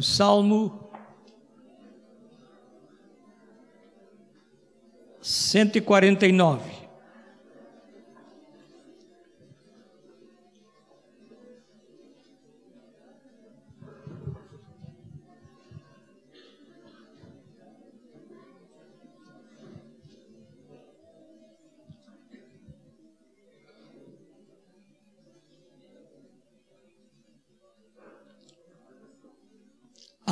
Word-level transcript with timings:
o 0.00 0.02
Salmo 0.02 0.90
149. 5.20 6.79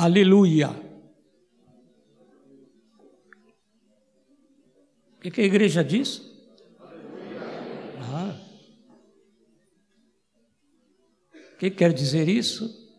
Aleluia. 0.09 0.69
O 5.11 5.21
que, 5.21 5.29
que 5.29 5.41
a 5.41 5.43
igreja 5.43 5.83
diz? 5.83 6.23
Ah. 8.01 8.35
O 11.53 11.57
que 11.59 11.69
quer 11.69 11.93
dizer 11.93 12.27
isso? 12.27 12.89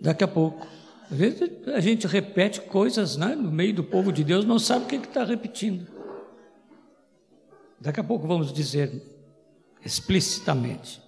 Daqui 0.00 0.24
a 0.24 0.28
pouco. 0.28 0.66
Às 1.10 1.18
vezes 1.18 1.42
a 1.66 1.80
gente 1.80 2.06
repete 2.06 2.62
coisas 2.62 3.18
né, 3.18 3.34
no 3.34 3.52
meio 3.52 3.74
do 3.74 3.84
povo 3.84 4.10
de 4.10 4.24
Deus, 4.24 4.46
não 4.46 4.58
sabe 4.58 4.86
o 4.86 4.88
que 4.88 4.96
está 4.96 5.24
repetindo. 5.24 5.86
Daqui 7.78 8.00
a 8.00 8.04
pouco 8.04 8.26
vamos 8.26 8.50
dizer 8.50 9.02
explicitamente. 9.84 11.04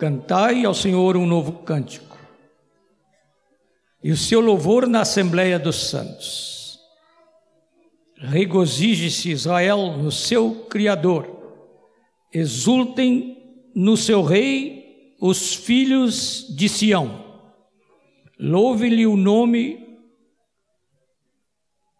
Cantai 0.00 0.64
ao 0.64 0.72
Senhor 0.72 1.14
um 1.14 1.26
novo 1.26 1.58
cântico, 1.62 2.18
e 4.02 4.10
o 4.10 4.16
seu 4.16 4.40
louvor 4.40 4.86
na 4.86 5.02
Assembleia 5.02 5.58
dos 5.58 5.90
Santos. 5.90 6.80
Regozije-se 8.16 9.30
Israel 9.30 9.98
no 9.98 10.10
seu 10.10 10.64
Criador, 10.70 11.28
exultem 12.32 13.70
no 13.74 13.94
seu 13.94 14.22
Rei 14.22 15.14
os 15.20 15.54
filhos 15.54 16.46
de 16.56 16.66
Sião, 16.66 17.22
louve-lhe 18.38 19.06
o 19.06 19.18
nome 19.18 20.00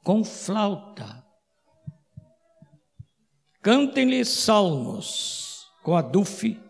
com 0.03 0.25
flauta, 0.25 1.23
cantem-lhe 3.61 4.25
salmos 4.25 5.67
com 5.83 5.95
adufe 5.95 6.70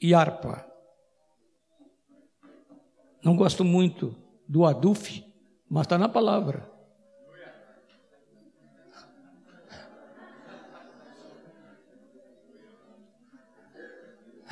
e 0.00 0.14
harpa. 0.14 0.64
Não 3.22 3.36
gosto 3.36 3.62
muito 3.64 4.16
do 4.48 4.64
adufe, 4.64 5.24
mas 5.68 5.82
está 5.82 5.98
na 5.98 6.08
palavra. 6.08 6.70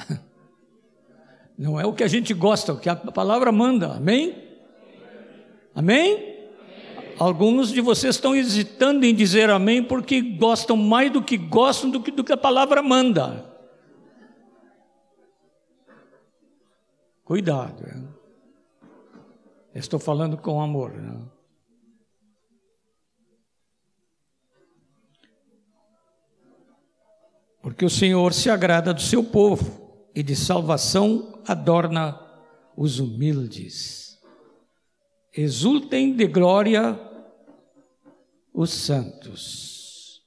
Não 1.57 1.81
é 1.81 1.87
o 1.87 1.95
que 1.95 2.05
a 2.05 2.09
gente 2.09 2.35
gosta, 2.35 2.75
o 2.75 2.79
que 2.79 2.91
a 2.91 2.97
palavra 2.97 3.51
manda. 3.51 3.95
Amém? 3.95 4.47
Amém? 5.75 6.37
Alguns 7.19 7.73
de 7.73 7.81
vocês 7.81 8.15
estão 8.15 8.37
hesitando 8.37 9.05
em 9.05 9.15
dizer 9.15 9.51
amém 9.51 9.83
porque 9.83 10.21
gostam 10.21 10.77
mais 10.77 11.11
do 11.11 11.21
que 11.21 11.37
gostam 11.37 11.91
do 11.91 12.01
que, 12.01 12.13
do 12.13 12.23
que 12.23 12.33
a 12.33 12.37
palavra 12.37 12.83
manda. 12.83 13.58
Cuidado. 17.29 17.87
Hein? 17.87 18.09
Estou 19.75 20.01
falando 20.01 20.39
com 20.39 20.63
amor. 20.63 20.93
Né? 20.95 21.29
Porque 27.61 27.85
o 27.85 27.91
Senhor 27.91 28.33
se 28.33 28.49
agrada 28.49 28.95
do 28.95 29.03
seu 29.03 29.23
povo 29.23 30.09
e 30.15 30.23
de 30.23 30.35
salvação 30.35 31.43
adorna 31.47 32.19
os 32.75 32.99
humildes. 32.99 34.19
Exultem 35.37 36.17
de 36.17 36.27
glória 36.27 36.99
os 38.55 38.71
santos, 38.71 40.27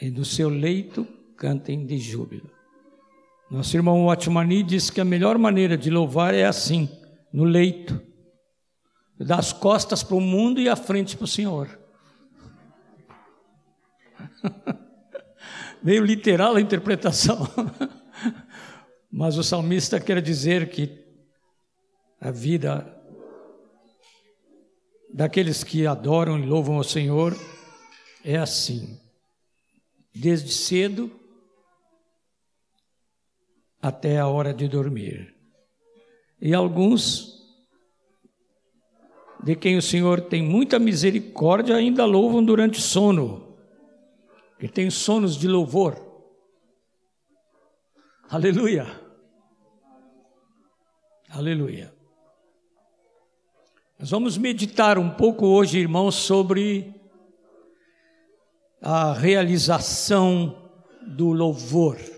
e 0.00 0.10
no 0.10 0.24
seu 0.24 0.48
leito 0.48 1.04
cantem 1.36 1.84
de 1.84 1.98
júbilo. 1.98 2.55
Nosso 3.48 3.76
irmão 3.76 4.06
Otmani 4.06 4.62
diz 4.62 4.90
que 4.90 5.00
a 5.00 5.04
melhor 5.04 5.38
maneira 5.38 5.78
de 5.78 5.88
louvar 5.88 6.34
é 6.34 6.44
assim, 6.44 6.88
no 7.32 7.44
leito. 7.44 8.00
Das 9.18 9.52
costas 9.52 10.02
para 10.02 10.16
o 10.16 10.20
mundo 10.20 10.60
e 10.60 10.68
a 10.68 10.74
frente 10.74 11.16
para 11.16 11.24
o 11.24 11.28
Senhor. 11.28 11.78
Meio 15.82 16.04
literal 16.04 16.56
a 16.56 16.60
interpretação. 16.60 17.48
Mas 19.10 19.38
o 19.38 19.44
salmista 19.44 20.00
quer 20.00 20.20
dizer 20.20 20.68
que 20.68 21.04
a 22.20 22.32
vida 22.32 22.92
daqueles 25.14 25.62
que 25.62 25.86
adoram 25.86 26.38
e 26.38 26.44
louvam 26.44 26.76
ao 26.76 26.84
Senhor 26.84 27.34
é 28.24 28.36
assim. 28.36 29.00
Desde 30.12 30.50
cedo 30.50 31.10
até 33.86 34.18
a 34.18 34.26
hora 34.26 34.52
de 34.52 34.66
dormir. 34.66 35.32
E 36.40 36.52
alguns, 36.52 37.40
de 39.44 39.54
quem 39.54 39.76
o 39.76 39.82
Senhor 39.82 40.20
tem 40.22 40.42
muita 40.42 40.78
misericórdia, 40.78 41.76
ainda 41.76 42.04
louvam 42.04 42.44
durante 42.44 42.80
o 42.80 42.82
sono, 42.82 43.56
que 44.58 44.66
tem 44.66 44.90
sonos 44.90 45.36
de 45.36 45.46
louvor. 45.46 46.04
Aleluia. 48.28 48.86
Aleluia. 51.30 51.94
Nós 53.98 54.10
vamos 54.10 54.36
meditar 54.36 54.98
um 54.98 55.10
pouco 55.10 55.46
hoje, 55.46 55.78
irmãos, 55.78 56.16
sobre 56.16 56.92
a 58.82 59.12
realização 59.12 60.70
do 61.06 61.32
louvor. 61.32 62.15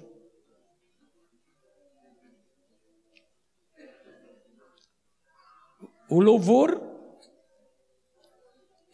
O 6.10 6.20
louvor 6.20 6.80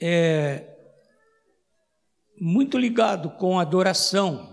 é 0.01 0.77
muito 2.41 2.77
ligado 2.77 3.31
com 3.37 3.59
adoração. 3.59 4.53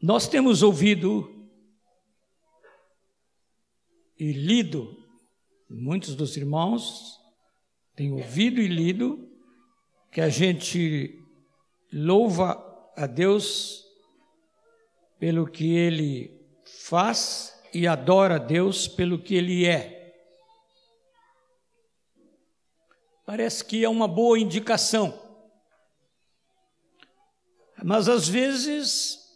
Nós 0.00 0.28
temos 0.28 0.62
ouvido 0.62 1.48
e 4.18 4.32
lido, 4.32 4.96
muitos 5.70 6.14
dos 6.14 6.36
irmãos 6.36 7.18
têm 7.94 8.12
ouvido 8.12 8.60
e 8.60 8.66
lido, 8.66 9.30
que 10.10 10.20
a 10.20 10.28
gente 10.28 11.18
louva 11.92 12.92
a 12.96 13.06
Deus 13.06 13.82
pelo 15.22 15.46
que 15.46 15.76
ele 15.76 16.36
faz 16.64 17.56
e 17.72 17.86
adora 17.86 18.34
a 18.34 18.38
Deus 18.38 18.88
pelo 18.88 19.22
que 19.22 19.36
ele 19.36 19.64
é. 19.64 20.20
Parece 23.24 23.64
que 23.64 23.84
é 23.84 23.88
uma 23.88 24.08
boa 24.08 24.36
indicação. 24.36 25.16
Mas 27.84 28.08
às 28.08 28.26
vezes 28.26 29.32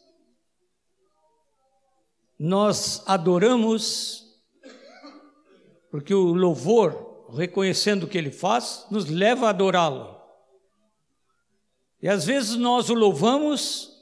nós 2.36 3.04
adoramos 3.06 4.36
porque 5.88 6.12
o 6.12 6.34
louvor, 6.34 7.32
reconhecendo 7.32 8.02
o 8.02 8.08
que 8.08 8.18
ele 8.18 8.32
faz, 8.32 8.84
nos 8.90 9.08
leva 9.08 9.46
a 9.46 9.50
adorá-lo. 9.50 10.20
E 12.02 12.08
às 12.08 12.24
vezes 12.24 12.56
nós 12.56 12.90
o 12.90 12.94
louvamos 12.94 13.95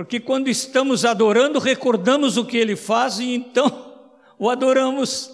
porque 0.00 0.18
quando 0.18 0.48
estamos 0.48 1.04
adorando, 1.04 1.58
recordamos 1.58 2.38
o 2.38 2.46
que 2.46 2.56
ele 2.56 2.74
faz 2.74 3.18
e 3.18 3.34
então 3.34 4.10
o 4.38 4.48
adoramos. 4.48 5.30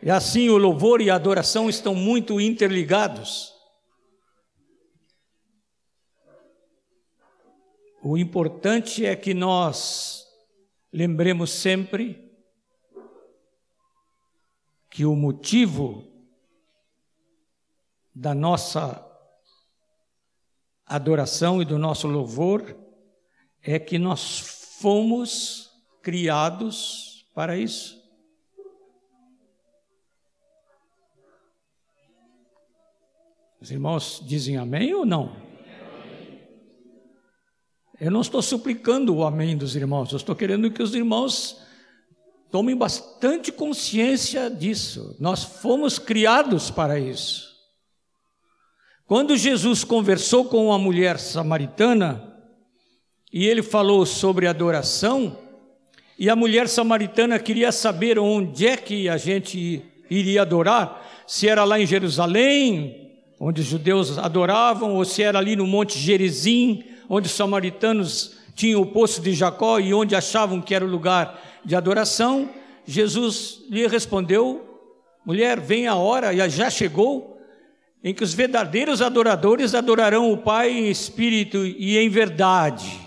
E 0.00 0.08
assim 0.08 0.48
o 0.48 0.56
louvor 0.56 1.00
e 1.00 1.10
a 1.10 1.16
adoração 1.16 1.68
estão 1.68 1.92
muito 1.92 2.40
interligados. 2.40 3.52
O 8.00 8.16
importante 8.16 9.04
é 9.04 9.16
que 9.16 9.34
nós 9.34 10.24
lembremos 10.92 11.50
sempre 11.50 12.32
que 14.88 15.04
o 15.04 15.16
motivo 15.16 16.06
da 18.14 18.36
nossa 18.36 19.05
adoração 20.86 21.60
e 21.60 21.64
do 21.64 21.78
nosso 21.78 22.06
louvor 22.06 22.76
é 23.62 23.78
que 23.78 23.98
nós 23.98 24.38
fomos 24.80 25.70
criados 26.02 27.26
para 27.34 27.56
isso. 27.58 27.96
Os 33.60 33.70
irmãos 33.70 34.22
dizem 34.24 34.56
amém 34.56 34.94
ou 34.94 35.04
não? 35.04 35.44
Eu 37.98 38.10
não 38.10 38.20
estou 38.20 38.42
suplicando 38.42 39.16
o 39.16 39.24
amém 39.24 39.56
dos 39.56 39.74
irmãos, 39.74 40.12
eu 40.12 40.18
estou 40.18 40.36
querendo 40.36 40.70
que 40.70 40.82
os 40.82 40.94
irmãos 40.94 41.62
tomem 42.50 42.76
bastante 42.76 43.50
consciência 43.50 44.50
disso. 44.50 45.16
Nós 45.18 45.42
fomos 45.42 45.98
criados 45.98 46.70
para 46.70 47.00
isso. 47.00 47.55
Quando 49.06 49.36
Jesus 49.36 49.84
conversou 49.84 50.46
com 50.46 50.66
uma 50.66 50.78
mulher 50.80 51.20
samaritana, 51.20 52.34
e 53.32 53.46
ele 53.46 53.62
falou 53.62 54.04
sobre 54.04 54.48
adoração, 54.48 55.38
e 56.18 56.28
a 56.28 56.34
mulher 56.34 56.68
samaritana 56.68 57.38
queria 57.38 57.70
saber 57.70 58.18
onde 58.18 58.66
é 58.66 58.76
que 58.76 59.08
a 59.08 59.16
gente 59.16 59.80
iria 60.10 60.42
adorar, 60.42 61.24
se 61.24 61.46
era 61.46 61.62
lá 61.62 61.78
em 61.78 61.86
Jerusalém, 61.86 63.12
onde 63.38 63.60
os 63.60 63.68
judeus 63.68 64.18
adoravam, 64.18 64.96
ou 64.96 65.04
se 65.04 65.22
era 65.22 65.38
ali 65.38 65.54
no 65.54 65.68
Monte 65.68 65.96
Gerizim, 66.00 66.82
onde 67.08 67.28
os 67.28 67.32
samaritanos 67.32 68.36
tinham 68.56 68.80
o 68.80 68.86
poço 68.86 69.20
de 69.22 69.32
Jacó 69.34 69.78
e 69.78 69.94
onde 69.94 70.16
achavam 70.16 70.60
que 70.60 70.74
era 70.74 70.84
o 70.84 70.90
lugar 70.90 71.60
de 71.64 71.76
adoração, 71.76 72.50
Jesus 72.84 73.60
lhe 73.70 73.86
respondeu: 73.86 74.80
mulher, 75.24 75.60
vem 75.60 75.86
a 75.86 75.94
hora, 75.94 76.48
já 76.48 76.68
chegou, 76.68 77.35
em 78.06 78.14
que 78.14 78.22
os 78.22 78.32
verdadeiros 78.32 79.02
adoradores 79.02 79.74
adorarão 79.74 80.30
o 80.30 80.38
Pai 80.38 80.70
em 80.70 80.88
espírito 80.88 81.66
e 81.66 81.98
em 81.98 82.08
verdade. 82.08 83.00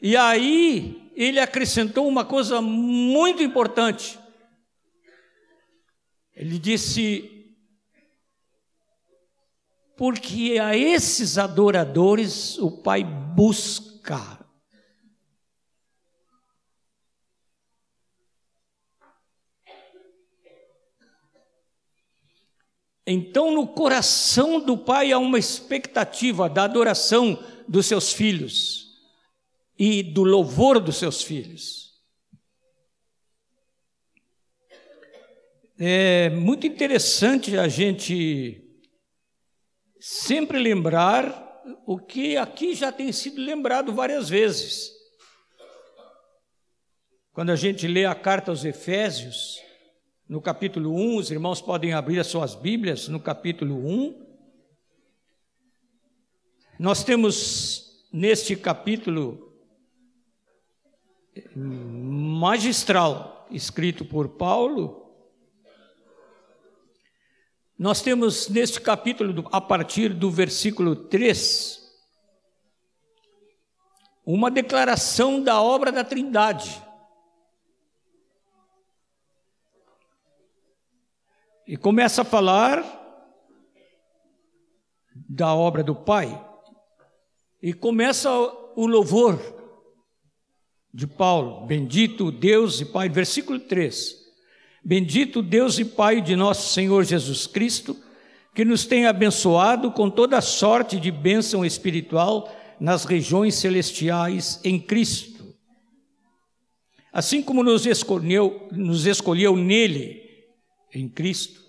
E 0.00 0.16
aí 0.16 1.12
ele 1.14 1.38
acrescentou 1.38 2.08
uma 2.08 2.24
coisa 2.24 2.62
muito 2.62 3.42
importante. 3.42 4.18
Ele 6.34 6.58
disse: 6.58 7.54
porque 9.98 10.58
a 10.58 10.74
esses 10.74 11.36
adoradores 11.36 12.56
o 12.56 12.70
Pai 12.70 13.04
busca. 13.04 14.39
Então, 23.12 23.52
no 23.52 23.66
coração 23.66 24.60
do 24.60 24.78
Pai 24.78 25.10
há 25.10 25.18
uma 25.18 25.36
expectativa 25.36 26.48
da 26.48 26.62
adoração 26.62 27.42
dos 27.66 27.86
seus 27.86 28.12
filhos 28.12 29.00
e 29.76 30.00
do 30.00 30.22
louvor 30.22 30.78
dos 30.78 30.96
seus 30.96 31.20
filhos. 31.20 32.00
É 35.76 36.30
muito 36.30 36.68
interessante 36.68 37.58
a 37.58 37.66
gente 37.66 38.62
sempre 39.98 40.60
lembrar 40.60 41.64
o 41.84 41.98
que 41.98 42.36
aqui 42.36 42.76
já 42.76 42.92
tem 42.92 43.10
sido 43.10 43.40
lembrado 43.40 43.92
várias 43.92 44.28
vezes. 44.28 44.92
Quando 47.32 47.50
a 47.50 47.56
gente 47.56 47.88
lê 47.88 48.04
a 48.04 48.14
carta 48.14 48.52
aos 48.52 48.64
Efésios, 48.64 49.60
no 50.30 50.40
capítulo 50.40 50.94
1, 50.94 51.16
os 51.16 51.30
irmãos 51.32 51.60
podem 51.60 51.92
abrir 51.92 52.20
as 52.20 52.28
suas 52.28 52.54
Bíblias, 52.54 53.08
no 53.08 53.18
capítulo 53.18 53.84
1. 53.84 54.26
Nós 56.78 57.02
temos 57.02 58.06
neste 58.12 58.54
capítulo 58.54 59.52
magistral, 61.56 63.48
escrito 63.50 64.04
por 64.04 64.28
Paulo, 64.28 65.12
nós 67.76 68.00
temos 68.00 68.48
neste 68.48 68.80
capítulo, 68.80 69.48
a 69.50 69.60
partir 69.60 70.14
do 70.14 70.30
versículo 70.30 70.94
3, 70.94 71.92
uma 74.24 74.48
declaração 74.48 75.42
da 75.42 75.60
obra 75.60 75.90
da 75.90 76.04
Trindade. 76.04 76.80
E 81.70 81.76
começa 81.76 82.22
a 82.22 82.24
falar 82.24 82.84
da 85.14 85.54
obra 85.54 85.84
do 85.84 85.94
Pai. 85.94 86.44
E 87.62 87.72
começa 87.72 88.28
o 88.74 88.88
louvor 88.88 89.38
de 90.92 91.06
Paulo, 91.06 91.64
bendito 91.68 92.32
Deus 92.32 92.80
e 92.80 92.86
Pai, 92.86 93.08
versículo 93.08 93.60
3. 93.60 94.16
Bendito 94.84 95.40
Deus 95.40 95.78
e 95.78 95.84
Pai 95.84 96.20
de 96.20 96.34
nosso 96.34 96.72
Senhor 96.72 97.04
Jesus 97.04 97.46
Cristo, 97.46 97.96
que 98.52 98.64
nos 98.64 98.84
tem 98.84 99.06
abençoado 99.06 99.92
com 99.92 100.10
toda 100.10 100.40
sorte 100.40 100.98
de 100.98 101.12
bênção 101.12 101.64
espiritual 101.64 102.52
nas 102.80 103.04
regiões 103.04 103.54
celestiais 103.54 104.60
em 104.64 104.76
Cristo. 104.80 105.54
Assim 107.12 107.40
como 107.40 107.62
nos 107.62 107.86
escolheu, 107.86 108.66
nos 108.72 109.06
escolheu 109.06 109.56
nele, 109.56 110.28
em 110.92 111.08
Cristo, 111.08 111.59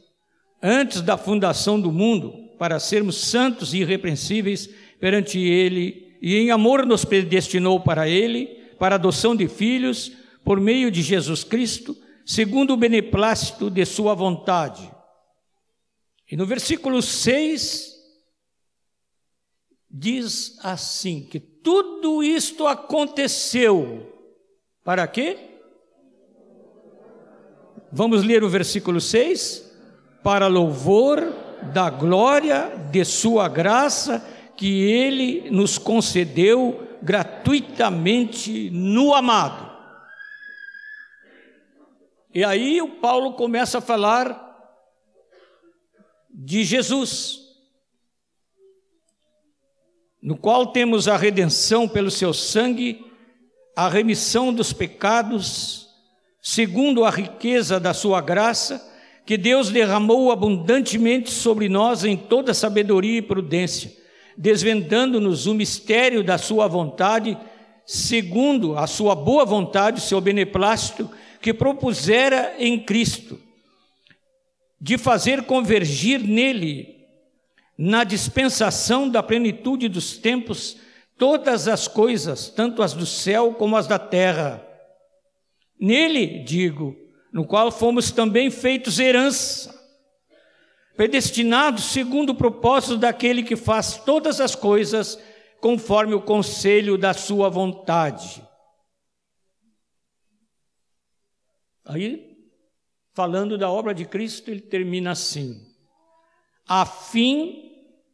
antes 0.62 1.02
da 1.02 1.18
fundação 1.18 1.80
do 1.80 1.92
mundo, 1.92 2.50
para 2.58 2.80
sermos 2.80 3.18
santos 3.18 3.74
e 3.74 3.80
irrepreensíveis 3.80 4.70
perante 5.00 5.40
Ele, 5.40 6.18
e 6.22 6.36
em 6.36 6.52
amor 6.52 6.86
nos 6.86 7.04
predestinou 7.04 7.80
para 7.80 8.08
Ele, 8.08 8.46
para 8.78 8.96
adoção 8.96 9.36
de 9.36 9.48
filhos, 9.48 10.12
por 10.44 10.60
meio 10.60 10.92
de 10.92 11.02
Jesus 11.02 11.44
Cristo, 11.44 11.98
segundo 12.26 12.74
o 12.74 12.78
beneplácito 12.78 13.70
de 13.70 13.86
sua 13.86 14.14
vontade. 14.14 14.92
E 16.32 16.38
no 16.38 16.46
versículo 16.46 17.02
6 17.02 17.92
diz 19.90 20.58
assim: 20.64 21.24
que 21.24 21.40
tudo 21.40 22.24
isto 22.24 22.68
aconteceu 22.68 24.08
para 24.84 25.08
quê? 25.08 25.38
Vamos 27.92 28.24
ler 28.24 28.44
o 28.44 28.50
versículo 28.50 29.02
6? 29.02 29.71
Para 30.24 30.48
louvor 30.48 31.34
da 31.74 31.90
glória 31.90 32.76
de 32.92 33.04
Sua 33.06 33.48
graça 33.48 34.26
que 34.56 34.84
Ele 34.84 35.50
nos 35.50 35.78
concedeu 35.78 36.88
gratuitamente 37.02 38.70
no 38.70 39.14
amado. 39.14 39.72
E 42.34 42.44
aí 42.44 42.82
o 42.82 42.88
Paulo 42.88 43.34
começa 43.34 43.80
a 43.80 43.82
falar 43.82 44.50
de 46.30 46.64
Jesus, 46.64 47.40
no 50.22 50.38
qual 50.38 50.68
temos 50.68 51.08
a 51.08 51.18
redenção 51.18 51.90
pelo 51.90 52.10
seu 52.10 52.34
sangue, 52.34 53.06
a 53.76 53.90
remissão 53.90 54.54
dos 54.54 54.72
pecados, 54.72 55.90
segundo 56.42 57.04
a 57.04 57.10
riqueza 57.10 57.80
da 57.80 57.94
sua 57.94 58.22
graça, 58.22 58.91
que 59.26 59.38
Deus 59.38 59.70
derramou 59.70 60.32
abundantemente 60.32 61.32
sobre 61.32 61.70
nós 61.70 62.04
em 62.04 62.18
toda 62.18 62.54
sabedoria 62.54 63.20
e 63.20 63.22
prudência, 63.22 63.92
desvendando-nos 64.38 65.46
o 65.46 65.54
mistério 65.54 66.24
da 66.24 66.38
sua 66.38 66.68
vontade, 66.68 67.38
segundo 67.86 68.78
a 68.78 68.88
sua 68.88 69.16
boa 69.16 69.46
vontade, 69.46 70.02
seu 70.02 70.20
beneplácito, 70.20 71.10
que 71.42 71.54
propusera 71.54 72.56
em 72.60 72.80
Cristo, 72.80 73.40
de 74.80 74.98
fazer 74.98 75.44
convergir 75.44 76.20
nele, 76.20 77.02
na 77.78 78.04
dispensação 78.04 79.10
da 79.10 79.24
plenitude 79.24 79.88
dos 79.88 80.18
tempos, 80.18 80.78
todas 81.18 81.68
as 81.68 81.88
coisas, 81.88 82.50
tanto 82.50 82.84
as 82.84 82.94
do 82.94 83.06
céu 83.06 83.54
como 83.54 83.76
as 83.76 83.88
da 83.88 83.98
terra. 83.98 84.66
Nele, 85.80 86.44
digo, 86.44 86.96
no 87.32 87.46
qual 87.46 87.72
fomos 87.72 88.12
também 88.12 88.52
feitos 88.52 89.00
herança, 89.00 89.74
predestinados 90.96 91.86
segundo 91.86 92.32
o 92.32 92.36
propósito 92.36 92.98
daquele 92.98 93.44
que 93.44 93.56
faz 93.56 93.98
todas 93.98 94.42
as 94.42 94.56
coisas 94.56 95.18
conforme 95.62 96.14
o 96.14 96.22
conselho 96.22 96.98
da 96.98 97.14
sua 97.14 97.50
vontade. 97.50 98.46
Aí, 101.86 102.38
falando 103.14 103.58
da 103.58 103.70
obra 103.70 103.94
de 103.94 104.06
Cristo, 104.06 104.52
ele 104.52 104.62
termina 104.62 105.12
assim: 105.12 105.56
a 106.68 106.86
fim, 106.86 107.72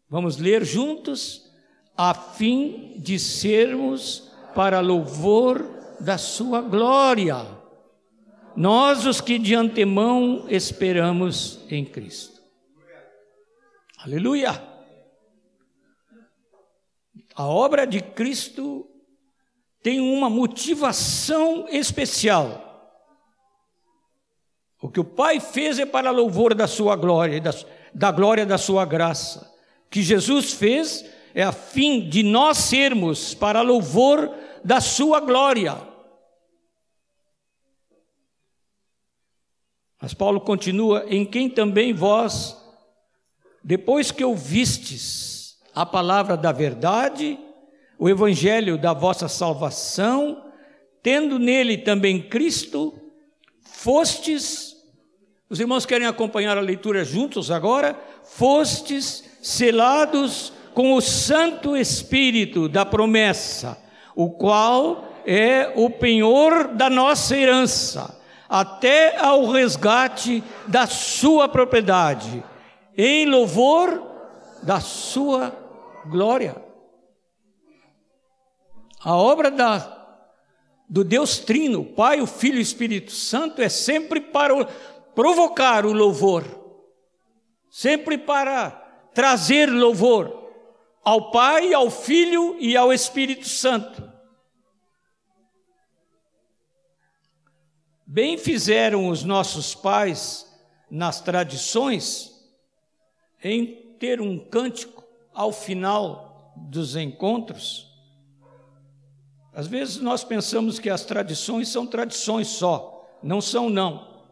vamos 0.09 0.37
ler 0.37 0.63
juntos, 0.63 1.51
a 1.95 2.13
fim 2.13 2.99
de 2.99 3.17
sermos 3.19 4.31
para 4.53 4.79
louvor 4.79 5.77
da 5.99 6.17
sua 6.17 6.61
glória, 6.61 7.56
nós 8.57 9.05
os 9.05 9.21
que 9.21 9.37
de 9.37 9.53
antemão 9.53 10.47
esperamos 10.49 11.59
em 11.69 11.85
Cristo. 11.85 12.41
Aleluia! 13.99 14.59
A 17.35 17.45
obra 17.45 17.85
de 17.85 18.01
Cristo 18.01 18.89
tem 19.83 19.99
uma 19.99 20.27
motivação 20.27 21.67
especial. 21.69 22.63
O 24.81 24.89
que 24.89 24.99
o 24.99 25.05
Pai 25.05 25.39
fez 25.39 25.77
é 25.77 25.85
para 25.85 26.09
louvor 26.09 26.55
da 26.55 26.65
sua 26.65 26.95
glória, 26.95 27.39
da, 27.39 27.51
da 27.93 28.11
glória 28.11 28.43
da 28.43 28.57
sua 28.57 28.85
graça. 28.85 29.53
O 29.85 29.89
que 29.91 30.01
Jesus 30.01 30.53
fez 30.53 31.05
é 31.35 31.43
a 31.43 31.51
fim 31.51 32.09
de 32.09 32.23
nós 32.23 32.57
sermos 32.57 33.35
para 33.35 33.61
louvor 33.61 34.33
da 34.63 34.81
sua 34.81 35.19
glória. 35.19 35.86
Mas 40.01 40.13
Paulo 40.13 40.41
continua: 40.41 41.05
em 41.07 41.25
quem 41.25 41.49
também 41.49 41.93
vós, 41.93 42.55
depois 43.63 44.11
que 44.11 44.23
ouvistes 44.23 45.57
a 45.73 45.85
palavra 45.85 46.37
da 46.37 46.51
verdade, 46.51 47.37
o 47.99 48.09
evangelho 48.09 48.77
da 48.77 48.93
vossa 48.93 49.27
salvação, 49.27 50.43
tendo 51.01 51.39
nele 51.39 51.77
também 51.77 52.21
Cristo, 52.21 52.93
fostes, 53.61 54.75
os 55.49 55.59
irmãos 55.59 55.85
querem 55.85 56.07
acompanhar 56.07 56.57
a 56.57 56.61
leitura 56.61 57.03
juntos 57.03 57.49
agora? 57.49 57.99
Fostes 58.23 59.23
selados 59.41 60.51
com 60.73 60.93
o 60.93 61.01
Santo 61.01 61.75
Espírito 61.75 62.67
da 62.67 62.85
promessa, 62.85 63.81
o 64.15 64.29
qual 64.29 65.07
é 65.25 65.71
o 65.75 65.89
penhor 65.89 66.67
da 66.69 66.89
nossa 66.89 67.35
herança 67.35 68.16
até 68.49 69.17
ao 69.17 69.45
resgate 69.45 70.43
da 70.67 70.87
sua 70.87 71.47
propriedade, 71.47 72.43
em 72.97 73.25
louvor 73.25 74.01
da 74.63 74.79
sua 74.79 75.53
glória. 76.05 76.55
A 79.03 79.15
obra 79.15 79.51
da, 79.51 79.95
do 80.89 81.03
Deus 81.03 81.39
Trino, 81.39 81.85
Pai, 81.85 82.21
o 82.21 82.27
Filho 82.27 82.55
e 82.55 82.59
o 82.59 82.61
Espírito 82.61 83.11
Santo, 83.11 83.61
é 83.61 83.69
sempre 83.69 84.19
para 84.19 84.55
o, 84.55 84.65
provocar 85.13 85.85
o 85.85 85.93
louvor, 85.93 86.43
sempre 87.69 88.17
para 88.17 88.71
trazer 89.13 89.67
louvor 89.67 90.45
ao 91.03 91.31
Pai, 91.31 91.73
ao 91.73 91.89
Filho 91.89 92.57
e 92.59 92.75
ao 92.75 92.91
Espírito 92.91 93.47
Santo. 93.47 94.16
Bem 98.17 98.35
fizeram 98.35 99.09
os 99.09 99.23
nossos 99.23 99.75
pais 99.75 100.51
nas 100.89 101.21
tradições 101.21 102.31
em 103.43 103.95
ter 103.99 104.19
um 104.19 104.39
cântico 104.39 105.03
ao 105.31 105.51
final 105.51 106.51
dos 106.57 106.95
encontros. 106.95 107.87
Às 109.53 109.67
vezes 109.67 109.97
nós 109.97 110.23
pensamos 110.23 110.79
que 110.79 110.89
as 110.89 111.05
tradições 111.05 111.69
são 111.69 111.85
tradições 111.85 112.47
só, 112.47 113.07
não 113.21 113.39
são 113.39 113.69
não. 113.69 114.25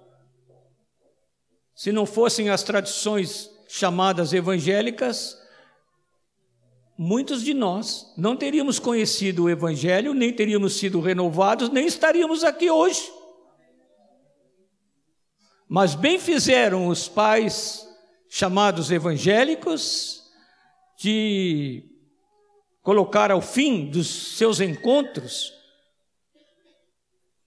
Se 1.75 1.91
não 1.91 2.07
fossem 2.07 2.49
as 2.49 2.63
tradições 2.63 3.51
chamadas 3.67 4.33
evangélicas, 4.33 5.39
muitos 6.97 7.43
de 7.43 7.53
nós 7.53 8.11
não 8.17 8.35
teríamos 8.35 8.79
conhecido 8.79 9.43
o 9.43 9.49
evangelho, 9.51 10.15
nem 10.15 10.33
teríamos 10.33 10.73
sido 10.73 10.99
renovados, 10.99 11.69
nem 11.69 11.85
estaríamos 11.85 12.43
aqui 12.43 12.71
hoje. 12.71 13.13
Mas 15.67 15.95
bem 15.95 16.19
fizeram 16.19 16.87
os 16.87 17.07
pais 17.07 17.87
chamados 18.29 18.91
evangélicos 18.91 20.31
de 20.97 21.83
colocar 22.81 23.31
ao 23.31 23.41
fim 23.41 23.89
dos 23.89 24.37
seus 24.37 24.59
encontros 24.59 25.55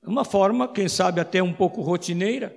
uma 0.09 0.25
forma, 0.25 0.67
quem 0.67 0.89
sabe 0.89 1.21
até 1.21 1.43
um 1.43 1.53
pouco 1.53 1.83
rotineira, 1.83 2.57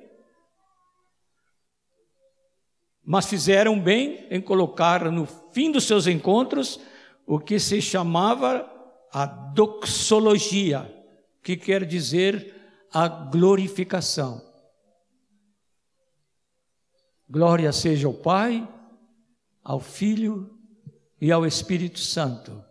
mas 3.03 3.25
fizeram 3.25 3.79
bem 3.79 4.25
em 4.29 4.39
colocar 4.39 5.11
no 5.11 5.25
fim 5.51 5.69
dos 5.69 5.83
seus 5.83 6.07
encontros 6.07 6.79
o 7.25 7.39
que 7.39 7.59
se 7.59 7.81
chamava 7.81 8.69
a 9.11 9.25
doxologia, 9.25 10.89
que 11.43 11.57
quer 11.57 11.83
dizer 11.85 12.55
a 12.93 13.07
glorificação. 13.07 14.50
Glória 17.31 17.71
seja 17.71 18.07
ao 18.07 18.13
Pai, 18.13 18.67
ao 19.63 19.79
Filho 19.79 20.53
e 21.21 21.31
ao 21.31 21.45
Espírito 21.45 21.97
Santo, 21.97 22.61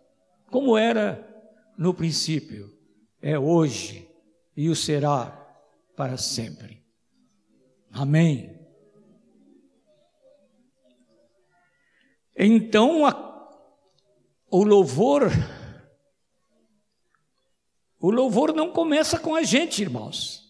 como 0.51 0.77
era 0.77 1.27
no 1.75 1.95
princípio, 1.95 2.71
é 3.19 3.39
hoje 3.39 4.07
e 4.55 4.69
o 4.69 4.75
será 4.75 5.31
para 5.95 6.15
sempre. 6.15 6.85
Amém. 7.91 8.55
Então, 12.35 13.07
a, 13.07 13.51
o 14.47 14.63
louvor, 14.63 15.23
o 17.99 18.11
louvor 18.11 18.53
não 18.53 18.71
começa 18.71 19.17
com 19.17 19.33
a 19.33 19.41
gente, 19.41 19.81
irmãos. 19.81 20.40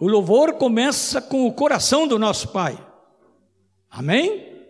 O 0.00 0.08
louvor 0.08 0.54
começa 0.54 1.20
com 1.20 1.46
o 1.46 1.52
coração 1.52 2.08
do 2.08 2.18
nosso 2.18 2.48
Pai. 2.48 2.78
Amém? 3.90 4.64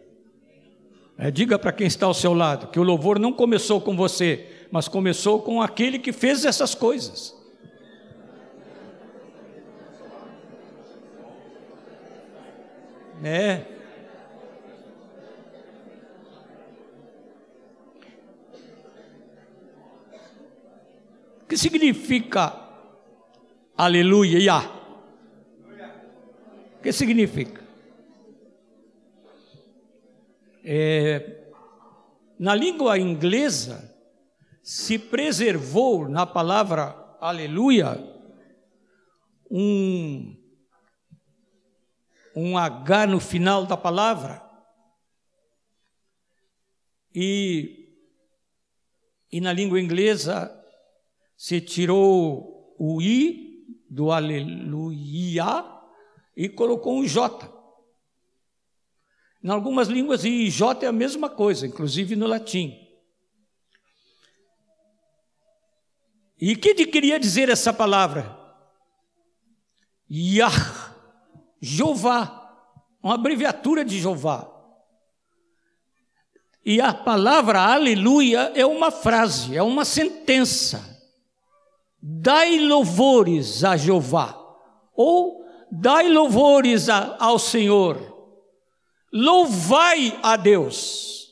É, 1.16 1.30
diga 1.30 1.56
para 1.56 1.70
quem 1.70 1.86
está 1.86 2.06
ao 2.06 2.14
seu 2.14 2.34
lado 2.34 2.66
que 2.66 2.80
o 2.80 2.82
louvor 2.82 3.16
não 3.16 3.32
começou 3.32 3.80
com 3.80 3.94
você, 3.96 4.66
mas 4.72 4.88
começou 4.88 5.40
com 5.40 5.62
aquele 5.62 6.00
que 6.00 6.12
fez 6.12 6.44
essas 6.44 6.74
coisas. 6.74 7.38
É. 13.22 13.66
O 21.42 21.46
que 21.46 21.56
significa 21.56 22.52
aleluia? 23.76 24.79
O 26.80 26.82
que 26.82 26.92
significa? 26.92 27.62
É, 30.64 31.52
na 32.38 32.54
língua 32.54 32.98
inglesa, 32.98 33.94
se 34.62 34.98
preservou 34.98 36.08
na 36.08 36.24
palavra 36.24 36.96
aleluia 37.20 38.02
um, 39.50 40.34
um 42.34 42.56
H 42.56 43.06
no 43.08 43.20
final 43.20 43.66
da 43.66 43.76
palavra. 43.76 44.42
E, 47.14 47.92
e 49.30 49.38
na 49.38 49.52
língua 49.52 49.78
inglesa 49.78 50.50
se 51.36 51.60
tirou 51.60 52.74
o 52.78 53.02
I 53.02 53.66
do 53.90 54.10
aleluia 54.10 55.79
e 56.36 56.48
colocou 56.48 56.98
um 56.98 57.06
J. 57.06 57.50
Em 59.42 59.48
algumas 59.48 59.88
línguas, 59.88 60.24
I 60.24 60.46
e 60.46 60.50
J 60.50 60.84
é 60.84 60.88
a 60.88 60.92
mesma 60.92 61.28
coisa, 61.30 61.66
inclusive 61.66 62.14
no 62.14 62.26
latim. 62.26 62.76
E 66.40 66.52
o 66.52 66.58
que 66.58 66.86
queria 66.86 67.20
dizer 67.20 67.48
essa 67.48 67.72
palavra? 67.72 68.38
Yah, 70.10 70.94
Jeová, 71.60 72.40
uma 73.02 73.14
abreviatura 73.14 73.84
de 73.84 73.98
Jeová. 73.98 74.50
E 76.64 76.80
a 76.80 76.92
palavra 76.92 77.60
aleluia 77.60 78.52
é 78.54 78.64
uma 78.66 78.90
frase, 78.90 79.56
é 79.56 79.62
uma 79.62 79.84
sentença. 79.84 80.98
Dai 82.02 82.58
louvores 82.58 83.64
a 83.64 83.76
Jeová. 83.76 84.36
Ou 84.94 85.39
dai 85.70 86.08
louvores 86.08 86.88
a, 86.88 87.16
ao 87.18 87.38
Senhor, 87.38 87.98
louvai 89.12 90.18
a 90.22 90.36
Deus. 90.36 91.28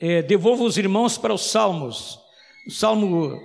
É, 0.00 0.20
devolvo 0.20 0.64
os 0.64 0.76
irmãos 0.76 1.16
para 1.16 1.32
os 1.32 1.42
salmos. 1.42 2.18
O 2.66 2.70
salmo 2.70 3.40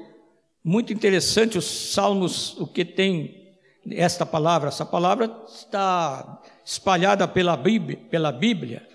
muito 0.63 0.91
interessante, 0.91 1.57
os 1.57 1.65
salmos, 1.65 2.57
o 2.57 2.65
que 2.65 2.83
tem 2.83 3.55
esta 3.91 4.25
palavra. 4.25 4.69
Essa 4.69 4.85
palavra 4.85 5.43
está 5.47 6.41
espalhada 6.65 7.27
pela 7.27 7.55
Bíblia, 7.55 7.97
pela 8.09 8.31
Bíblia. 8.31 8.87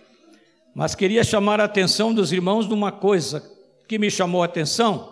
Mas 0.75 0.95
queria 0.95 1.23
chamar 1.23 1.61
a 1.61 1.65
atenção 1.65 2.13
dos 2.13 2.33
irmãos 2.33 2.67
de 2.67 2.75
uma 2.75 2.91
coisa 2.91 3.49
que 3.87 3.99
me 3.99 4.11
chamou 4.11 4.43
a 4.43 4.47
atenção. 4.47 5.12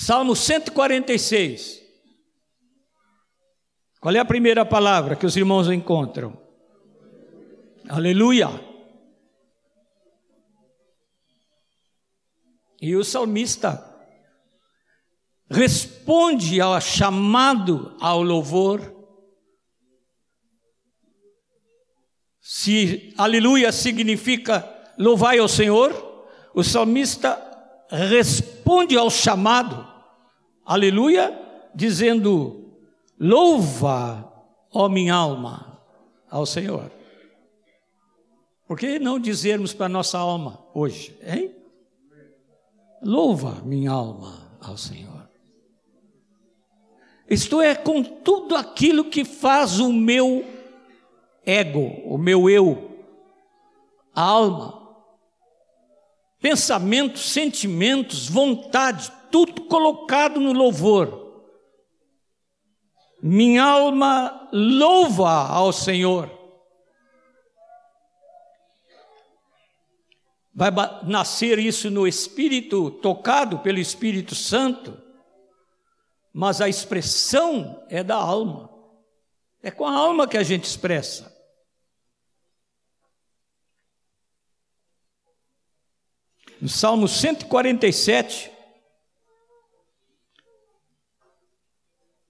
Salmo 0.00 0.34
146. 0.34 1.78
Qual 4.00 4.14
é 4.14 4.18
a 4.18 4.24
primeira 4.24 4.64
palavra 4.64 5.14
que 5.14 5.26
os 5.26 5.36
irmãos 5.36 5.68
encontram? 5.68 6.40
Aleluia. 7.86 8.48
E 12.80 12.96
o 12.96 13.04
salmista 13.04 13.84
responde 15.50 16.62
ao 16.62 16.80
chamado 16.80 17.94
ao 18.00 18.22
louvor. 18.22 18.80
Se 22.40 23.12
aleluia 23.18 23.70
significa 23.70 24.66
louvai 24.98 25.38
ao 25.38 25.46
Senhor, 25.46 25.92
o 26.54 26.64
salmista 26.64 27.38
responde 27.90 28.96
ao 28.96 29.10
chamado, 29.10 29.89
aleluia, 30.64 31.38
dizendo: 31.74 32.74
louva, 33.18 34.32
ó 34.72 34.88
minha 34.88 35.14
alma, 35.14 35.80
ao 36.28 36.46
Senhor. 36.46 36.90
Por 38.66 38.78
que 38.78 38.98
não 38.98 39.18
dizermos 39.18 39.72
para 39.72 39.88
nossa 39.88 40.18
alma 40.18 40.64
hoje, 40.72 41.18
hein? 41.22 41.54
Louva, 43.02 43.62
minha 43.64 43.90
alma, 43.90 44.56
ao 44.60 44.76
Senhor. 44.76 45.28
Isto 47.28 47.60
é, 47.60 47.74
com 47.74 48.02
tudo 48.02 48.56
aquilo 48.56 49.04
que 49.04 49.24
faz 49.24 49.78
o 49.80 49.92
meu 49.92 50.44
ego, 51.44 52.02
o 52.04 52.18
meu 52.18 52.50
eu, 52.50 53.04
a 54.14 54.22
alma, 54.22 54.96
pensamentos, 56.40 57.32
sentimentos, 57.32 58.28
vontade, 58.28 59.12
tudo 59.30 59.62
colocado 59.62 60.40
no 60.40 60.52
louvor. 60.52 61.44
Minha 63.22 63.64
alma 63.64 64.48
louva 64.52 65.48
ao 65.48 65.72
Senhor. 65.72 66.30
Vai 70.54 70.70
nascer 71.04 71.58
isso 71.58 71.90
no 71.90 72.06
espírito, 72.06 72.90
tocado 72.90 73.60
pelo 73.60 73.78
Espírito 73.78 74.34
Santo 74.34 75.10
mas 76.32 76.60
a 76.60 76.68
expressão 76.68 77.84
é 77.88 78.02
da 78.02 78.16
alma. 78.16 78.70
É 79.62 79.70
com 79.70 79.86
a 79.86 79.92
alma 79.92 80.28
que 80.28 80.36
a 80.36 80.42
gente 80.42 80.64
expressa. 80.64 81.36
No 86.60 86.68
Salmo 86.68 87.08
147, 87.08 88.50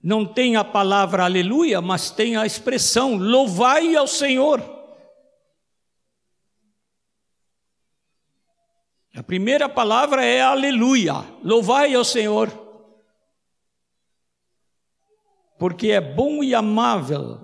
não 0.03 0.25
tem 0.25 0.57
a 0.57 0.65
palavra 0.65 1.25
aleluia, 1.25 1.81
mas 1.81 2.11
tem 2.11 2.37
a 2.37 2.47
expressão 2.47 3.17
louvai 3.17 3.95
ao 3.95 4.07
Senhor. 4.07 4.63
A 9.15 9.23
primeira 9.23 9.69
palavra 9.69 10.25
é 10.25 10.41
aleluia, 10.41 11.15
louvai 11.43 11.95
ao 11.95 12.05
Senhor 12.05 12.71
porque 15.61 15.89
é 15.89 16.01
bom 16.01 16.43
e 16.43 16.55
amável 16.55 17.39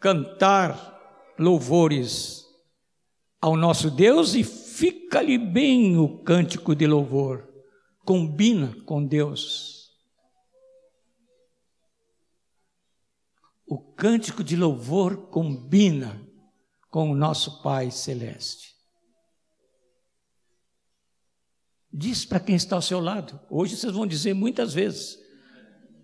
cantar 0.00 0.98
louvores 1.38 2.42
ao 3.38 3.54
nosso 3.54 3.90
Deus 3.90 4.34
e 4.34 4.42
fica-lhe 4.42 5.36
bem 5.36 5.98
o 5.98 6.08
cântico 6.20 6.74
de 6.74 6.86
louvor, 6.86 7.46
combina 8.02 8.74
com 8.86 9.04
Deus. 9.04 9.75
O 13.66 13.78
cântico 13.78 14.44
de 14.44 14.54
louvor 14.54 15.28
combina 15.28 16.24
com 16.88 17.10
o 17.10 17.14
nosso 17.14 17.62
Pai 17.62 17.90
Celeste. 17.90 18.76
Diz 21.92 22.24
para 22.24 22.38
quem 22.38 22.54
está 22.54 22.76
ao 22.76 22.82
seu 22.82 23.00
lado, 23.00 23.40
hoje 23.50 23.76
vocês 23.76 23.92
vão 23.92 24.06
dizer 24.06 24.34
muitas 24.34 24.72
vezes: 24.72 25.18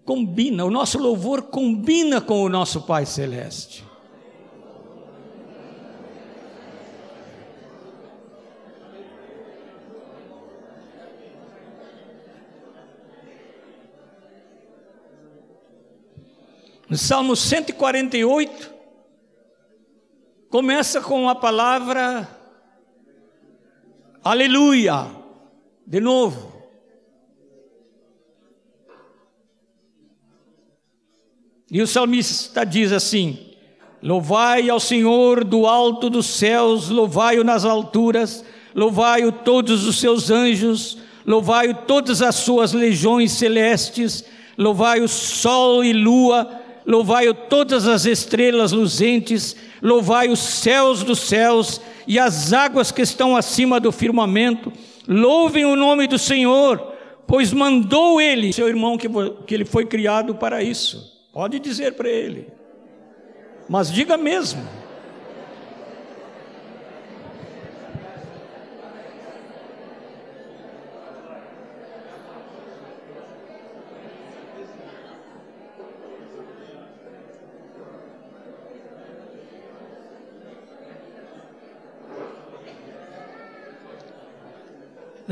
combina, 0.05 0.65
o 0.65 0.71
nosso 0.71 0.99
louvor 0.99 1.43
combina 1.51 2.21
com 2.21 2.43
o 2.43 2.49
nosso 2.49 2.83
Pai 2.83 3.07
Celeste. 3.07 3.85
No 16.93 16.99
Salmo 16.99 17.35
148, 17.35 18.71
começa 20.51 21.01
com 21.01 21.27
a 21.27 21.35
palavra 21.35 22.29
aleluia, 24.23 25.07
de 25.87 26.01
novo. 26.01 26.53
E 31.71 31.81
o 31.81 31.87
salmista 31.87 32.63
diz 32.67 32.93
assim: 32.93 33.55
Louvai 34.03 34.69
ao 34.69 34.79
Senhor 34.79 35.45
do 35.45 35.67
alto 35.67 36.11
dos 36.11 36.27
céus, 36.27 36.91
louvai-o 36.91 37.43
nas 37.43 37.65
alturas, 37.65 38.45
louvai-o 38.75 39.33
todos 39.33 39.87
os 39.87 39.99
seus 39.99 40.31
anjos, 40.31 40.99
louvai-o 41.25 41.73
todas 41.75 42.21
as 42.21 42.35
suas 42.35 42.75
legiões 42.75 43.33
celestes, 43.33 44.27
louvai-o 44.59 45.09
sol 45.09 45.83
e 45.83 45.95
lua, 45.95 46.61
louvai-o 46.87 47.35
todas 47.35 47.87
as 47.87 48.05
estrelas 48.07 48.73
luzentes, 48.73 49.57
louvai 49.81 50.29
os 50.29 50.41
céus 50.41 51.03
dos 51.03 51.21
céus 51.21 51.81
e 52.07 52.19
as 52.19 52.53
águas 52.53 52.91
que 52.91 53.03
estão 53.03 53.37
acima 53.37 53.79
do 53.79 53.93
firmamento, 53.93 54.73
louvem 55.07 55.65
o 55.65 55.77
nome 55.77 56.07
do 56.07 56.19
Senhor, 56.19 56.93
pois 57.27 57.53
mandou 57.53 58.21
ele, 58.21 58.53
seu 58.53 58.69
irmão, 58.69 58.99
que, 58.99 59.09
que 59.47 59.55
ele 59.55 59.65
foi 59.65 59.87
criado 59.87 60.35
para 60.35 60.63
isso. 60.63 61.11
Pode 61.33 61.59
dizer 61.59 61.95
para 61.95 62.09
ele. 62.09 62.49
Mas 63.69 63.91
diga 63.91 64.17
mesmo. 64.17 64.63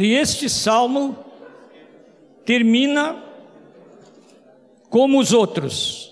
E 0.01 0.15
este 0.15 0.49
salmo 0.49 1.17
termina 2.45 3.23
como 4.89 5.21
os 5.21 5.33
outros. 5.33 6.11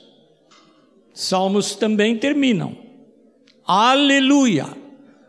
Salmos 1.14 1.74
também 1.74 2.16
terminam. 2.16 2.76
Aleluia. 3.66 4.66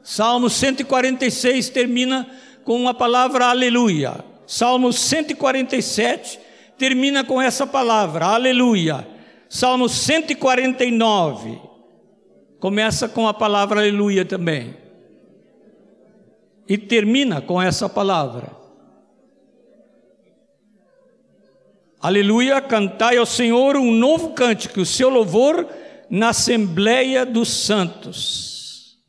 Salmo 0.04 0.50
146 0.50 1.70
termina 1.70 2.28
com 2.64 2.88
a 2.88 2.94
palavra 2.94 3.46
aleluia. 3.46 4.24
Salmo 4.46 4.92
147 4.92 6.40
termina 6.78 7.24
com 7.24 7.42
essa 7.42 7.66
palavra, 7.68 8.26
aleluia. 8.26 9.08
Salmo 9.48 9.88
149 9.88 11.60
começa 12.60 13.08
com 13.08 13.28
a 13.28 13.34
palavra 13.34 13.80
aleluia 13.80 14.26
também. 14.26 14.89
E 16.70 16.78
termina 16.78 17.42
com 17.42 17.60
essa 17.60 17.90
palavra. 17.90 18.56
Aleluia, 22.00 22.62
cantai 22.62 23.18
ao 23.18 23.26
Senhor 23.26 23.76
um 23.76 23.92
novo 23.92 24.34
cântico, 24.34 24.80
o 24.80 24.86
seu 24.86 25.10
louvor 25.10 25.68
na 26.10 26.30
Assembleia 26.30 27.26
dos 27.26 27.50
Santos. 27.50 29.00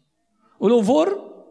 O 0.58 0.66
louvor 0.66 1.46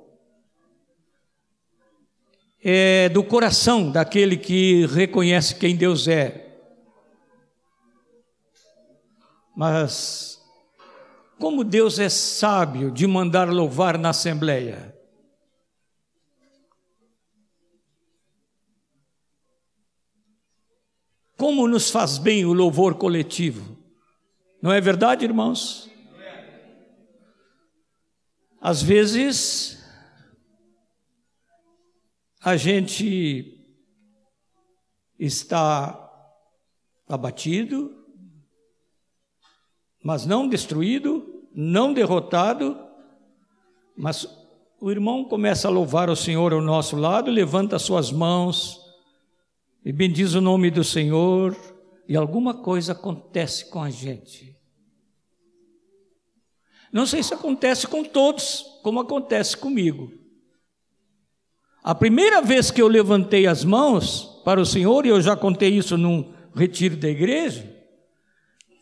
é 2.62 3.08
do 3.10 3.24
coração 3.24 3.92
daquele 3.92 4.36
que 4.36 4.88
reconhece 4.88 5.56
quem 5.56 5.76
Deus 5.76 6.08
é. 6.08 6.58
Mas 9.56 10.42
como 11.38 11.64
Deus 11.64 12.00
é 12.00 12.10
sábio 12.10 12.92
de 12.92 13.06
mandar 13.06 13.48
louvar 13.48 13.98
na 13.98 14.10
Assembleia. 14.10 14.99
Como 21.40 21.70
nos 21.70 21.90
faz 21.90 22.18
bem 22.18 22.44
o 22.44 22.52
louvor 22.52 22.96
coletivo. 22.96 23.78
Não 24.62 24.74
é 24.74 24.82
verdade, 24.82 25.24
irmãos? 25.24 25.90
Às 28.60 28.82
vezes, 28.82 29.82
a 32.44 32.58
gente 32.58 33.58
está 35.18 36.12
abatido, 37.08 38.06
mas 40.04 40.26
não 40.26 40.46
destruído, 40.46 41.48
não 41.56 41.94
derrotado, 41.94 42.78
mas 43.96 44.28
o 44.78 44.92
irmão 44.92 45.24
começa 45.24 45.70
a 45.70 45.72
louvar 45.72 46.10
o 46.10 46.18
Senhor 46.18 46.52
ao 46.52 46.62
nosso 46.62 46.98
lado, 46.98 47.32
levanta 47.32 47.80
suas 47.80 48.12
mãos 48.12 48.79
e 49.84 49.92
bendiz 49.92 50.34
o 50.34 50.42
nome 50.42 50.70
do 50.70 50.84
Senhor, 50.84 51.56
e 52.08 52.16
alguma 52.16 52.54
coisa 52.54 52.94
acontece 52.94 53.70
com 53.70 53.82
a 53.82 53.90
gente. 53.90 54.58
Não 56.92 57.06
sei 57.06 57.22
se 57.22 57.34
acontece 57.34 57.88
com 57.88 58.04
todos, 58.04 58.66
como 58.84 59.00
acontece 59.00 59.56
comigo. 59.56 60.12
A 61.84 61.94
primeira 61.94 62.42
vez 62.42 62.72
que 62.72 62.82
eu 62.82 62.88
levantei 62.88 63.48
as 63.48 63.64
mãos 63.64 64.42
para 64.44 64.60
o 64.60 64.66
Senhor, 64.66 65.06
e 65.06 65.10
eu 65.10 65.22
já 65.22 65.36
contei 65.36 65.70
isso 65.70 65.98
num 65.98 66.34
retiro 66.54 66.98
da 66.98 67.08
igreja, 67.08 67.78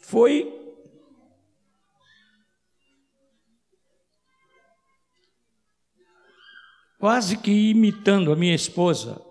foi 0.02 0.54
quase 6.98 7.38
que 7.38 7.52
imitando 7.52 8.32
a 8.32 8.36
minha 8.36 8.56
esposa. 8.56 9.27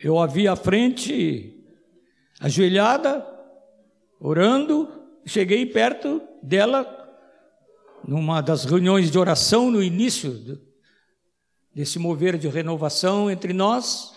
Eu 0.00 0.18
a 0.20 0.26
vi 0.26 0.46
à 0.46 0.54
frente, 0.54 1.60
ajoelhada, 2.38 3.26
orando, 4.20 4.88
cheguei 5.26 5.66
perto 5.66 6.22
dela, 6.40 6.86
numa 8.06 8.40
das 8.40 8.64
reuniões 8.64 9.10
de 9.10 9.18
oração 9.18 9.72
no 9.72 9.82
início 9.82 10.60
desse 11.74 11.98
mover 11.98 12.38
de 12.38 12.46
renovação 12.46 13.28
entre 13.28 13.52
nós, 13.52 14.16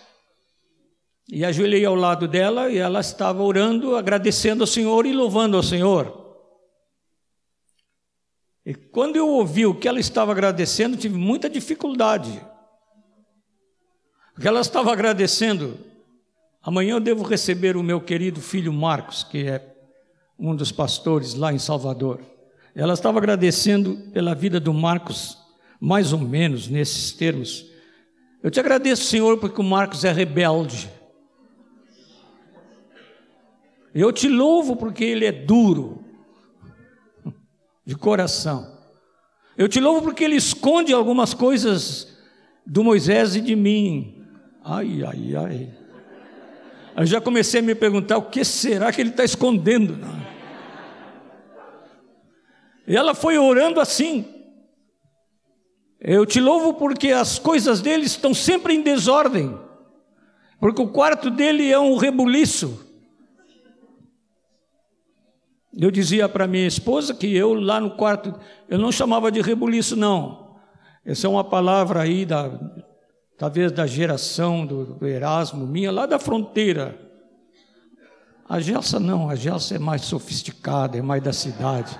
e 1.28 1.44
ajoelhei 1.44 1.84
ao 1.84 1.96
lado 1.96 2.28
dela 2.28 2.70
e 2.70 2.78
ela 2.78 3.00
estava 3.00 3.42
orando, 3.42 3.96
agradecendo 3.96 4.62
ao 4.62 4.68
Senhor 4.68 5.04
e 5.04 5.12
louvando 5.12 5.56
ao 5.56 5.62
Senhor. 5.64 6.22
E 8.64 8.72
quando 8.72 9.16
eu 9.16 9.28
ouvi 9.28 9.66
o 9.66 9.74
que 9.74 9.88
ela 9.88 9.98
estava 9.98 10.30
agradecendo, 10.30 10.96
tive 10.96 11.16
muita 11.16 11.50
dificuldade. 11.50 12.40
Porque 14.42 14.48
ela 14.48 14.60
estava 14.60 14.92
agradecendo. 14.92 15.78
Amanhã 16.60 16.96
eu 16.96 17.00
devo 17.00 17.22
receber 17.22 17.76
o 17.76 17.82
meu 17.82 18.00
querido 18.00 18.40
filho 18.40 18.72
Marcos, 18.72 19.22
que 19.22 19.46
é 19.46 19.64
um 20.36 20.56
dos 20.56 20.72
pastores 20.72 21.34
lá 21.34 21.52
em 21.52 21.60
Salvador. 21.60 22.20
Ela 22.74 22.92
estava 22.92 23.18
agradecendo 23.18 23.96
pela 24.12 24.34
vida 24.34 24.58
do 24.58 24.74
Marcos, 24.74 25.38
mais 25.80 26.12
ou 26.12 26.18
menos 26.18 26.66
nesses 26.66 27.12
termos. 27.12 27.66
Eu 28.42 28.50
te 28.50 28.58
agradeço, 28.58 29.04
Senhor, 29.04 29.38
porque 29.38 29.60
o 29.60 29.64
Marcos 29.64 30.04
é 30.04 30.10
rebelde. 30.10 30.90
Eu 33.94 34.12
te 34.12 34.26
louvo 34.26 34.74
porque 34.74 35.04
ele 35.04 35.24
é 35.24 35.30
duro 35.30 36.04
de 37.86 37.94
coração. 37.94 38.76
Eu 39.56 39.68
te 39.68 39.78
louvo 39.78 40.02
porque 40.02 40.24
ele 40.24 40.34
esconde 40.34 40.92
algumas 40.92 41.32
coisas 41.32 42.18
do 42.66 42.82
Moisés 42.82 43.36
e 43.36 43.40
de 43.40 43.54
mim. 43.54 44.18
Ai, 44.64 45.02
ai, 45.04 45.36
ai. 45.36 45.70
Eu 46.96 47.06
já 47.06 47.20
comecei 47.20 47.60
a 47.60 47.62
me 47.62 47.74
perguntar 47.74 48.18
o 48.18 48.30
que 48.30 48.44
será 48.44 48.92
que 48.92 49.00
ele 49.00 49.10
está 49.10 49.24
escondendo. 49.24 49.98
E 52.86 52.96
ela 52.96 53.14
foi 53.14 53.38
orando 53.38 53.80
assim. 53.80 54.26
Eu 55.98 56.26
te 56.26 56.40
louvo 56.40 56.74
porque 56.74 57.08
as 57.08 57.38
coisas 57.38 57.80
dele 57.80 58.04
estão 58.04 58.34
sempre 58.34 58.74
em 58.74 58.82
desordem, 58.82 59.56
porque 60.58 60.82
o 60.82 60.88
quarto 60.88 61.30
dele 61.30 61.70
é 61.70 61.78
um 61.78 61.96
rebuliço. 61.96 62.88
Eu 65.72 65.90
dizia 65.90 66.28
para 66.28 66.46
minha 66.46 66.66
esposa 66.66 67.14
que 67.14 67.34
eu 67.34 67.54
lá 67.54 67.80
no 67.80 67.92
quarto, 67.92 68.34
eu 68.68 68.78
não 68.78 68.92
chamava 68.92 69.30
de 69.30 69.40
rebuliço, 69.40 69.96
não. 69.96 70.56
Essa 71.04 71.26
é 71.26 71.30
uma 71.30 71.44
palavra 71.44 72.02
aí 72.02 72.26
da, 72.26 72.48
talvez 73.42 73.72
da 73.72 73.88
geração 73.88 74.64
do, 74.64 75.04
Erasmo, 75.04 75.66
minha, 75.66 75.90
lá 75.90 76.06
da 76.06 76.16
fronteira. 76.16 76.96
A 78.48 78.60
Gelsa 78.60 79.00
não, 79.00 79.28
a 79.28 79.34
Gelsa 79.34 79.74
é 79.74 79.78
mais 79.80 80.02
sofisticada, 80.02 80.96
é 80.96 81.02
mais 81.02 81.20
da 81.20 81.32
cidade. 81.32 81.98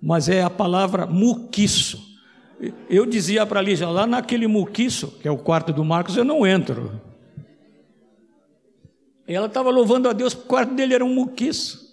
Mas 0.00 0.28
é 0.28 0.44
a 0.44 0.48
palavra 0.48 1.08
muquiço. 1.08 2.00
Eu 2.88 3.04
dizia 3.04 3.44
para 3.44 3.58
a 3.58 3.62
Lígia, 3.64 3.88
lá 3.88 4.06
naquele 4.06 4.46
muquiço, 4.46 5.18
que 5.20 5.26
é 5.26 5.30
o 5.30 5.38
quarto 5.38 5.72
do 5.72 5.84
Marcos, 5.84 6.16
eu 6.16 6.24
não 6.24 6.46
entro. 6.46 7.02
Ela 9.26 9.48
estava 9.48 9.70
louvando 9.70 10.08
a 10.08 10.12
Deus, 10.12 10.34
porque 10.34 10.46
o 10.46 10.50
quarto 10.50 10.72
dele 10.72 10.94
era 10.94 11.04
um 11.04 11.12
muquiço. 11.12 11.85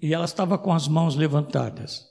E 0.00 0.14
ela 0.14 0.24
estava 0.24 0.58
com 0.58 0.72
as 0.72 0.86
mãos 0.86 1.16
levantadas. 1.16 2.06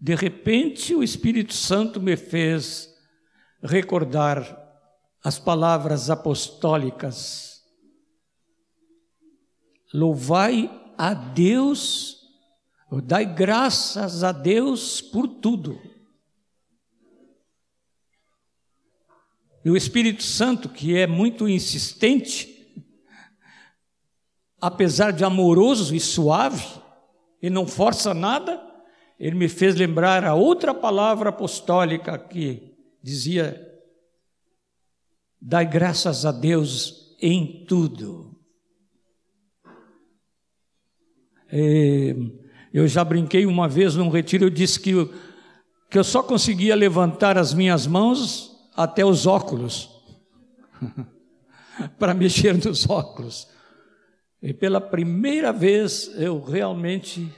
De 0.00 0.14
repente, 0.14 0.94
o 0.94 1.02
Espírito 1.02 1.54
Santo 1.54 2.00
me 2.00 2.16
fez 2.16 2.94
recordar 3.62 4.62
as 5.22 5.38
palavras 5.38 6.10
apostólicas. 6.10 7.62
Louvai 9.92 10.70
a 10.98 11.14
Deus 11.14 12.24
Dai 13.02 13.24
graças 13.24 14.22
a 14.22 14.32
Deus 14.32 15.00
por 15.00 15.26
tudo. 15.26 15.80
E 19.64 19.70
o 19.70 19.76
Espírito 19.76 20.22
Santo, 20.22 20.68
que 20.68 20.96
é 20.96 21.06
muito 21.06 21.48
insistente, 21.48 22.53
apesar 24.64 25.10
de 25.10 25.22
amoroso 25.22 25.94
e 25.94 26.00
suave, 26.00 26.64
e 27.42 27.50
não 27.50 27.66
força 27.66 28.14
nada, 28.14 28.58
ele 29.20 29.36
me 29.36 29.46
fez 29.46 29.74
lembrar 29.74 30.24
a 30.24 30.32
outra 30.34 30.72
palavra 30.72 31.28
apostólica 31.28 32.18
que 32.18 32.74
dizia: 33.02 33.60
Dai 35.38 35.66
graças 35.66 36.24
a 36.24 36.32
Deus 36.32 37.14
em 37.20 37.66
tudo. 37.66 38.34
É, 41.52 42.16
eu 42.72 42.88
já 42.88 43.04
brinquei 43.04 43.44
uma 43.44 43.68
vez 43.68 43.94
num 43.94 44.08
retiro, 44.08 44.46
eu 44.46 44.50
disse 44.50 44.80
que 44.80 44.92
eu, 44.92 45.12
que 45.90 45.98
eu 45.98 46.04
só 46.04 46.22
conseguia 46.22 46.74
levantar 46.74 47.36
as 47.36 47.52
minhas 47.52 47.86
mãos 47.86 48.66
até 48.74 49.04
os 49.04 49.26
óculos, 49.26 49.90
para 51.98 52.14
mexer 52.14 52.56
nos 52.56 52.88
óculos. 52.88 53.52
E 54.44 54.52
pela 54.52 54.78
primeira 54.78 55.50
vez 55.54 56.08
eu 56.20 56.38
realmente 56.38 57.32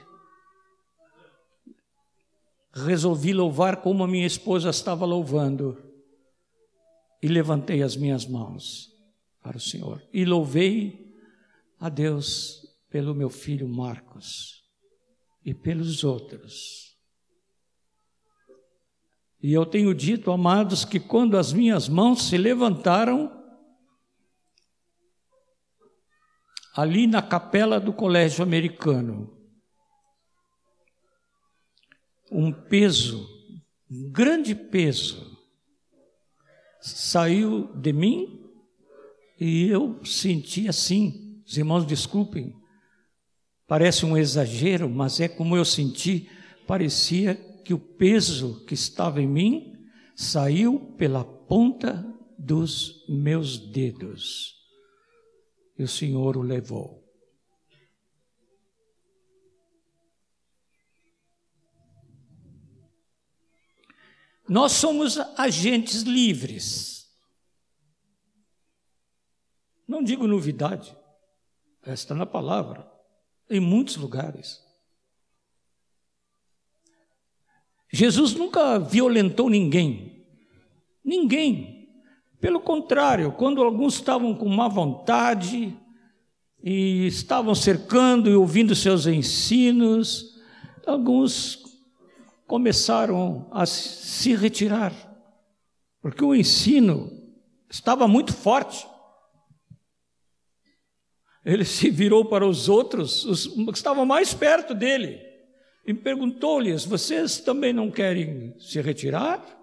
resolvi 2.73 3.31
louvar 3.31 3.77
como 3.77 4.03
a 4.03 4.07
minha 4.07 4.27
esposa 4.27 4.69
estava 4.69 5.05
louvando. 5.05 5.81
E 7.23 7.29
levantei 7.29 7.81
as 7.81 7.95
minhas 7.95 8.25
mãos 8.25 8.91
para 9.41 9.55
o 9.55 9.61
Senhor. 9.61 10.03
E 10.11 10.25
louvei 10.25 11.15
a 11.79 11.87
Deus 11.87 12.77
pelo 12.89 13.15
meu 13.15 13.29
filho 13.29 13.69
Marcos 13.69 14.65
e 15.45 15.53
pelos 15.53 16.03
outros. 16.03 16.93
E 19.41 19.53
eu 19.53 19.65
tenho 19.65 19.93
dito, 19.93 20.29
amados, 20.29 20.83
que 20.83 20.99
quando 20.99 21.37
as 21.37 21.53
minhas 21.53 21.87
mãos 21.87 22.23
se 22.23 22.37
levantaram, 22.37 23.36
ali 26.77 27.07
na 27.07 27.21
capela 27.21 27.79
do 27.79 27.91
colégio 27.91 28.43
americano, 28.43 29.35
um 32.31 32.51
peso, 32.53 33.27
um 33.89 34.11
grande 34.11 34.53
peso, 34.53 35.37
saiu 36.79 37.73
de 37.75 37.91
mim 37.91 38.49
e 39.39 39.67
eu 39.67 39.99
senti 40.05 40.67
assim, 40.67 41.41
os 41.45 41.57
irmãos 41.57 41.85
desculpem, 41.85 42.55
Parece 43.67 44.05
um 44.05 44.17
exagero, 44.17 44.89
mas 44.89 45.19
é 45.19 45.27
como 45.27 45.57
eu 45.57 45.65
senti. 45.65 46.29
Parecia 46.65 47.35
que 47.65 47.73
o 47.73 47.79
peso 47.79 48.63
que 48.65 48.73
estava 48.73 49.21
em 49.21 49.27
mim 49.27 49.73
saiu 50.15 50.79
pela 50.97 51.25
ponta 51.25 52.05
dos 52.39 53.05
meus 53.09 53.57
dedos. 53.57 54.56
E 55.77 55.83
o 55.83 55.87
Senhor 55.87 56.37
o 56.37 56.41
levou. 56.41 57.07
Nós 64.47 64.71
somos 64.71 65.17
agentes 65.37 66.03
livres. 66.03 66.97
Não 69.87 70.03
digo 70.03 70.27
novidade, 70.27 70.97
está 71.85 72.15
na 72.15 72.25
palavra, 72.25 72.89
em 73.49 73.59
muitos 73.59 73.97
lugares. 73.97 74.65
Jesus 77.91 78.33
nunca 78.33 78.79
violentou 78.79 79.49
ninguém, 79.49 80.25
ninguém. 81.03 81.76
Pelo 82.39 82.59
contrário, 82.59 83.31
quando 83.31 83.63
alguns 83.63 83.95
estavam 83.95 84.35
com 84.35 84.47
má 84.47 84.67
vontade 84.67 85.75
e 86.63 87.07
estavam 87.07 87.55
cercando 87.55 88.29
e 88.29 88.35
ouvindo 88.35 88.75
seus 88.75 89.07
ensinos, 89.07 90.39
alguns 90.85 91.63
começaram 92.45 93.47
a 93.51 93.65
se 93.65 94.35
retirar, 94.35 94.93
porque 96.01 96.23
o 96.23 96.35
ensino 96.35 97.11
estava 97.69 98.07
muito 98.07 98.31
forte. 98.33 98.87
Ele 101.43 101.65
se 101.65 101.89
virou 101.89 102.25
para 102.25 102.45
os 102.45 102.69
outros, 102.69 103.25
os 103.25 103.47
que 103.47 103.71
estavam 103.71 104.05
mais 104.05 104.33
perto 104.33 104.75
dele, 104.75 105.19
e 105.85 105.93
perguntou-lhes: 105.93 106.85
Vocês 106.85 107.39
também 107.39 107.73
não 107.73 107.89
querem 107.89 108.53
se 108.59 108.79
retirar? 108.79 109.56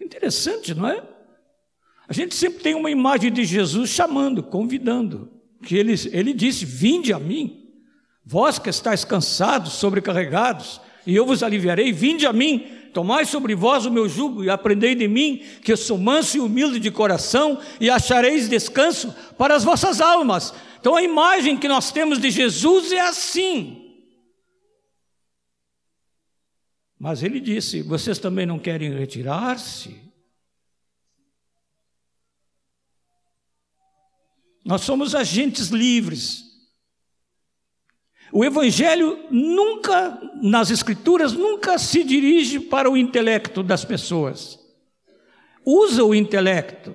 Interessante, 0.00 0.74
não 0.74 0.88
é? 0.88 1.02
A 2.08 2.12
gente 2.12 2.34
sempre 2.34 2.62
tem 2.62 2.74
uma 2.74 2.90
imagem 2.90 3.30
de 3.30 3.44
Jesus 3.44 3.90
chamando, 3.90 4.42
convidando, 4.42 5.30
que 5.62 5.76
ele, 5.76 5.94
ele 6.10 6.32
disse: 6.32 6.64
Vinde 6.64 7.12
a 7.12 7.18
mim, 7.18 7.68
vós 8.24 8.58
que 8.58 8.70
estáis 8.70 9.04
cansados, 9.04 9.74
sobrecarregados, 9.74 10.80
e 11.06 11.14
eu 11.14 11.26
vos 11.26 11.42
aliviarei, 11.42 11.92
vinde 11.92 12.26
a 12.26 12.32
mim, 12.32 12.66
tomai 12.92 13.24
sobre 13.24 13.54
vós 13.54 13.86
o 13.86 13.90
meu 13.90 14.08
jugo 14.08 14.44
e 14.44 14.50
aprendei 14.50 14.94
de 14.94 15.08
mim, 15.08 15.42
que 15.62 15.72
eu 15.72 15.76
sou 15.76 15.98
manso 15.98 16.36
e 16.36 16.40
humilde 16.40 16.78
de 16.78 16.90
coração, 16.90 17.58
e 17.80 17.90
achareis 17.90 18.48
descanso 18.48 19.14
para 19.36 19.54
as 19.54 19.64
vossas 19.64 20.00
almas. 20.00 20.54
Então 20.80 20.94
a 20.94 21.02
imagem 21.02 21.56
que 21.56 21.68
nós 21.68 21.90
temos 21.90 22.18
de 22.18 22.30
Jesus 22.30 22.92
é 22.92 23.00
assim. 23.00 23.87
Mas 26.98 27.22
ele 27.22 27.38
disse: 27.38 27.82
Vocês 27.82 28.18
também 28.18 28.44
não 28.44 28.58
querem 28.58 28.92
retirar-se? 28.92 30.08
Nós 34.64 34.82
somos 34.82 35.14
agentes 35.14 35.68
livres. 35.68 36.44
O 38.30 38.44
Evangelho 38.44 39.26
nunca, 39.30 40.20
nas 40.42 40.70
Escrituras, 40.70 41.32
nunca 41.32 41.78
se 41.78 42.04
dirige 42.04 42.60
para 42.60 42.90
o 42.90 42.96
intelecto 42.96 43.62
das 43.62 43.84
pessoas. 43.84 44.58
Usa 45.64 46.04
o 46.04 46.14
intelecto. 46.14 46.94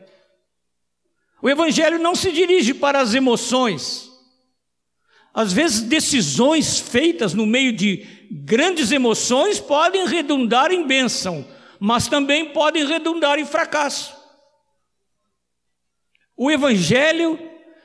O 1.41 1.49
Evangelho 1.49 1.97
não 1.97 2.13
se 2.13 2.31
dirige 2.31 2.73
para 2.73 3.01
as 3.01 3.15
emoções. 3.15 4.12
Às 5.33 5.51
vezes, 5.51 5.81
decisões 5.81 6.79
feitas 6.79 7.33
no 7.33 7.45
meio 7.45 7.73
de 7.73 8.05
grandes 8.29 8.91
emoções 8.91 9.59
podem 9.59 10.07
redundar 10.07 10.71
em 10.71 10.85
bênção, 10.85 11.45
mas 11.79 12.07
também 12.07 12.51
podem 12.53 12.85
redundar 12.85 13.39
em 13.39 13.45
fracasso. 13.45 14.13
O 16.37 16.51
Evangelho 16.51 17.39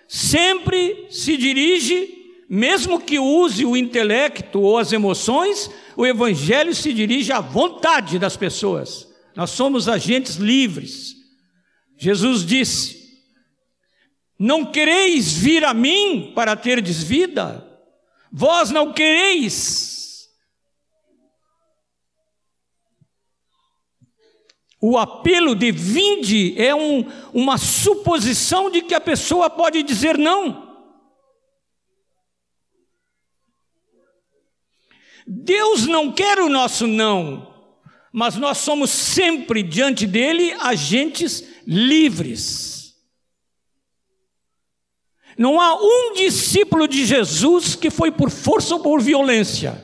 sempre 0.06 1.06
se 1.10 1.36
dirige 1.36 2.18
mesmo 2.48 2.98
que 2.98 3.18
use 3.18 3.66
o 3.66 3.76
intelecto 3.76 4.60
ou 4.60 4.78
as 4.78 4.90
emoções, 4.90 5.70
o 5.94 6.06
Evangelho 6.06 6.74
se 6.74 6.94
dirige 6.94 7.30
à 7.30 7.40
vontade 7.40 8.18
das 8.18 8.36
pessoas. 8.36 9.06
Nós 9.36 9.50
somos 9.50 9.86
agentes 9.86 10.36
livres. 10.36 11.14
Jesus 11.98 12.46
disse: 12.46 12.97
Não 14.38 14.64
quereis 14.64 15.32
vir 15.32 15.64
a 15.64 15.74
mim 15.74 16.32
para 16.34 16.54
terdes 16.54 17.02
vida? 17.02 17.66
Vós 18.30 18.70
não 18.70 18.92
quereis. 18.92 20.28
O 24.80 24.96
apelo 24.96 25.56
de 25.56 25.72
vinde 25.72 26.54
é 26.56 26.72
um, 26.72 27.04
uma 27.34 27.58
suposição 27.58 28.70
de 28.70 28.82
que 28.82 28.94
a 28.94 29.00
pessoa 29.00 29.50
pode 29.50 29.82
dizer 29.82 30.16
não. 30.16 30.68
Deus 35.26 35.86
não 35.86 36.12
quer 36.12 36.38
o 36.38 36.48
nosso 36.48 36.86
não, 36.86 37.54
mas 38.12 38.36
nós 38.36 38.58
somos 38.58 38.88
sempre 38.88 39.62
diante 39.62 40.06
dele 40.06 40.52
agentes 40.60 41.44
livres. 41.66 42.77
Não 45.38 45.60
há 45.60 45.74
um 45.76 46.14
discípulo 46.14 46.88
de 46.88 47.06
Jesus 47.06 47.76
que 47.76 47.90
foi 47.90 48.10
por 48.10 48.28
força 48.28 48.74
ou 48.74 48.80
por 48.80 49.00
violência. 49.00 49.80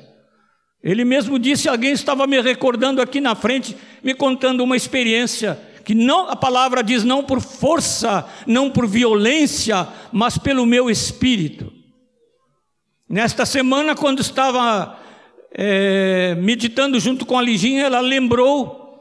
Ele 0.82 1.04
mesmo 1.04 1.38
disse, 1.38 1.68
alguém 1.68 1.92
estava 1.92 2.26
me 2.26 2.40
recordando 2.40 3.00
aqui 3.00 3.20
na 3.20 3.36
frente, 3.36 3.76
me 4.02 4.12
contando 4.14 4.64
uma 4.64 4.76
experiência 4.76 5.58
que 5.84 5.94
não, 5.94 6.28
a 6.28 6.34
palavra 6.34 6.82
diz 6.82 7.04
não 7.04 7.22
por 7.22 7.40
força, 7.40 8.26
não 8.46 8.70
por 8.70 8.86
violência, 8.86 9.86
mas 10.10 10.36
pelo 10.38 10.66
meu 10.66 10.90
espírito. 10.90 11.72
Nesta 13.08 13.46
semana, 13.46 13.94
quando 13.94 14.20
estava 14.20 14.98
é, 15.52 16.34
meditando 16.36 16.98
junto 16.98 17.24
com 17.24 17.38
a 17.38 17.42
Liginha, 17.42 17.84
ela 17.84 18.00
lembrou 18.00 19.00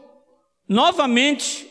novamente 0.68 1.68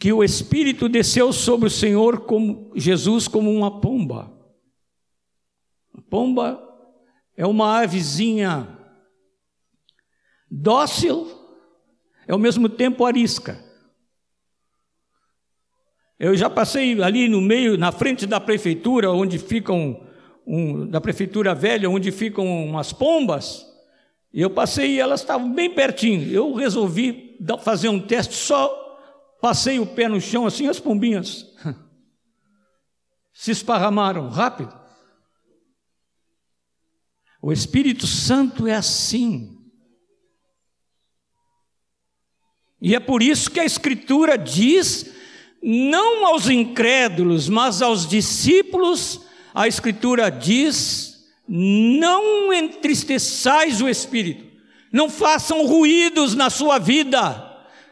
que 0.00 0.14
o 0.14 0.24
Espírito 0.24 0.88
desceu 0.88 1.30
sobre 1.30 1.66
o 1.66 1.70
Senhor 1.70 2.20
como 2.20 2.72
Jesus 2.74 3.28
como 3.28 3.52
uma 3.52 3.82
pomba. 3.82 4.32
A 5.94 6.00
pomba 6.00 6.58
é 7.36 7.46
uma 7.46 7.82
avezinha 7.82 8.66
dócil, 10.50 11.30
é 12.26 12.32
ao 12.32 12.38
mesmo 12.38 12.66
tempo 12.66 13.04
arisca. 13.04 13.62
Eu 16.18 16.34
já 16.34 16.48
passei 16.48 17.00
ali 17.02 17.28
no 17.28 17.42
meio, 17.42 17.76
na 17.76 17.92
frente 17.92 18.24
da 18.24 18.40
prefeitura, 18.40 19.10
onde 19.10 19.38
ficam 19.38 20.02
um, 20.46 20.86
da 20.86 21.00
prefeitura 21.00 21.54
velha, 21.54 21.90
onde 21.90 22.10
ficam 22.10 22.46
umas 22.64 22.90
pombas, 22.90 23.66
e 24.32 24.40
eu 24.40 24.48
passei 24.48 24.92
e 24.92 24.98
elas 24.98 25.20
estavam 25.20 25.52
bem 25.52 25.74
pertinho. 25.74 26.32
Eu 26.32 26.54
resolvi 26.54 27.38
fazer 27.62 27.90
um 27.90 28.00
teste, 28.00 28.34
só 28.34 28.89
passei 29.40 29.78
o 29.78 29.86
pé 29.86 30.08
no 30.08 30.20
chão 30.20 30.46
assim, 30.46 30.68
as 30.68 30.78
pombinhas 30.78 31.46
se 33.32 33.50
esparramaram 33.50 34.28
rápido. 34.28 34.78
O 37.42 37.52
Espírito 37.52 38.06
Santo 38.06 38.66
é 38.66 38.74
assim. 38.74 39.58
E 42.82 42.94
é 42.94 43.00
por 43.00 43.22
isso 43.22 43.50
que 43.50 43.60
a 43.60 43.64
Escritura 43.64 44.36
diz, 44.36 45.10
não 45.62 46.26
aos 46.26 46.48
incrédulos, 46.48 47.48
mas 47.48 47.80
aos 47.80 48.06
discípulos, 48.06 49.22
a 49.54 49.66
Escritura 49.66 50.30
diz: 50.30 51.26
não 51.48 52.52
entristeçais 52.52 53.80
o 53.80 53.88
espírito, 53.88 54.46
não 54.92 55.10
façam 55.10 55.66
ruídos 55.66 56.34
na 56.34 56.48
sua 56.48 56.78
vida, 56.78 57.49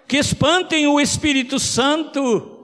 que 0.08 0.16
espantem 0.16 0.86
o 0.86 0.98
Espírito 0.98 1.58
Santo. 1.58 2.56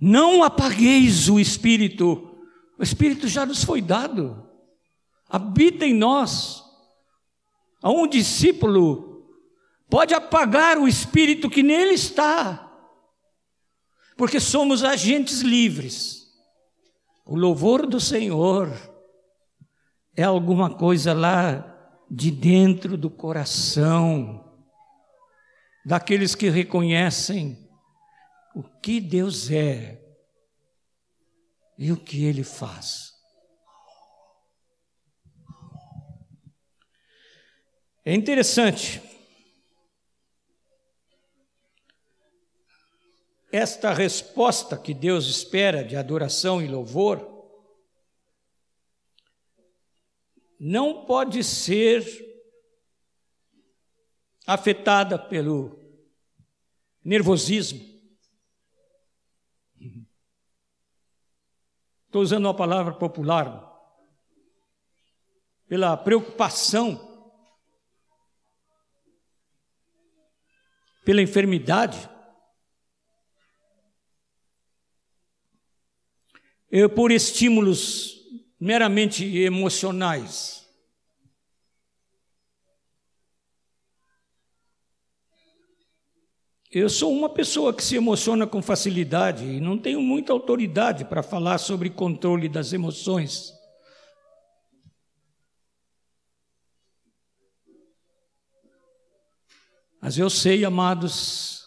Não 0.00 0.42
apagueis 0.42 1.28
o 1.28 1.38
Espírito, 1.38 2.44
o 2.76 2.82
Espírito 2.82 3.28
já 3.28 3.46
nos 3.46 3.62
foi 3.62 3.80
dado, 3.80 4.48
habita 5.28 5.86
em 5.86 5.94
nós. 5.94 6.64
A 7.80 7.90
um 7.90 8.08
discípulo 8.08 9.32
pode 9.88 10.12
apagar 10.12 10.78
o 10.78 10.88
espírito 10.88 11.48
que 11.48 11.62
nele 11.62 11.94
está, 11.94 12.68
porque 14.16 14.40
somos 14.40 14.82
agentes 14.82 15.40
livres. 15.40 16.26
O 17.24 17.36
louvor 17.36 17.86
do 17.86 18.00
Senhor 18.00 18.72
é 20.18 20.24
alguma 20.24 20.68
coisa 20.68 21.12
lá 21.12 21.94
de 22.10 22.28
dentro 22.28 22.96
do 22.96 23.08
coração, 23.08 24.52
daqueles 25.86 26.34
que 26.34 26.50
reconhecem 26.50 27.70
o 28.52 28.64
que 28.64 29.00
Deus 29.00 29.48
é 29.48 30.04
e 31.78 31.92
o 31.92 31.96
que 31.96 32.24
Ele 32.24 32.42
faz. 32.42 33.14
É 38.04 38.12
interessante 38.12 39.00
esta 43.52 43.94
resposta 43.94 44.76
que 44.76 44.92
Deus 44.92 45.28
espera 45.28 45.84
de 45.84 45.94
adoração 45.94 46.60
e 46.60 46.66
louvor 46.66 47.37
não 50.58 51.04
pode 51.04 51.44
ser 51.44 52.04
afetada 54.46 55.18
pelo 55.18 55.78
nervosismo. 57.04 57.86
Estou 62.06 62.22
usando 62.22 62.46
uma 62.46 62.54
palavra 62.54 62.94
popular. 62.94 63.66
Pela 65.68 65.94
preocupação, 65.98 67.06
pela 71.04 71.20
enfermidade. 71.20 72.08
Eu, 76.70 76.88
por 76.88 77.10
estímulos 77.10 78.17
meramente 78.60 79.24
emocionais. 79.24 80.66
Eu 86.70 86.90
sou 86.90 87.10
uma 87.10 87.30
pessoa 87.30 87.72
que 87.72 87.82
se 87.82 87.96
emociona 87.96 88.46
com 88.46 88.60
facilidade 88.60 89.42
e 89.42 89.58
não 89.58 89.78
tenho 89.78 90.02
muita 90.02 90.34
autoridade 90.34 91.02
para 91.04 91.22
falar 91.22 91.56
sobre 91.56 91.88
controle 91.88 92.46
das 92.46 92.74
emoções. 92.74 93.54
Mas 100.00 100.18
eu 100.18 100.28
sei, 100.28 100.64
amados, 100.64 101.66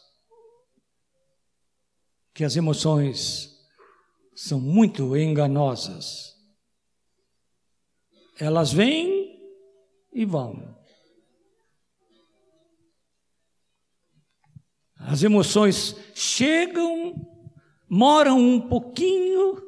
que 2.33 2.43
as 2.43 2.55
emoções 2.55 3.59
são 4.35 4.59
muito 4.59 5.17
enganosas. 5.17 6.40
Elas 8.41 8.73
vêm 8.73 9.39
e 10.11 10.25
vão. 10.25 10.75
As 14.97 15.21
emoções 15.21 15.95
chegam, 16.15 17.13
moram 17.87 18.39
um 18.39 18.59
pouquinho 18.59 19.61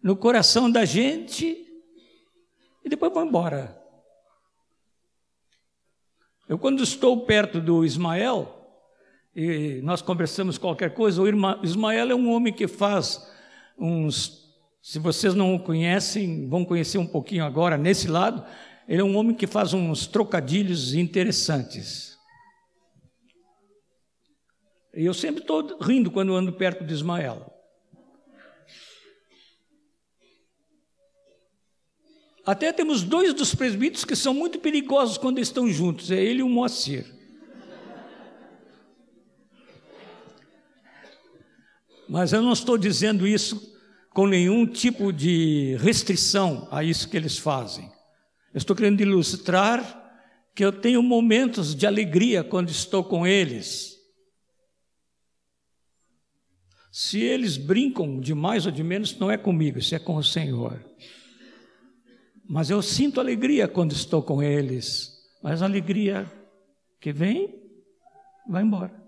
no 0.00 0.14
coração 0.16 0.70
da 0.70 0.84
gente 0.84 1.66
e 2.84 2.88
depois 2.88 3.12
vão 3.12 3.26
embora. 3.26 3.76
Eu, 6.48 6.56
quando 6.56 6.84
estou 6.84 7.26
perto 7.26 7.60
do 7.60 7.84
Ismael, 7.84 8.80
e 9.34 9.80
nós 9.82 10.00
conversamos 10.00 10.56
qualquer 10.56 10.94
coisa, 10.94 11.20
o 11.20 11.64
Ismael 11.64 12.12
é 12.12 12.14
um 12.14 12.30
homem 12.30 12.52
que 12.52 12.68
faz 12.68 13.28
uns. 13.76 14.39
Se 14.82 14.98
vocês 14.98 15.34
não 15.34 15.54
o 15.54 15.62
conhecem, 15.62 16.48
vão 16.48 16.64
conhecer 16.64 16.98
um 16.98 17.06
pouquinho 17.06 17.44
agora 17.44 17.76
nesse 17.76 18.08
lado. 18.08 18.44
Ele 18.88 19.02
é 19.02 19.04
um 19.04 19.16
homem 19.16 19.36
que 19.36 19.46
faz 19.46 19.74
uns 19.74 20.06
trocadilhos 20.06 20.94
interessantes. 20.94 22.18
E 24.94 25.04
eu 25.04 25.14
sempre 25.14 25.42
estou 25.42 25.78
rindo 25.80 26.10
quando 26.10 26.34
ando 26.34 26.52
perto 26.52 26.84
de 26.84 26.92
Ismael. 26.92 27.46
Até 32.44 32.72
temos 32.72 33.02
dois 33.02 33.34
dos 33.34 33.54
presbíteros 33.54 34.04
que 34.04 34.16
são 34.16 34.32
muito 34.34 34.58
perigosos 34.58 35.18
quando 35.18 35.38
estão 35.38 35.68
juntos, 35.68 36.10
é 36.10 36.16
ele 36.16 36.40
e 36.40 36.42
o 36.42 36.48
Moacir. 36.48 37.06
Mas 42.08 42.32
eu 42.32 42.42
não 42.42 42.52
estou 42.52 42.76
dizendo 42.76 43.24
isso 43.24 43.70
com 44.10 44.26
nenhum 44.26 44.66
tipo 44.66 45.12
de 45.12 45.76
restrição 45.80 46.68
a 46.70 46.82
isso 46.82 47.08
que 47.08 47.16
eles 47.16 47.38
fazem. 47.38 47.90
Eu 48.52 48.58
estou 48.58 48.74
querendo 48.74 49.00
ilustrar 49.00 49.98
que 50.54 50.64
eu 50.64 50.72
tenho 50.72 51.02
momentos 51.02 51.74
de 51.74 51.86
alegria 51.86 52.42
quando 52.42 52.70
estou 52.70 53.04
com 53.04 53.26
eles. 53.26 53.96
Se 56.90 57.20
eles 57.20 57.56
brincam 57.56 58.18
de 58.18 58.34
mais 58.34 58.66
ou 58.66 58.72
de 58.72 58.82
menos, 58.82 59.16
não 59.16 59.30
é 59.30 59.38
comigo, 59.38 59.78
isso 59.78 59.94
é 59.94 59.98
com 59.98 60.16
o 60.16 60.24
Senhor. 60.24 60.84
Mas 62.48 62.68
eu 62.68 62.82
sinto 62.82 63.20
alegria 63.20 63.68
quando 63.68 63.92
estou 63.92 64.20
com 64.22 64.42
eles. 64.42 65.12
Mas 65.40 65.62
a 65.62 65.66
alegria 65.66 66.30
que 67.00 67.12
vem, 67.12 67.62
vai 68.48 68.64
embora. 68.64 68.99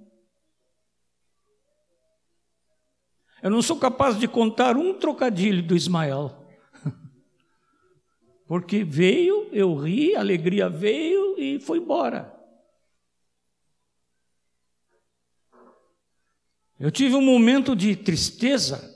Eu 3.42 3.50
não 3.50 3.60
sou 3.60 3.76
capaz 3.76 4.16
de 4.18 4.28
contar 4.28 4.76
um 4.76 4.94
trocadilho 4.94 5.62
do 5.62 5.74
Ismael. 5.74 6.46
Porque 8.46 8.84
veio, 8.84 9.48
eu 9.50 9.74
ri, 9.74 10.14
a 10.14 10.20
alegria 10.20 10.68
veio 10.68 11.36
e 11.36 11.58
foi 11.58 11.78
embora. 11.78 12.32
Eu 16.78 16.90
tive 16.90 17.16
um 17.16 17.22
momento 17.22 17.74
de 17.74 17.96
tristeza 17.96 18.90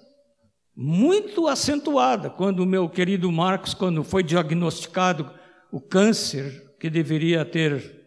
muito 0.75 1.49
acentuada 1.49 2.31
quando 2.31 2.61
o 2.61 2.67
meu 2.67 2.89
querido 2.89 3.31
Marcos, 3.33 3.75
quando 3.75 4.05
foi 4.05 4.23
diagnosticado 4.23 5.33
o 5.73 5.81
câncer 5.81 6.75
que 6.79 6.89
deveria 6.89 7.45
ter 7.45 8.05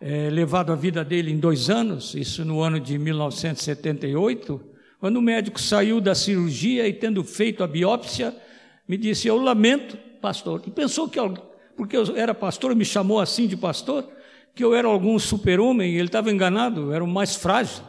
é, 0.00 0.30
levado 0.30 0.72
a 0.72 0.76
vida 0.76 1.04
dele 1.04 1.32
em 1.32 1.38
dois 1.38 1.70
anos, 1.70 2.14
isso 2.14 2.44
no 2.44 2.60
ano 2.60 2.78
de 2.78 2.98
1978. 2.98 4.75
Quando 4.98 5.16
o 5.16 5.22
médico 5.22 5.60
saiu 5.60 6.00
da 6.00 6.14
cirurgia 6.14 6.88
e 6.88 6.92
tendo 6.92 7.22
feito 7.22 7.62
a 7.62 7.66
biópsia, 7.66 8.34
me 8.88 8.96
disse: 8.96 9.28
Eu 9.28 9.36
lamento, 9.36 9.96
pastor. 10.20 10.62
E 10.66 10.70
pensou 10.70 11.08
que, 11.08 11.18
porque 11.76 11.96
eu 11.96 12.16
era 12.16 12.34
pastor, 12.34 12.74
me 12.74 12.84
chamou 12.84 13.20
assim 13.20 13.46
de 13.46 13.56
pastor, 13.56 14.08
que 14.54 14.64
eu 14.64 14.74
era 14.74 14.88
algum 14.88 15.18
super-homem, 15.18 15.94
ele 15.94 16.08
estava 16.08 16.30
enganado, 16.30 16.80
eu 16.80 16.92
era 16.92 17.04
o 17.04 17.08
mais 17.08 17.36
frágil. 17.36 17.84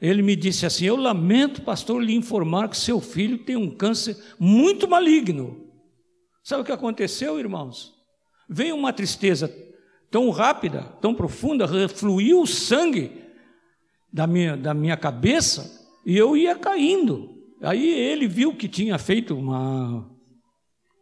Ele 0.00 0.22
me 0.22 0.34
disse 0.34 0.64
assim: 0.64 0.86
Eu 0.86 0.96
lamento, 0.96 1.60
pastor, 1.60 2.02
lhe 2.02 2.14
informar 2.14 2.68
que 2.68 2.76
seu 2.76 3.00
filho 3.00 3.38
tem 3.38 3.56
um 3.56 3.70
câncer 3.70 4.16
muito 4.38 4.88
maligno. 4.88 5.68
Sabe 6.42 6.62
o 6.62 6.64
que 6.64 6.72
aconteceu, 6.72 7.38
irmãos? 7.38 7.94
Veio 8.48 8.74
uma 8.74 8.94
tristeza 8.94 9.54
tão 10.10 10.30
rápida, 10.30 10.82
tão 11.02 11.14
profunda, 11.14 11.66
refluiu 11.66 12.40
o 12.40 12.46
sangue 12.46 13.12
da 14.10 14.26
minha, 14.26 14.56
da 14.56 14.72
minha 14.72 14.96
cabeça 14.96 15.79
e 16.04 16.16
eu 16.16 16.36
ia 16.36 16.56
caindo. 16.56 17.36
Aí 17.62 17.86
ele 17.88 18.26
viu 18.26 18.54
que 18.54 18.68
tinha 18.68 18.98
feito 18.98 19.36
uma 19.36 20.08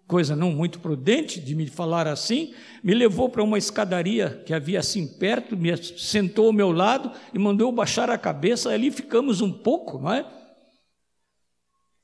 coisa 0.08 0.34
não 0.34 0.50
muito 0.50 0.80
prudente 0.80 1.38
de 1.38 1.54
me 1.54 1.66
falar 1.66 2.08
assim, 2.08 2.54
me 2.82 2.94
levou 2.94 3.28
para 3.28 3.42
uma 3.42 3.58
escadaria 3.58 4.42
que 4.46 4.54
havia 4.54 4.80
assim 4.80 5.06
perto, 5.18 5.54
me 5.56 5.76
sentou 5.76 6.46
ao 6.46 6.52
meu 6.52 6.72
lado 6.72 7.12
e 7.34 7.38
mandou 7.38 7.70
baixar 7.70 8.08
a 8.08 8.16
cabeça, 8.16 8.70
ali 8.70 8.90
ficamos 8.90 9.42
um 9.42 9.52
pouco, 9.52 9.98
não 9.98 10.12
é? 10.12 10.26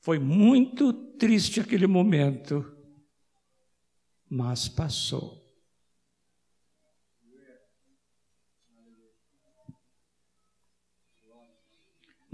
Foi 0.01 0.19
muito 0.19 0.93
triste 0.93 1.59
aquele 1.59 1.87
momento, 1.87 2.63
mas 4.29 4.69
passou. 4.69 5.44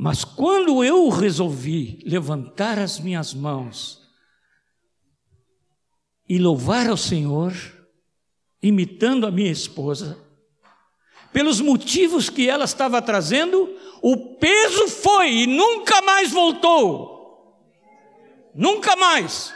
Mas 0.03 0.25
quando 0.25 0.83
eu 0.83 1.09
resolvi 1.09 1.99
levantar 2.03 2.79
as 2.79 2.99
minhas 2.99 3.35
mãos 3.35 4.01
e 6.27 6.39
louvar 6.39 6.89
ao 6.89 6.97
Senhor, 6.97 7.53
imitando 8.63 9.27
a 9.27 9.31
minha 9.31 9.51
esposa, 9.51 10.17
pelos 11.31 11.61
motivos 11.61 12.31
que 12.31 12.49
ela 12.49 12.65
estava 12.65 12.99
trazendo, 12.99 13.77
o 14.01 14.37
peso 14.37 14.87
foi 14.87 15.43
e 15.43 15.45
nunca 15.45 16.01
mais 16.01 16.31
voltou. 16.31 17.61
Nunca 18.55 18.95
mais. 18.95 19.53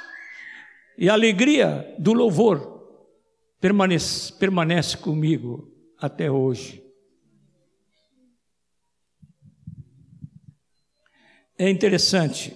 E 0.96 1.10
a 1.10 1.14
alegria 1.14 1.92
do 1.98 2.14
louvor 2.14 2.88
permanece, 3.60 4.32
permanece 4.34 4.96
comigo 4.96 5.74
até 6.00 6.30
hoje. 6.30 6.85
É 11.58 11.70
interessante. 11.70 12.56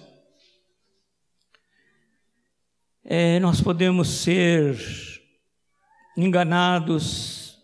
É, 3.04 3.40
nós 3.40 3.60
podemos 3.60 4.08
ser 4.08 4.76
enganados 6.16 7.58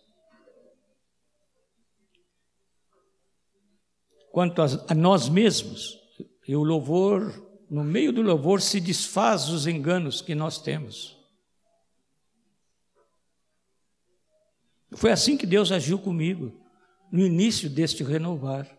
quanto 4.31 4.61
a, 4.61 4.65
a 4.89 4.93
nós 4.93 5.29
mesmos, 5.29 5.97
e 6.47 6.55
o 6.55 6.63
louvor, 6.63 7.33
no 7.69 7.83
meio 7.83 8.13
do 8.13 8.21
louvor, 8.21 8.61
se 8.61 8.79
desfaz 8.79 9.49
os 9.49 9.67
enganos 9.67 10.21
que 10.21 10.35
nós 10.35 10.61
temos. 10.61 11.17
Foi 14.95 15.11
assim 15.11 15.35
que 15.37 15.45
Deus 15.45 15.71
agiu 15.71 15.99
comigo, 15.99 16.53
no 17.11 17.25
início 17.25 17.69
deste 17.69 18.03
renovar. 18.03 18.76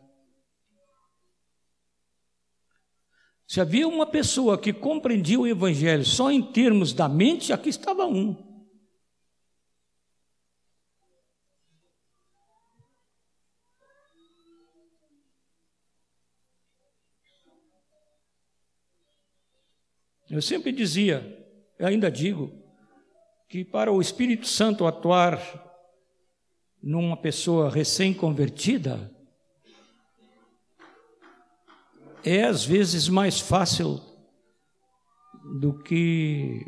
Se 3.48 3.62
havia 3.62 3.88
uma 3.88 4.04
pessoa 4.04 4.58
que 4.58 4.74
compreendia 4.74 5.40
o 5.40 5.46
Evangelho 5.46 6.04
só 6.04 6.30
em 6.30 6.42
termos 6.52 6.92
da 6.92 7.08
mente, 7.08 7.50
aqui 7.50 7.70
estava 7.70 8.04
um. 8.04 8.36
Eu 20.28 20.42
sempre 20.42 20.70
dizia, 20.70 21.48
ainda 21.78 22.10
digo, 22.10 22.52
que 23.48 23.64
para 23.64 23.90
o 23.90 23.98
Espírito 23.98 24.46
Santo 24.46 24.86
atuar 24.86 25.40
numa 26.82 27.16
pessoa 27.16 27.70
recém-convertida, 27.70 29.10
é 32.24 32.44
às 32.44 32.64
vezes 32.64 33.08
mais 33.08 33.40
fácil 33.40 34.00
do 35.60 35.78
que 35.82 36.64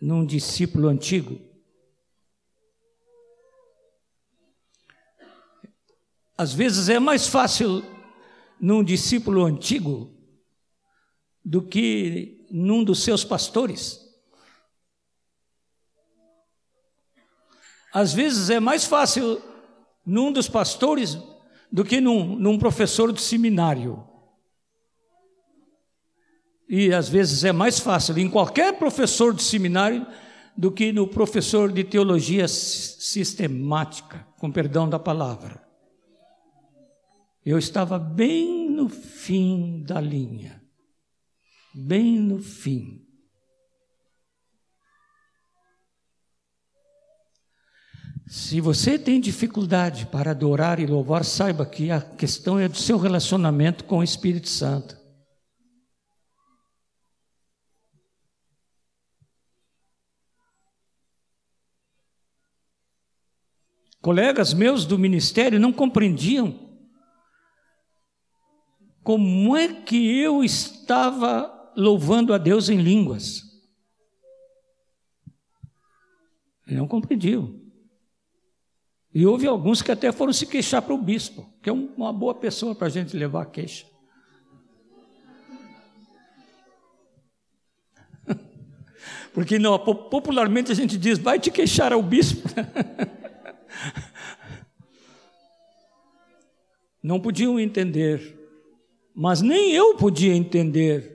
num 0.00 0.26
discípulo 0.26 0.88
antigo. 0.88 1.40
Às 6.36 6.52
vezes 6.52 6.88
é 6.88 6.98
mais 6.98 7.28
fácil 7.28 7.84
num 8.60 8.82
discípulo 8.82 9.44
antigo 9.44 10.12
do 11.44 11.62
que 11.62 12.46
num 12.50 12.82
dos 12.82 13.02
seus 13.02 13.24
pastores. 13.24 14.00
Às 17.92 18.12
vezes 18.12 18.50
é 18.50 18.58
mais 18.58 18.84
fácil 18.84 19.40
num 20.04 20.32
dos 20.32 20.48
pastores 20.48 21.16
do 21.72 21.84
que 21.84 22.00
num, 22.00 22.36
num 22.36 22.58
professor 22.58 23.10
de 23.12 23.22
seminário. 23.22 24.06
E 26.68 26.92
às 26.92 27.08
vezes 27.08 27.44
é 27.44 27.52
mais 27.52 27.78
fácil 27.78 28.18
em 28.18 28.28
qualquer 28.28 28.78
professor 28.78 29.34
de 29.34 29.42
seminário 29.42 30.06
do 30.56 30.70
que 30.70 30.92
no 30.92 31.08
professor 31.08 31.72
de 31.72 31.82
teologia 31.82 32.46
sistemática, 32.46 34.26
com 34.38 34.52
perdão 34.52 34.88
da 34.88 34.98
palavra. 34.98 35.62
Eu 37.44 37.58
estava 37.58 37.98
bem 37.98 38.70
no 38.70 38.88
fim 38.88 39.82
da 39.82 40.00
linha, 40.00 40.62
bem 41.74 42.18
no 42.20 42.38
fim. 42.38 43.01
Se 48.32 48.62
você 48.62 48.98
tem 48.98 49.20
dificuldade 49.20 50.06
para 50.06 50.30
adorar 50.30 50.80
e 50.80 50.86
louvar, 50.86 51.22
saiba 51.22 51.66
que 51.66 51.90
a 51.90 52.00
questão 52.00 52.58
é 52.58 52.66
do 52.66 52.78
seu 52.78 52.96
relacionamento 52.96 53.84
com 53.84 53.98
o 53.98 54.02
Espírito 54.02 54.48
Santo. 54.48 54.98
Colegas 64.00 64.54
meus 64.54 64.86
do 64.86 64.98
ministério 64.98 65.60
não 65.60 65.70
compreendiam 65.70 66.74
como 69.04 69.54
é 69.54 69.82
que 69.82 70.18
eu 70.18 70.42
estava 70.42 71.70
louvando 71.76 72.32
a 72.32 72.38
Deus 72.38 72.70
em 72.70 72.80
línguas. 72.80 73.42
Não 76.66 76.88
compreendiam. 76.88 77.61
E 79.14 79.26
houve 79.26 79.46
alguns 79.46 79.82
que 79.82 79.92
até 79.92 80.10
foram 80.10 80.32
se 80.32 80.46
queixar 80.46 80.80
para 80.80 80.94
o 80.94 80.98
bispo, 80.98 81.46
que 81.62 81.68
é 81.68 81.72
uma 81.72 82.12
boa 82.12 82.34
pessoa 82.34 82.74
para 82.74 82.86
a 82.86 82.90
gente 82.90 83.14
levar 83.16 83.42
a 83.42 83.46
queixa. 83.46 83.84
Porque 89.34 89.58
não, 89.58 89.78
popularmente 89.78 90.72
a 90.72 90.74
gente 90.74 90.96
diz, 90.96 91.18
vai 91.18 91.38
te 91.38 91.50
queixar 91.50 91.92
ao 91.92 92.02
bispo. 92.02 92.48
Não 97.02 97.18
podiam 97.18 97.58
entender, 97.58 98.38
mas 99.12 99.42
nem 99.42 99.72
eu 99.72 99.96
podia 99.96 100.32
entender 100.32 101.11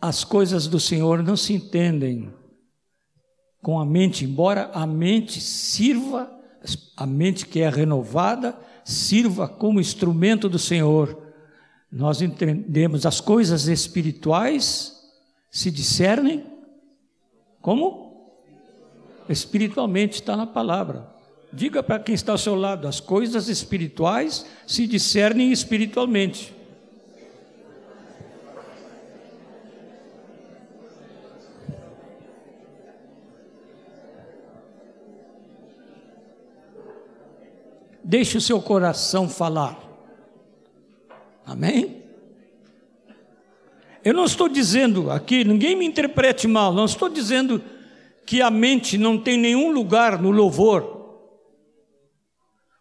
as 0.00 0.24
coisas 0.24 0.66
do 0.66 0.80
Senhor 0.80 1.22
não 1.22 1.36
se 1.36 1.52
entendem 1.52 2.32
com 3.62 3.78
a 3.78 3.84
mente, 3.84 4.24
embora 4.24 4.70
a 4.72 4.86
mente 4.86 5.40
sirva, 5.40 6.30
a 6.96 7.06
mente 7.06 7.46
que 7.46 7.60
é 7.60 7.68
renovada, 7.68 8.58
sirva 8.84 9.46
como 9.46 9.80
instrumento 9.80 10.48
do 10.48 10.58
Senhor. 10.58 11.30
Nós 11.92 12.22
entendemos 12.22 13.04
as 13.04 13.20
coisas 13.20 13.66
espirituais 13.66 14.96
se 15.50 15.70
discernem 15.70 16.50
como? 17.60 18.10
Espiritualmente 19.28 20.14
está 20.14 20.36
na 20.36 20.46
palavra. 20.46 21.06
Diga 21.52 21.82
para 21.82 21.98
quem 21.98 22.14
está 22.14 22.32
ao 22.32 22.38
seu 22.38 22.54
lado, 22.54 22.86
as 22.86 23.00
coisas 23.00 23.48
espirituais 23.48 24.46
se 24.66 24.86
discernem 24.86 25.52
espiritualmente. 25.52 26.54
Deixe 38.10 38.36
o 38.36 38.40
seu 38.40 38.60
coração 38.60 39.28
falar. 39.28 39.78
Amém? 41.46 42.02
Eu 44.04 44.12
não 44.12 44.24
estou 44.24 44.48
dizendo 44.48 45.12
aqui, 45.12 45.44
ninguém 45.44 45.76
me 45.76 45.86
interprete 45.86 46.48
mal, 46.48 46.72
não 46.74 46.86
estou 46.86 47.08
dizendo 47.08 47.62
que 48.26 48.42
a 48.42 48.50
mente 48.50 48.98
não 48.98 49.16
tem 49.16 49.38
nenhum 49.38 49.70
lugar 49.70 50.20
no 50.20 50.32
louvor. 50.32 51.20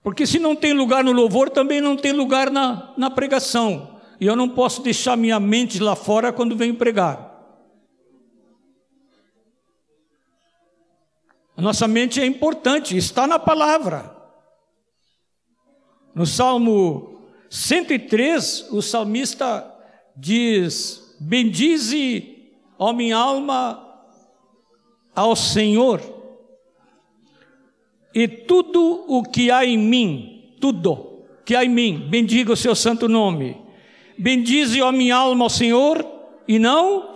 Porque 0.02 0.26
se 0.26 0.40
não 0.40 0.56
tem 0.56 0.74
lugar 0.74 1.04
no 1.04 1.12
louvor, 1.12 1.52
também 1.52 1.80
não 1.80 1.96
tem 1.96 2.12
lugar 2.12 2.50
na, 2.50 2.92
na 2.98 3.12
pregação. 3.12 4.00
E 4.20 4.26
eu 4.26 4.36
não 4.36 4.50
posso 4.50 4.82
deixar 4.82 5.16
minha 5.16 5.40
mente 5.40 5.80
lá 5.80 5.96
fora 5.96 6.34
quando 6.34 6.58
venho 6.58 6.74
pregar. 6.74 7.30
A 11.56 11.62
nossa 11.62 11.88
mente 11.88 12.20
é 12.20 12.26
importante, 12.26 12.98
está 12.98 13.28
na 13.28 13.38
palavra. 13.38 14.18
No 16.14 16.26
Salmo 16.26 17.20
103, 17.50 18.68
o 18.72 18.82
salmista 18.82 19.74
diz: 20.16 21.16
Bendize, 21.20 22.52
ó 22.78 22.94
minha 22.94 23.18
alma, 23.18 23.86
ao 25.16 25.36
Senhor, 25.36 26.02
e 28.14 28.28
tudo 28.28 29.06
o 29.08 29.24
que 29.24 29.52
há 29.52 29.66
em 29.66 29.78
mim, 29.78 30.56
tudo 30.60 31.26
que 31.46 31.56
há 31.56 31.64
em 31.64 31.70
mim, 31.70 32.08
bendiga 32.10 32.54
o 32.54 32.58
seu 32.58 32.76
santo 32.76 33.08
nome. 33.08 33.58
Bendize, 34.18 34.82
ó 34.82 34.92
minha 34.92 35.16
alma, 35.16 35.46
ao 35.46 35.50
Senhor, 35.50 36.06
e 36.48 36.60
não 36.60 37.14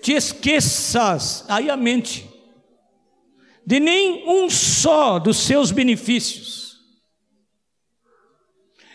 te 0.00 0.12
esqueças, 0.12 1.44
aí 1.48 1.68
a 1.68 1.76
mente, 1.76 2.28
de 3.66 3.80
nem 3.80 4.24
um 4.28 4.48
só 4.48 5.18
dos 5.18 5.38
seus 5.38 5.70
benefícios 5.70 6.65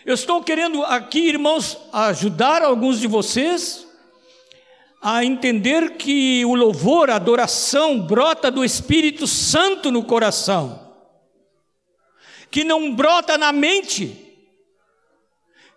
eu 0.04 0.14
estou 0.14 0.42
querendo 0.42 0.82
aqui, 0.84 1.28
irmãos, 1.28 1.78
ajudar 1.92 2.62
alguns 2.62 2.98
de 2.98 3.06
vocês 3.06 3.86
a 5.00 5.24
entender 5.24 5.96
que 5.96 6.44
o 6.44 6.54
louvor, 6.54 7.10
a 7.10 7.16
adoração 7.16 8.00
brota 8.00 8.50
do 8.50 8.64
Espírito 8.64 9.26
Santo 9.26 9.90
no 9.90 10.04
coração, 10.04 10.92
que 12.50 12.64
não 12.64 12.94
brota 12.94 13.38
na 13.38 13.52
mente, 13.52 14.16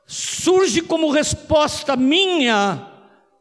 surge 0.06 0.82
como 0.82 1.10
resposta 1.10 1.96
minha, 1.96 2.92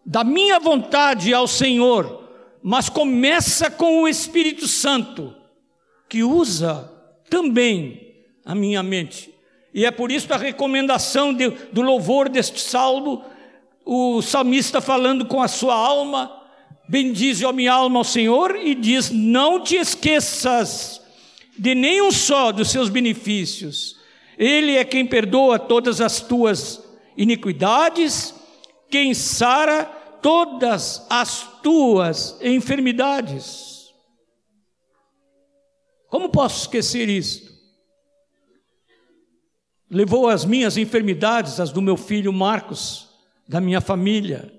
da 0.04 0.22
minha 0.22 0.58
vontade 0.60 1.34
ao 1.34 1.46
Senhor, 1.46 2.28
mas 2.62 2.88
começa 2.88 3.70
com 3.70 4.02
o 4.02 4.08
Espírito 4.08 4.66
Santo, 4.66 5.34
que 6.08 6.22
usa 6.22 6.90
também 7.28 8.24
a 8.44 8.54
minha 8.54 8.82
mente. 8.82 9.33
E 9.74 9.84
é 9.84 9.90
por 9.90 10.12
isso 10.12 10.32
a 10.32 10.36
recomendação 10.36 11.34
de, 11.34 11.50
do 11.50 11.82
louvor 11.82 12.28
deste 12.28 12.60
salmo, 12.60 13.24
o 13.84 14.22
salmista 14.22 14.80
falando 14.80 15.26
com 15.26 15.42
a 15.42 15.48
sua 15.48 15.74
alma, 15.74 16.30
bendize 16.88 17.44
a 17.44 17.52
minha 17.52 17.72
alma 17.72 17.98
ao 17.98 18.04
Senhor 18.04 18.54
e 18.54 18.72
diz: 18.72 19.10
Não 19.10 19.60
te 19.60 19.74
esqueças 19.74 21.02
de 21.58 21.74
nenhum 21.74 22.12
só 22.12 22.52
dos 22.52 22.70
seus 22.70 22.88
benefícios. 22.88 23.96
Ele 24.38 24.76
é 24.76 24.84
quem 24.84 25.04
perdoa 25.04 25.58
todas 25.58 26.00
as 26.00 26.20
tuas 26.20 26.80
iniquidades, 27.16 28.32
quem 28.88 29.12
sara 29.12 29.84
todas 30.22 31.04
as 31.10 31.60
tuas 31.62 32.38
enfermidades. 32.40 33.92
Como 36.08 36.28
posso 36.28 36.62
esquecer 36.62 37.08
isto? 37.08 37.53
Levou 39.94 40.28
as 40.28 40.44
minhas 40.44 40.76
enfermidades, 40.76 41.60
as 41.60 41.70
do 41.70 41.80
meu 41.80 41.96
filho 41.96 42.32
Marcos, 42.32 43.08
da 43.48 43.60
minha 43.60 43.80
família. 43.80 44.52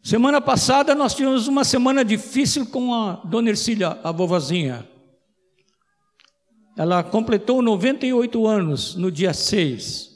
Semana 0.00 0.40
passada 0.40 0.94
nós 0.94 1.16
tivemos 1.16 1.48
uma 1.48 1.64
semana 1.64 2.04
difícil 2.04 2.64
com 2.66 2.94
a 2.94 3.14
dona 3.24 3.48
Ercília, 3.48 3.98
a 4.04 4.12
vovozinha. 4.12 4.88
Ela 6.78 7.02
completou 7.02 7.60
98 7.60 8.46
anos 8.46 8.94
no 8.94 9.10
dia 9.10 9.34
6. 9.34 10.14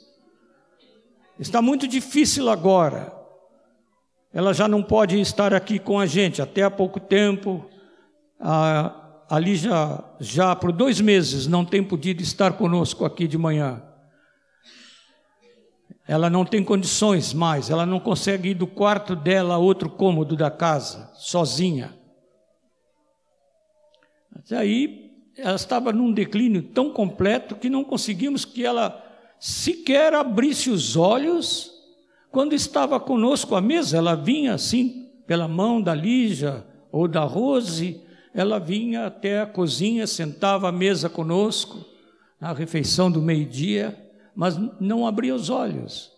Está 1.37 1.61
muito 1.61 1.89
difícil 1.89 2.49
agora. 2.49 3.13
Ela 4.33 4.53
já 4.53 4.65
não 4.65 4.81
pode 4.81 5.19
estar 5.19 5.53
aqui 5.53 5.77
com 5.77 5.99
a 5.99 6.05
gente. 6.05 6.41
Até 6.41 6.63
há 6.63 6.71
pouco 6.71 7.01
tempo, 7.01 7.69
a, 8.39 9.00
ali 9.31 9.55
já, 9.55 10.03
já 10.19 10.53
por 10.53 10.73
dois 10.73 10.99
meses 10.99 11.47
não 11.47 11.63
tem 11.63 11.81
podido 11.81 12.21
estar 12.21 12.51
conosco 12.51 13.05
aqui 13.05 13.25
de 13.29 13.37
manhã. 13.37 13.81
Ela 16.05 16.29
não 16.29 16.43
tem 16.43 16.61
condições 16.61 17.33
mais, 17.33 17.69
ela 17.69 17.85
não 17.85 17.97
consegue 17.97 18.49
ir 18.49 18.55
do 18.55 18.67
quarto 18.67 19.15
dela 19.15 19.53
a 19.55 19.57
outro 19.57 19.89
cômodo 19.89 20.35
da 20.35 20.51
casa, 20.51 21.09
sozinha. 21.15 21.97
Até 24.35 24.57
aí, 24.57 25.13
ela 25.37 25.55
estava 25.55 25.93
num 25.93 26.11
declínio 26.11 26.63
tão 26.63 26.91
completo 26.91 27.55
que 27.55 27.69
não 27.69 27.85
conseguimos 27.85 28.43
que 28.43 28.65
ela 28.65 29.01
sequer 29.39 30.13
abrisse 30.13 30.69
os 30.69 30.97
olhos 30.97 31.71
quando 32.29 32.51
estava 32.51 32.99
conosco 32.99 33.55
à 33.55 33.61
mesa. 33.61 33.95
Ela 33.95 34.13
vinha 34.13 34.53
assim, 34.53 35.09
pela 35.25 35.47
mão 35.47 35.81
da 35.81 35.95
Lígia 35.95 36.65
ou 36.91 37.07
da 37.07 37.23
Rose, 37.23 38.10
ela 38.33 38.59
vinha 38.59 39.07
até 39.07 39.41
a 39.41 39.45
cozinha, 39.45 40.07
sentava 40.07 40.69
à 40.69 40.71
mesa 40.71 41.09
conosco, 41.09 41.85
na 42.39 42.53
refeição 42.53 43.11
do 43.11 43.21
meio-dia 43.21 44.11
mas 44.35 44.57
não 44.79 45.05
abria 45.05 45.35
os 45.35 45.49
olhos. 45.49 46.11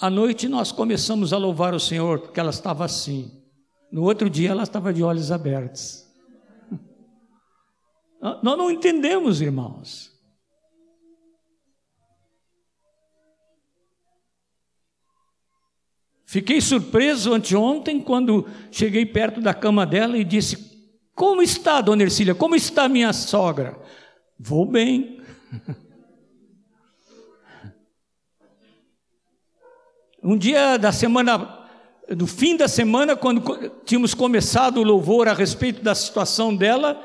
À 0.00 0.08
noite 0.08 0.48
nós 0.48 0.70
começamos 0.70 1.32
a 1.32 1.38
louvar 1.38 1.74
o 1.74 1.80
Senhor, 1.80 2.20
porque 2.20 2.38
ela 2.38 2.50
estava 2.50 2.84
assim. 2.84 3.42
No 3.90 4.02
outro 4.04 4.28
dia 4.28 4.50
ela 4.50 4.62
estava 4.62 4.92
de 4.92 5.02
olhos 5.02 5.32
abertos. 5.32 6.06
Nós 8.20 8.58
não 8.58 8.70
entendemos, 8.70 9.40
irmãos. 9.40 10.12
Fiquei 16.30 16.60
surpreso 16.60 17.32
anteontem 17.32 17.98
quando 17.98 18.46
cheguei 18.70 19.06
perto 19.06 19.40
da 19.40 19.54
cama 19.54 19.86
dela 19.86 20.18
e 20.18 20.22
disse: 20.22 20.58
Como 21.14 21.40
está, 21.40 21.80
dona 21.80 22.02
Ercília? 22.02 22.34
Como 22.34 22.54
está 22.54 22.86
minha 22.86 23.14
sogra? 23.14 23.78
Vou 24.38 24.66
bem. 24.66 25.22
Um 30.20 30.36
dia 30.36 30.76
da 30.76 30.90
semana, 30.90 31.66
no 32.10 32.26
fim 32.26 32.56
da 32.56 32.66
semana, 32.66 33.16
quando 33.16 33.40
tínhamos 33.86 34.12
começado 34.14 34.78
o 34.78 34.82
louvor 34.82 35.28
a 35.28 35.32
respeito 35.32 35.80
da 35.80 35.94
situação 35.94 36.54
dela, 36.54 37.00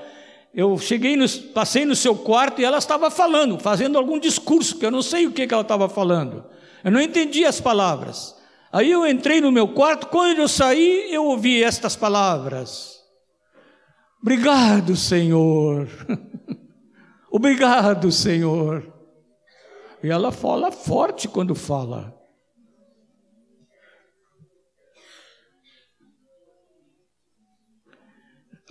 eu 0.53 0.77
cheguei, 0.79 1.15
no, 1.15 1.29
passei 1.53 1.85
no 1.85 1.95
seu 1.95 2.15
quarto 2.15 2.59
e 2.59 2.65
ela 2.65 2.79
estava 2.79 3.11
falando, 3.11 3.59
fazendo 3.59 3.99
algum 3.99 4.19
discurso, 4.19 4.77
que 4.77 4.85
eu 4.85 4.91
não 4.91 5.03
sei 5.03 5.27
o 5.27 5.31
que, 5.31 5.45
que 5.45 5.53
ela 5.53 5.61
estava 5.61 5.87
falando. 5.87 6.43
Eu 6.83 6.91
não 6.91 6.99
entendi 6.99 7.45
as 7.45 7.61
palavras. 7.61 8.35
Aí 8.73 8.89
eu 8.89 9.05
entrei 9.05 9.39
no 9.39 9.51
meu 9.51 9.67
quarto, 9.67 10.07
quando 10.07 10.39
eu 10.39 10.47
saí, 10.47 11.13
eu 11.13 11.25
ouvi 11.25 11.63
estas 11.63 11.95
palavras. 11.95 12.99
Obrigado, 14.19 14.95
Senhor. 14.95 15.87
Obrigado, 17.29 18.11
Senhor. 18.11 18.91
E 20.01 20.09
ela 20.09 20.31
fala 20.31 20.71
forte 20.71 21.27
quando 21.27 21.53
fala. 21.53 22.19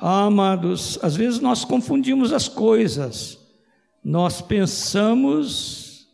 Ah, 0.01 0.25
amados, 0.25 0.99
às 1.01 1.15
vezes 1.15 1.39
nós 1.39 1.65
confundimos 1.65 2.33
as 2.33 2.49
coisas. 2.49 3.39
Nós 4.03 4.43
pensamos 4.43 6.09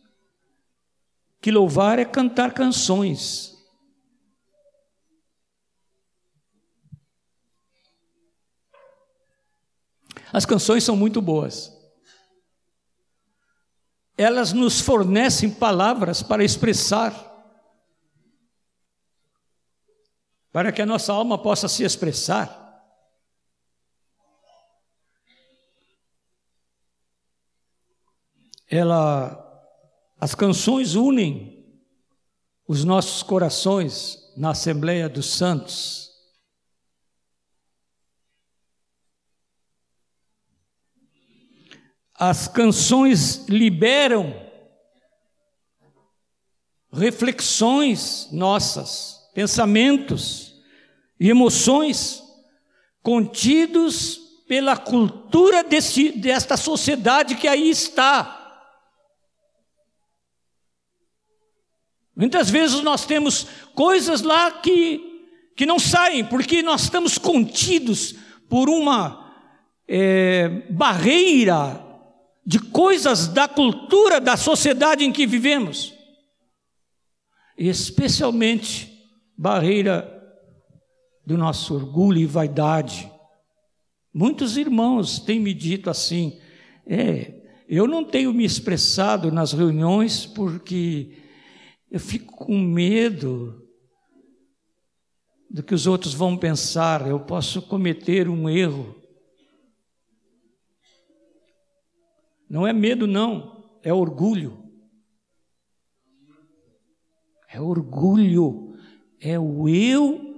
que 1.41 1.49
louvar 1.49 1.97
é 1.97 2.05
cantar 2.05 2.53
canções. 2.53 3.48
As 10.31 10.45
canções 10.45 10.83
são 10.83 10.95
muito 10.95 11.21
boas 11.21 11.79
elas 14.19 14.51
nos 14.51 14.81
fornecem 14.81 15.49
palavras 15.49 16.21
para 16.21 16.43
expressar, 16.43 17.13
para 20.51 20.73
que 20.73 20.81
a 20.81 20.85
nossa 20.85 21.13
alma 21.13 21.37
possa 21.37 21.69
se 21.69 21.85
expressar. 21.85 22.53
Ela, 28.67 29.41
as 30.19 30.35
canções 30.35 30.95
unem 30.95 31.81
os 32.67 32.83
nossos 32.83 33.23
corações 33.23 34.33
na 34.35 34.49
Assembleia 34.49 35.07
dos 35.07 35.27
Santos. 35.27 36.08
As 42.19 42.49
canções 42.49 43.45
liberam 43.47 44.35
reflexões 46.91 48.27
nossas, 48.29 49.29
pensamentos 49.33 50.61
e 51.17 51.29
emoções 51.29 52.21
contidos 53.01 54.17
pela 54.49 54.75
cultura 54.75 55.63
desta 55.63 56.57
sociedade 56.57 57.35
que 57.35 57.47
aí 57.47 57.69
está. 57.69 58.35
Muitas 62.13 62.49
vezes 62.49 62.81
nós 62.81 63.05
temos 63.05 63.47
coisas 63.73 64.23
lá 64.23 64.51
que, 64.51 65.23
que 65.55 65.65
não 65.65 65.79
saem, 65.79 66.25
porque 66.25 66.61
nós 66.61 66.81
estamos 66.81 67.17
contidos 67.17 68.13
por 68.49 68.67
uma 68.67 69.33
é, 69.87 70.49
barreira 70.69 71.87
de 72.49 72.57
coisas 72.57 73.27
da 73.27 73.47
cultura 73.47 74.19
da 74.19 74.35
sociedade 74.35 75.05
em 75.05 75.11
que 75.11 75.27
vivemos, 75.27 75.93
especialmente 77.55 79.07
barreira 79.37 80.11
do 81.23 81.37
nosso 81.37 81.75
orgulho 81.75 82.17
e 82.17 82.25
vaidade. 82.25 83.07
Muitos 84.11 84.57
irmãos 84.57 85.19
têm 85.19 85.39
me 85.39 85.53
dito 85.53 85.91
assim: 85.91 86.41
é, 86.87 87.35
eu 87.67 87.87
não 87.87 88.03
tenho 88.03 88.33
me 88.33 88.43
expressado 88.43 89.31
nas 89.31 89.53
reuniões 89.53 90.25
porque 90.25 91.19
eu 91.91 91.99
fico 91.99 92.35
com 92.35 92.57
medo 92.57 93.63
do 95.51 95.61
que 95.61 95.75
os 95.75 95.85
outros 95.85 96.15
vão 96.15 96.35
pensar, 96.35 97.07
eu 97.07 97.19
posso 97.19 97.61
cometer 97.61 98.27
um 98.27 98.49
erro. 98.49 98.98
Não 102.49 102.65
é 102.65 102.73
medo, 102.73 103.05
não, 103.05 103.63
é 103.83 103.93
orgulho. 103.93 104.57
É 107.47 107.61
orgulho, 107.61 108.73
é 109.19 109.37
o 109.37 109.69
eu 109.69 110.29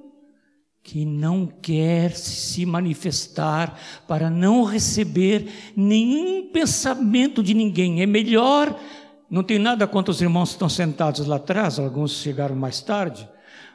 que 0.83 1.05
não 1.05 1.45
quer 1.45 2.11
se 2.15 2.65
manifestar 2.65 3.77
para 4.07 4.29
não 4.29 4.63
receber 4.63 5.47
nenhum 5.75 6.49
pensamento 6.51 7.43
de 7.43 7.53
ninguém. 7.53 8.01
É 8.01 8.05
melhor, 8.05 8.77
não 9.29 9.43
tem 9.43 9.59
nada 9.59 9.87
contra 9.87 10.11
os 10.11 10.21
irmãos 10.21 10.49
que 10.49 10.55
estão 10.55 10.69
sentados 10.69 11.25
lá 11.27 11.35
atrás, 11.35 11.79
alguns 11.79 12.13
chegaram 12.13 12.55
mais 12.55 12.81
tarde, 12.81 13.29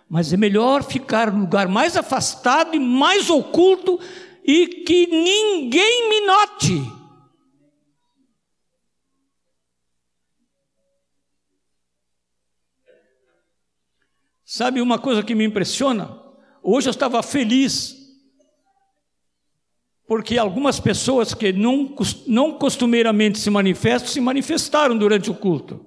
mas 0.09 0.33
é 0.33 0.37
melhor 0.37 0.83
ficar 0.83 1.33
no 1.33 1.41
lugar 1.41 1.69
mais 1.69 1.97
afastado 1.97 2.75
e 2.75 2.81
mais 2.81 3.31
oculto 3.31 4.01
e 4.45 4.67
que 4.67 5.07
ninguém 5.07 6.09
me 6.09 6.27
note 6.27 6.96
Sabe 14.49 14.81
uma 14.81 14.97
coisa 14.97 15.25
que 15.25 15.35
me 15.35 15.45
impressiona? 15.45 16.23
Hoje 16.63 16.87
eu 16.87 16.93
estava 16.93 17.21
feliz, 17.21 17.97
porque 20.07 20.39
algumas 20.39 20.79
pessoas 20.79 21.35
que 21.35 21.53
não, 21.53 21.93
não 22.29 22.57
costumeiramente 22.57 23.41
se 23.41 23.51
manifestam, 23.51 24.09
se 24.09 24.21
manifestaram 24.21 24.97
durante 24.97 25.29
o 25.29 25.35
culto. 25.35 25.85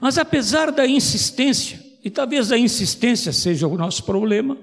Mas 0.00 0.18
apesar 0.18 0.72
da 0.72 0.84
insistência, 0.84 1.80
e 2.02 2.10
talvez 2.10 2.50
a 2.50 2.58
insistência 2.58 3.32
seja 3.32 3.68
o 3.68 3.78
nosso 3.78 4.02
problema, 4.02 4.58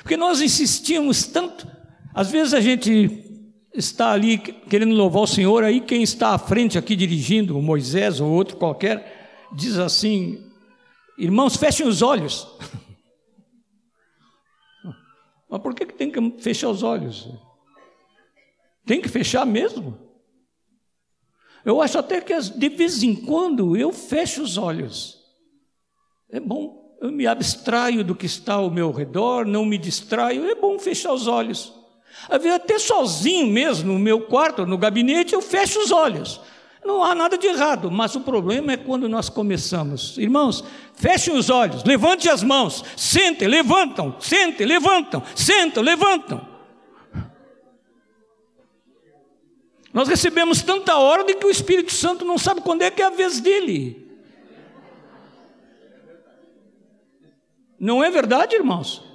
porque 0.00 0.16
nós 0.16 0.40
insistimos 0.40 1.24
tanto, 1.24 1.70
às 2.14 2.30
vezes 2.30 2.54
a 2.54 2.60
gente 2.60 3.22
está 3.74 4.12
ali 4.12 4.38
querendo 4.38 4.94
louvar 4.94 5.24
o 5.24 5.26
Senhor, 5.26 5.62
aí 5.62 5.82
quem 5.82 6.02
está 6.02 6.30
à 6.30 6.38
frente 6.38 6.78
aqui 6.78 6.96
dirigindo, 6.96 7.58
o 7.58 7.62
Moisés 7.62 8.18
ou 8.18 8.32
outro 8.32 8.56
qualquer, 8.56 9.15
diz 9.56 9.78
assim: 9.78 10.44
irmãos, 11.18 11.56
fechem 11.56 11.86
os 11.86 12.02
olhos. 12.02 12.46
Mas 15.48 15.62
por 15.62 15.74
que, 15.74 15.86
que 15.86 15.94
tem 15.94 16.10
que 16.10 16.42
fechar 16.42 16.68
os 16.68 16.82
olhos? 16.82 17.28
Tem 18.84 19.00
que 19.00 19.08
fechar 19.08 19.46
mesmo? 19.46 19.98
Eu 21.64 21.80
acho 21.80 21.98
até 21.98 22.20
que 22.20 22.38
de 22.38 22.68
vez 22.68 23.02
em 23.02 23.14
quando 23.14 23.76
eu 23.76 23.92
fecho 23.92 24.42
os 24.42 24.56
olhos. 24.56 25.24
É 26.30 26.38
bom, 26.38 26.96
eu 27.00 27.10
me 27.10 27.26
abstraio 27.26 28.04
do 28.04 28.14
que 28.14 28.26
está 28.26 28.54
ao 28.54 28.70
meu 28.70 28.92
redor, 28.92 29.46
não 29.46 29.64
me 29.64 29.78
distraio, 29.78 30.44
é 30.44 30.54
bom 30.54 30.78
fechar 30.78 31.12
os 31.12 31.26
olhos. 31.26 31.72
Até 32.28 32.78
sozinho 32.78 33.46
mesmo, 33.46 33.92
no 33.92 33.98
meu 33.98 34.22
quarto, 34.22 34.66
no 34.66 34.78
gabinete, 34.78 35.34
eu 35.34 35.42
fecho 35.42 35.80
os 35.80 35.90
olhos. 35.90 36.40
Não 36.86 37.02
há 37.02 37.14
nada 37.14 37.36
de 37.36 37.48
errado, 37.48 37.90
mas 37.90 38.14
o 38.14 38.20
problema 38.20 38.72
é 38.72 38.76
quando 38.76 39.08
nós 39.08 39.28
começamos. 39.28 40.16
Irmãos, 40.16 40.62
fechem 40.94 41.36
os 41.36 41.50
olhos, 41.50 41.82
levante 41.82 42.28
as 42.28 42.44
mãos, 42.44 42.84
sentem, 42.96 43.48
levantam, 43.48 44.14
sentem, 44.20 44.64
levantam, 44.64 45.22
sentam, 45.34 45.82
levantam. 45.82 46.46
Nós 49.92 50.08
recebemos 50.08 50.62
tanta 50.62 50.96
ordem 50.96 51.38
que 51.38 51.46
o 51.46 51.50
Espírito 51.50 51.92
Santo 51.92 52.24
não 52.24 52.38
sabe 52.38 52.60
quando 52.60 52.82
é 52.82 52.90
que 52.90 53.02
é 53.02 53.06
a 53.06 53.10
vez 53.10 53.40
dele. 53.40 54.06
Não 57.80 58.04
é 58.04 58.10
verdade, 58.10 58.54
irmãos? 58.54 59.05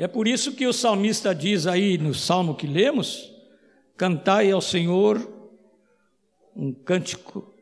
É 0.00 0.08
por 0.08 0.26
isso 0.26 0.52
que 0.52 0.66
o 0.66 0.72
salmista 0.72 1.34
diz 1.34 1.66
aí 1.66 1.98
no 1.98 2.14
salmo 2.14 2.54
que 2.54 2.66
lemos: 2.66 3.30
cantai 3.98 4.50
ao 4.50 4.62
Senhor 4.62 5.30
um 6.56 6.72
cântico 6.72 7.52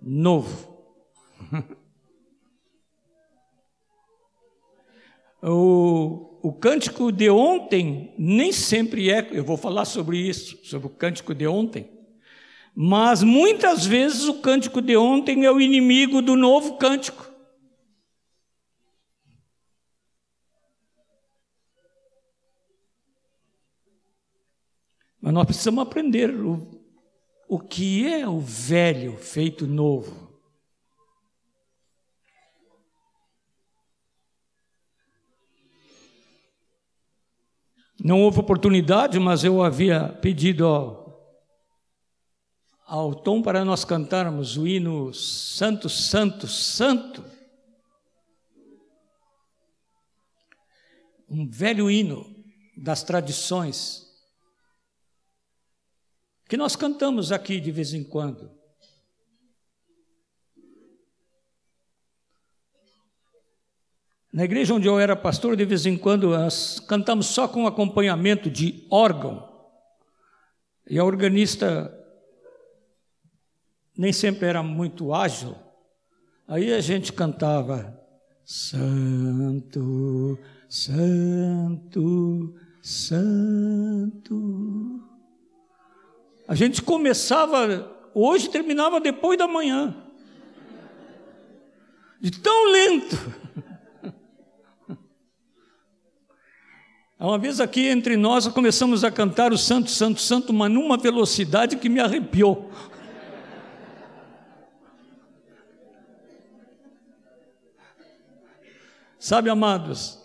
novo. 0.00 0.72
O, 5.44 6.38
o 6.40 6.52
cântico 6.52 7.10
de 7.10 7.28
ontem 7.28 8.14
nem 8.16 8.52
sempre 8.52 9.10
é, 9.10 9.28
eu 9.32 9.42
vou 9.42 9.56
falar 9.56 9.84
sobre 9.84 10.16
isso, 10.16 10.64
sobre 10.64 10.86
o 10.86 10.90
cântico 10.90 11.34
de 11.34 11.48
ontem, 11.48 11.90
mas 12.72 13.24
muitas 13.24 13.84
vezes 13.84 14.28
o 14.28 14.34
cântico 14.34 14.80
de 14.80 14.96
ontem 14.96 15.44
é 15.44 15.50
o 15.50 15.60
inimigo 15.60 16.22
do 16.22 16.36
novo 16.36 16.76
cântico. 16.76 17.31
Mas 25.32 25.34
nós 25.34 25.46
precisamos 25.46 25.82
aprender 25.82 26.28
o, 26.30 26.78
o 27.48 27.58
que 27.58 28.06
é 28.06 28.28
o 28.28 28.38
velho 28.38 29.16
feito 29.16 29.66
novo. 29.66 30.30
Não 37.98 38.20
houve 38.20 38.40
oportunidade, 38.40 39.18
mas 39.18 39.42
eu 39.42 39.62
havia 39.62 40.06
pedido 40.20 40.66
ao, 40.66 41.40
ao 42.86 43.14
Tom 43.14 43.40
para 43.40 43.64
nós 43.64 43.86
cantarmos 43.86 44.58
o 44.58 44.66
hino 44.66 45.14
Santo, 45.14 45.88
Santo, 45.88 46.46
Santo. 46.46 47.24
Um 51.26 51.48
velho 51.48 51.90
hino 51.90 52.26
das 52.76 53.02
tradições 53.02 54.01
que 56.52 56.56
nós 56.58 56.76
cantamos 56.76 57.32
aqui 57.32 57.58
de 57.58 57.72
vez 57.72 57.94
em 57.94 58.04
quando. 58.04 58.50
Na 64.30 64.44
igreja 64.44 64.74
onde 64.74 64.86
eu 64.86 65.00
era 65.00 65.16
pastor, 65.16 65.56
de 65.56 65.64
vez 65.64 65.86
em 65.86 65.96
quando 65.96 66.28
nós 66.28 66.78
cantamos 66.78 67.28
só 67.28 67.48
com 67.48 67.66
acompanhamento 67.66 68.50
de 68.50 68.86
órgão. 68.90 69.48
E 70.86 70.98
a 70.98 71.04
organista 71.04 71.90
nem 73.96 74.12
sempre 74.12 74.46
era 74.46 74.62
muito 74.62 75.14
ágil. 75.14 75.56
Aí 76.46 76.70
a 76.70 76.82
gente 76.82 77.14
cantava 77.14 77.98
Santo, 78.44 80.38
Santo, 80.68 82.54
Santo. 82.82 84.32
A 86.46 86.54
gente 86.54 86.82
começava 86.82 87.90
hoje 88.14 88.48
terminava 88.48 89.00
depois 89.00 89.38
da 89.38 89.48
manhã. 89.48 89.96
De 92.20 92.30
tão 92.30 92.70
lento. 92.70 93.16
Uma 97.18 97.38
vez 97.38 97.60
aqui 97.60 97.86
entre 97.86 98.16
nós 98.16 98.48
começamos 98.48 99.04
a 99.04 99.10
cantar 99.10 99.52
o 99.52 99.58
Santo, 99.58 99.90
Santo, 99.90 100.20
Santo, 100.20 100.52
mas 100.52 100.70
numa 100.70 100.96
velocidade 100.96 101.76
que 101.76 101.88
me 101.88 102.00
arrepiou. 102.00 102.70
Sabe, 109.20 109.48
amados, 109.48 110.18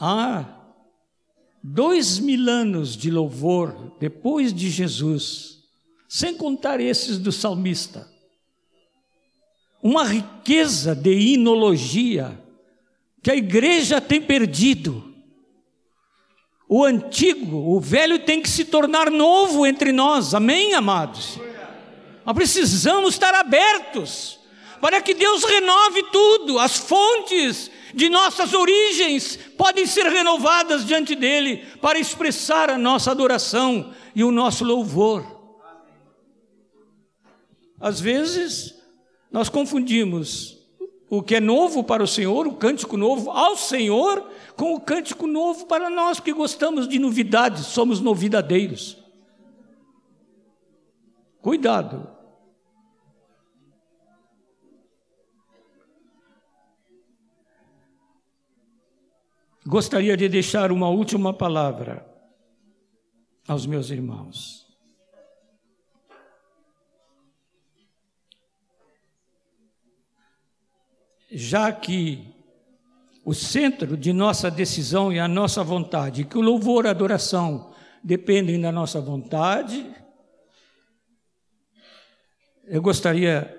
há 0.00 0.57
dois 1.72 2.18
mil 2.18 2.48
anos 2.48 2.96
de 2.96 3.10
louvor 3.10 3.92
depois 4.00 4.52
de 4.52 4.70
Jesus, 4.70 5.58
sem 6.08 6.34
contar 6.34 6.80
esses 6.80 7.18
do 7.18 7.30
salmista, 7.30 8.08
uma 9.82 10.04
riqueza 10.04 10.94
de 10.94 11.12
inologia 11.12 12.42
que 13.22 13.30
a 13.30 13.36
igreja 13.36 14.00
tem 14.00 14.20
perdido 14.20 15.04
o 16.68 16.84
antigo, 16.84 17.56
o 17.74 17.80
velho 17.80 18.18
tem 18.18 18.42
que 18.42 18.48
se 18.48 18.64
tornar 18.66 19.10
novo 19.10 19.66
entre 19.66 19.90
nós, 19.90 20.34
amém, 20.34 20.74
amados? 20.74 21.38
Nós 22.26 22.34
precisamos 22.34 23.14
estar 23.14 23.34
abertos 23.34 24.37
para 24.80 25.00
que 25.00 25.14
Deus 25.14 25.44
renove 25.44 26.02
tudo, 26.10 26.58
as 26.58 26.76
fontes 26.76 27.70
de 27.94 28.08
nossas 28.08 28.52
origens 28.52 29.38
podem 29.56 29.86
ser 29.86 30.06
renovadas 30.06 30.84
diante 30.84 31.14
dEle 31.14 31.64
para 31.80 31.98
expressar 31.98 32.70
a 32.70 32.78
nossa 32.78 33.10
adoração 33.10 33.92
e 34.14 34.22
o 34.22 34.30
nosso 34.30 34.64
louvor. 34.64 35.24
Às 37.80 38.00
vezes, 38.00 38.74
nós 39.30 39.48
confundimos 39.48 40.58
o 41.10 41.22
que 41.22 41.36
é 41.36 41.40
novo 41.40 41.82
para 41.82 42.02
o 42.02 42.06
Senhor, 42.06 42.46
o 42.46 42.54
cântico 42.54 42.96
novo 42.96 43.30
ao 43.30 43.56
Senhor, 43.56 44.28
com 44.56 44.74
o 44.74 44.80
cântico 44.80 45.26
novo 45.26 45.66
para 45.66 45.88
nós 45.88 46.20
que 46.20 46.32
gostamos 46.32 46.88
de 46.88 46.98
novidades, 46.98 47.66
somos 47.66 48.00
novidadeiros. 48.00 48.98
Cuidado. 51.40 52.17
Gostaria 59.68 60.16
de 60.16 60.30
deixar 60.30 60.72
uma 60.72 60.88
última 60.88 61.34
palavra 61.34 62.02
aos 63.46 63.66
meus 63.66 63.90
irmãos. 63.90 64.66
já 71.30 71.70
que 71.70 72.34
o 73.22 73.34
centro 73.34 73.94
de 73.94 74.14
nossa 74.14 74.50
decisão 74.50 75.12
é 75.12 75.18
a 75.18 75.28
nossa 75.28 75.62
vontade, 75.62 76.24
que 76.24 76.38
o 76.38 76.40
louvor 76.40 76.86
e 76.86 76.88
a 76.88 76.90
adoração 76.90 77.74
dependem 78.02 78.58
da 78.58 78.72
nossa 78.72 78.98
vontade, 78.98 79.86
eu 82.64 82.80
gostaria 82.80 83.57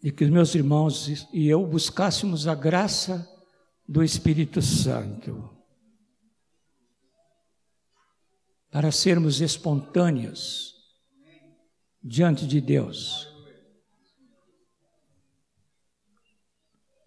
de 0.00 0.12
que 0.12 0.24
os 0.24 0.30
meus 0.30 0.54
irmãos 0.54 1.28
e 1.32 1.48
eu 1.48 1.66
buscássemos 1.66 2.46
a 2.46 2.54
graça 2.54 3.28
do 3.86 4.02
Espírito 4.02 4.62
Santo 4.62 5.50
para 8.70 8.92
sermos 8.92 9.40
espontâneos 9.40 10.74
diante 12.02 12.46
de 12.46 12.60
Deus. 12.60 13.28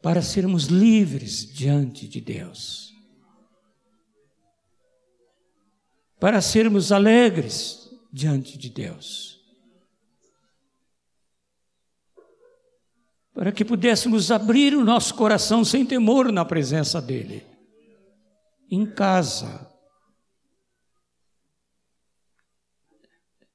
para 0.02 0.22
sermos 0.22 0.66
livres 0.66 1.46
diante 1.46 2.08
de 2.08 2.20
Deus, 2.20 2.94
para 6.20 6.42
sermos 6.42 6.92
alegres 6.92 7.89
diante 8.12 8.58
de 8.58 8.70
Deus, 8.70 9.31
para 13.34 13.52
que 13.52 13.64
pudéssemos 13.64 14.32
abrir 14.32 14.76
o 14.76 14.84
nosso 14.84 15.16
coração 15.16 15.64
sem 15.64 15.86
temor 15.86 16.32
na 16.32 16.44
presença 16.44 17.02
dEle, 17.02 17.46
em 18.70 18.86
casa, 18.86 19.70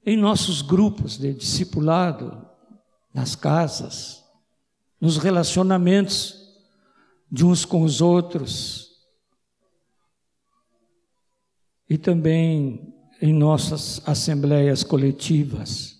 em 0.04 0.16
nossos 0.16 0.62
grupos 0.62 1.18
de 1.18 1.34
discipulado, 1.34 2.46
nas 3.12 3.34
casas, 3.34 4.24
nos 5.00 5.18
relacionamentos 5.18 6.46
de 7.30 7.44
uns 7.44 7.64
com 7.64 7.82
os 7.82 8.00
outros. 8.00 8.86
E 11.88 11.98
também 11.98 12.94
em 13.20 13.32
nossas 13.32 14.00
assembleias 14.06 14.82
coletivas. 14.82 15.95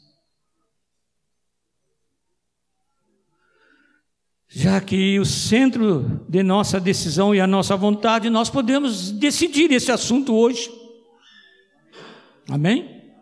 Já 4.59 4.81
que 4.81 5.21
o 5.21 5.25
centro 5.27 6.25
de 6.27 6.43
nossa 6.43 6.81
decisão 6.81 7.35
e 7.35 7.41
a 7.43 7.47
nossa 7.47 7.77
vontade, 7.77 8.31
nós 8.31 8.49
podemos 8.49 9.11
decidir 9.11 9.71
esse 9.71 9.93
assunto 9.93 10.35
hoje. 10.35 10.71
Amém? 12.49 13.13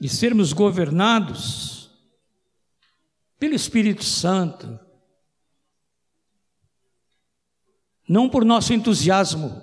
E 0.00 0.08
sermos 0.08 0.52
governados 0.52 1.96
pelo 3.38 3.54
Espírito 3.54 4.02
Santo, 4.02 4.80
não 8.08 8.28
por 8.28 8.44
nosso 8.44 8.74
entusiasmo 8.74 9.62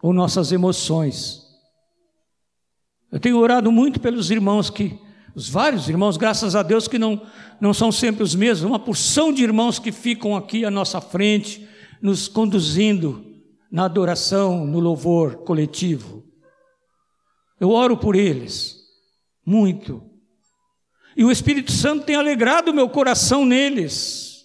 ou 0.00 0.12
nossas 0.12 0.52
emoções. 0.52 1.42
Eu 3.10 3.18
tenho 3.18 3.36
orado 3.36 3.72
muito 3.72 3.98
pelos 3.98 4.30
irmãos 4.30 4.70
que, 4.70 4.96
os 5.34 5.48
vários 5.48 5.88
irmãos, 5.88 6.16
graças 6.16 6.54
a 6.54 6.62
Deus 6.62 6.86
que 6.86 6.98
não, 6.98 7.26
não 7.60 7.74
são 7.74 7.90
sempre 7.90 8.22
os 8.22 8.34
mesmos, 8.34 8.68
uma 8.68 8.78
porção 8.78 9.32
de 9.32 9.42
irmãos 9.42 9.78
que 9.78 9.90
ficam 9.90 10.36
aqui 10.36 10.64
à 10.64 10.70
nossa 10.70 11.00
frente, 11.00 11.68
nos 12.00 12.28
conduzindo 12.28 13.24
na 13.70 13.86
adoração, 13.86 14.64
no 14.64 14.78
louvor 14.78 15.38
coletivo. 15.38 16.24
Eu 17.58 17.70
oro 17.70 17.96
por 17.96 18.14
eles, 18.14 18.76
muito. 19.44 20.08
E 21.16 21.24
o 21.24 21.30
Espírito 21.30 21.72
Santo 21.72 22.04
tem 22.04 22.14
alegrado 22.14 22.72
meu 22.72 22.88
coração 22.88 23.44
neles. 23.44 24.44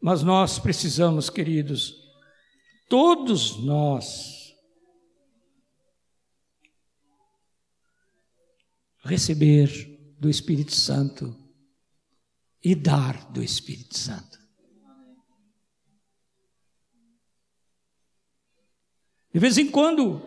Mas 0.00 0.22
nós 0.22 0.58
precisamos, 0.60 1.28
queridos, 1.28 1.94
todos 2.88 3.64
nós, 3.64 4.35
receber 9.06 10.14
do 10.18 10.28
Espírito 10.28 10.74
Santo 10.74 11.34
e 12.62 12.74
dar 12.74 13.30
do 13.30 13.42
Espírito 13.42 13.96
Santo. 13.96 14.38
De 19.32 19.38
vez 19.38 19.58
em 19.58 19.70
quando, 19.70 20.22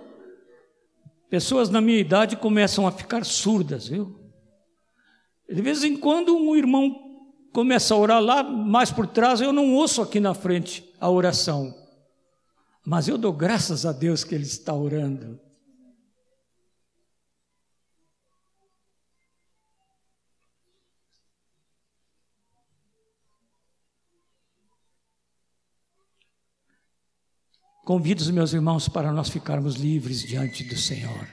pessoas 1.30 1.70
na 1.70 1.82
minha 1.82 2.00
idade 2.00 2.38
começam 2.38 2.88
a 2.88 2.92
ficar 2.92 3.26
surdas, 3.26 3.88
viu? 3.88 4.20
De 5.52 5.62
vez 5.62 5.84
em 5.84 5.98
quando, 5.98 6.38
um 6.38 6.56
irmão 6.56 7.10
começa 7.52 7.94
a 7.94 7.98
orar 7.98 8.22
lá 8.22 8.44
mais 8.44 8.92
por 8.92 9.08
trás, 9.08 9.42
eu 9.42 9.52
não 9.52 9.74
ouço 9.74 10.02
aqui 10.02 10.20
na 10.20 10.34
frente 10.34 10.88
a 11.00 11.10
oração, 11.10 11.76
mas 12.86 13.08
eu 13.08 13.18
dou 13.18 13.34
graças 13.34 13.86
a 13.86 13.92
Deus 13.92 14.24
que 14.24 14.36
ele 14.36 14.44
está 14.44 14.74
orando. 14.74 15.40
Convido 27.90 28.22
os 28.22 28.30
meus 28.30 28.54
irmãos 28.54 28.88
para 28.88 29.12
nós 29.12 29.30
ficarmos 29.30 29.74
livres 29.74 30.22
diante 30.22 30.64
do 30.64 30.78
Senhor. 30.78 31.28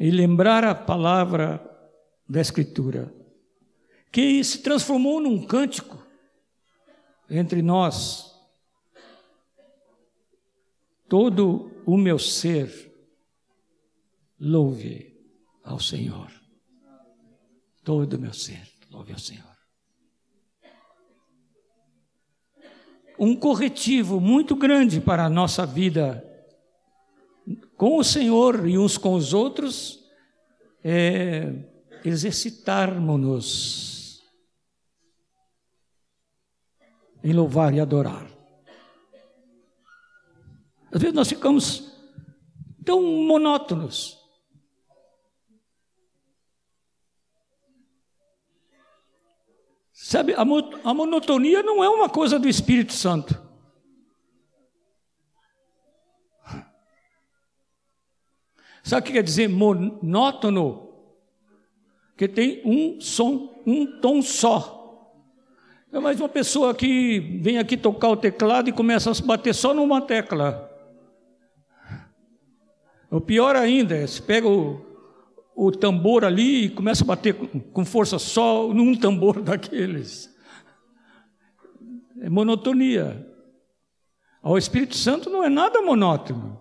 E 0.00 0.10
lembrar 0.10 0.64
a 0.64 0.74
palavra 0.74 1.60
da 2.26 2.40
Escritura, 2.40 3.12
que 4.10 4.42
se 4.42 4.62
transformou 4.62 5.20
num 5.20 5.46
cântico 5.46 6.02
entre 7.28 7.60
nós. 7.60 8.34
Todo 11.06 11.70
o 11.84 11.98
meu 11.98 12.18
ser 12.18 12.72
louve 14.40 15.22
ao 15.62 15.78
Senhor. 15.78 16.32
Todo 17.84 18.14
o 18.14 18.18
meu 18.18 18.32
ser 18.32 18.66
louve 18.90 19.12
ao 19.12 19.18
Senhor. 19.18 19.55
Um 23.18 23.34
corretivo 23.34 24.20
muito 24.20 24.54
grande 24.54 25.00
para 25.00 25.24
a 25.24 25.30
nossa 25.30 25.64
vida 25.64 26.22
com 27.76 27.98
o 27.98 28.04
Senhor 28.04 28.68
e 28.68 28.78
uns 28.78 28.98
com 28.98 29.14
os 29.14 29.32
outros, 29.32 30.04
é 30.82 31.54
exercitarmos-nos 32.04 34.20
em 37.22 37.32
louvar 37.32 37.72
e 37.74 37.80
adorar. 37.80 38.26
Às 40.92 41.00
vezes 41.00 41.14
nós 41.14 41.28
ficamos 41.28 41.92
tão 42.84 43.00
monótonos. 43.02 44.25
Sabe, 50.08 50.34
a, 50.34 50.44
monotonia 50.94 51.64
não 51.64 51.82
é 51.82 51.88
uma 51.88 52.08
coisa 52.08 52.38
do 52.38 52.48
Espírito 52.48 52.92
Santo. 52.92 53.36
Sabe 58.84 59.02
o 59.02 59.04
que 59.04 59.14
quer 59.14 59.24
dizer 59.24 59.48
monótono? 59.48 60.94
Que 62.16 62.28
tem 62.28 62.62
um 62.64 63.00
som, 63.00 63.60
um 63.66 64.00
tom 64.00 64.22
só. 64.22 65.12
É 65.92 65.98
mais 65.98 66.20
uma 66.20 66.28
pessoa 66.28 66.72
que 66.72 67.18
vem 67.42 67.58
aqui 67.58 67.76
tocar 67.76 68.10
o 68.10 68.16
teclado 68.16 68.68
e 68.68 68.72
começa 68.72 69.10
a 69.10 69.26
bater 69.26 69.52
só 69.52 69.74
numa 69.74 70.00
tecla. 70.00 70.70
O 73.10 73.20
pior 73.20 73.56
ainda, 73.56 73.96
é, 73.96 74.06
se 74.06 74.22
pega 74.22 74.46
o, 74.46 74.85
o 75.56 75.72
tambor 75.72 76.22
ali 76.22 76.66
e 76.66 76.70
começa 76.70 77.02
a 77.02 77.06
bater 77.06 77.34
com 77.34 77.82
força 77.82 78.18
só 78.18 78.68
num 78.74 78.94
tambor 78.94 79.40
daqueles. 79.42 80.30
É 82.20 82.28
monotonia. 82.28 83.26
O 84.42 84.58
Espírito 84.58 84.94
Santo 84.94 85.30
não 85.30 85.42
é 85.42 85.48
nada 85.48 85.80
monótono. 85.80 86.60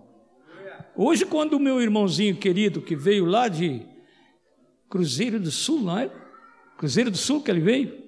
Hoje, 0.96 1.26
quando 1.26 1.56
o 1.56 1.60
meu 1.60 1.82
irmãozinho 1.82 2.38
querido, 2.38 2.82
que 2.82 2.96
veio 2.96 3.26
lá 3.26 3.50
de 3.50 3.86
Cruzeiro 4.90 5.40
do 5.40 5.52
Sul, 5.52 5.82
não 5.82 6.00
é? 6.00 6.10
Cruzeiro 6.78 7.12
do 7.12 7.18
Sul 7.18 7.44
que 7.44 7.52
ele 7.52 7.60
veio, 7.60 8.02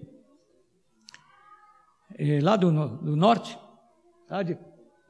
é, 2.18 2.40
lá 2.42 2.56
do, 2.56 2.72
do 2.72 3.16
norte, 3.16 3.60
tá? 4.28 4.42
de, 4.42 4.58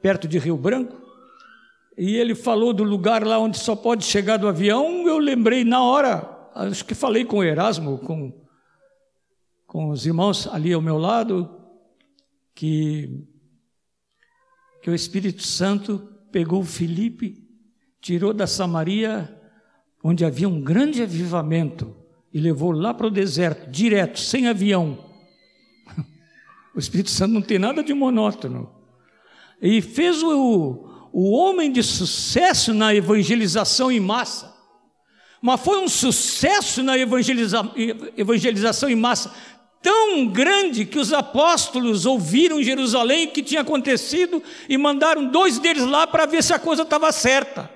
perto 0.02 0.26
de 0.26 0.38
Rio 0.38 0.56
Branco, 0.56 1.00
e 1.98 2.14
ele 2.14 2.32
falou 2.32 2.72
do 2.72 2.84
lugar 2.84 3.26
lá 3.26 3.40
onde 3.40 3.58
só 3.58 3.74
pode 3.74 4.04
chegar 4.04 4.36
do 4.36 4.46
avião, 4.46 5.04
eu 5.08 5.18
lembrei 5.18 5.64
na 5.64 5.82
hora, 5.82 6.48
acho 6.54 6.84
que 6.84 6.94
falei 6.94 7.24
com 7.24 7.38
o 7.38 7.42
Erasmo, 7.42 7.98
com, 7.98 8.32
com 9.66 9.88
os 9.88 10.06
irmãos 10.06 10.46
ali 10.46 10.72
ao 10.72 10.80
meu 10.80 10.96
lado, 10.96 11.50
que, 12.54 13.26
que 14.80 14.88
o 14.88 14.94
Espírito 14.94 15.42
Santo 15.42 15.98
pegou 16.30 16.62
Felipe, 16.62 17.44
tirou 18.00 18.32
da 18.32 18.46
Samaria, 18.46 19.36
onde 20.02 20.24
havia 20.24 20.48
um 20.48 20.60
grande 20.60 21.02
avivamento, 21.02 21.96
e 22.32 22.38
levou 22.38 22.70
lá 22.70 22.94
para 22.94 23.08
o 23.08 23.10
deserto, 23.10 23.68
direto, 23.68 24.20
sem 24.20 24.46
avião. 24.46 25.04
O 26.76 26.78
Espírito 26.78 27.10
Santo 27.10 27.32
não 27.32 27.42
tem 27.42 27.58
nada 27.58 27.82
de 27.82 27.92
monótono. 27.92 28.70
E 29.60 29.82
fez 29.82 30.22
o, 30.22 30.88
o 31.12 31.30
homem 31.30 31.70
de 31.72 31.82
sucesso 31.82 32.72
na 32.74 32.94
evangelização 32.94 33.90
em 33.90 34.00
massa. 34.00 34.56
Mas 35.40 35.60
foi 35.60 35.78
um 35.78 35.88
sucesso 35.88 36.82
na 36.82 36.98
evangeliza, 36.98 37.70
evangelização 38.16 38.88
em 38.88 38.96
massa 38.96 39.32
tão 39.82 40.26
grande 40.26 40.84
que 40.84 40.98
os 40.98 41.12
apóstolos 41.12 42.04
ouviram 42.04 42.60
em 42.60 42.64
Jerusalém 42.64 43.26
o 43.26 43.30
que 43.30 43.42
tinha 43.42 43.60
acontecido 43.60 44.42
e 44.68 44.76
mandaram 44.76 45.26
dois 45.26 45.58
deles 45.58 45.84
lá 45.84 46.06
para 46.06 46.26
ver 46.26 46.42
se 46.42 46.52
a 46.52 46.58
coisa 46.58 46.82
estava 46.82 47.10
certa. 47.12 47.70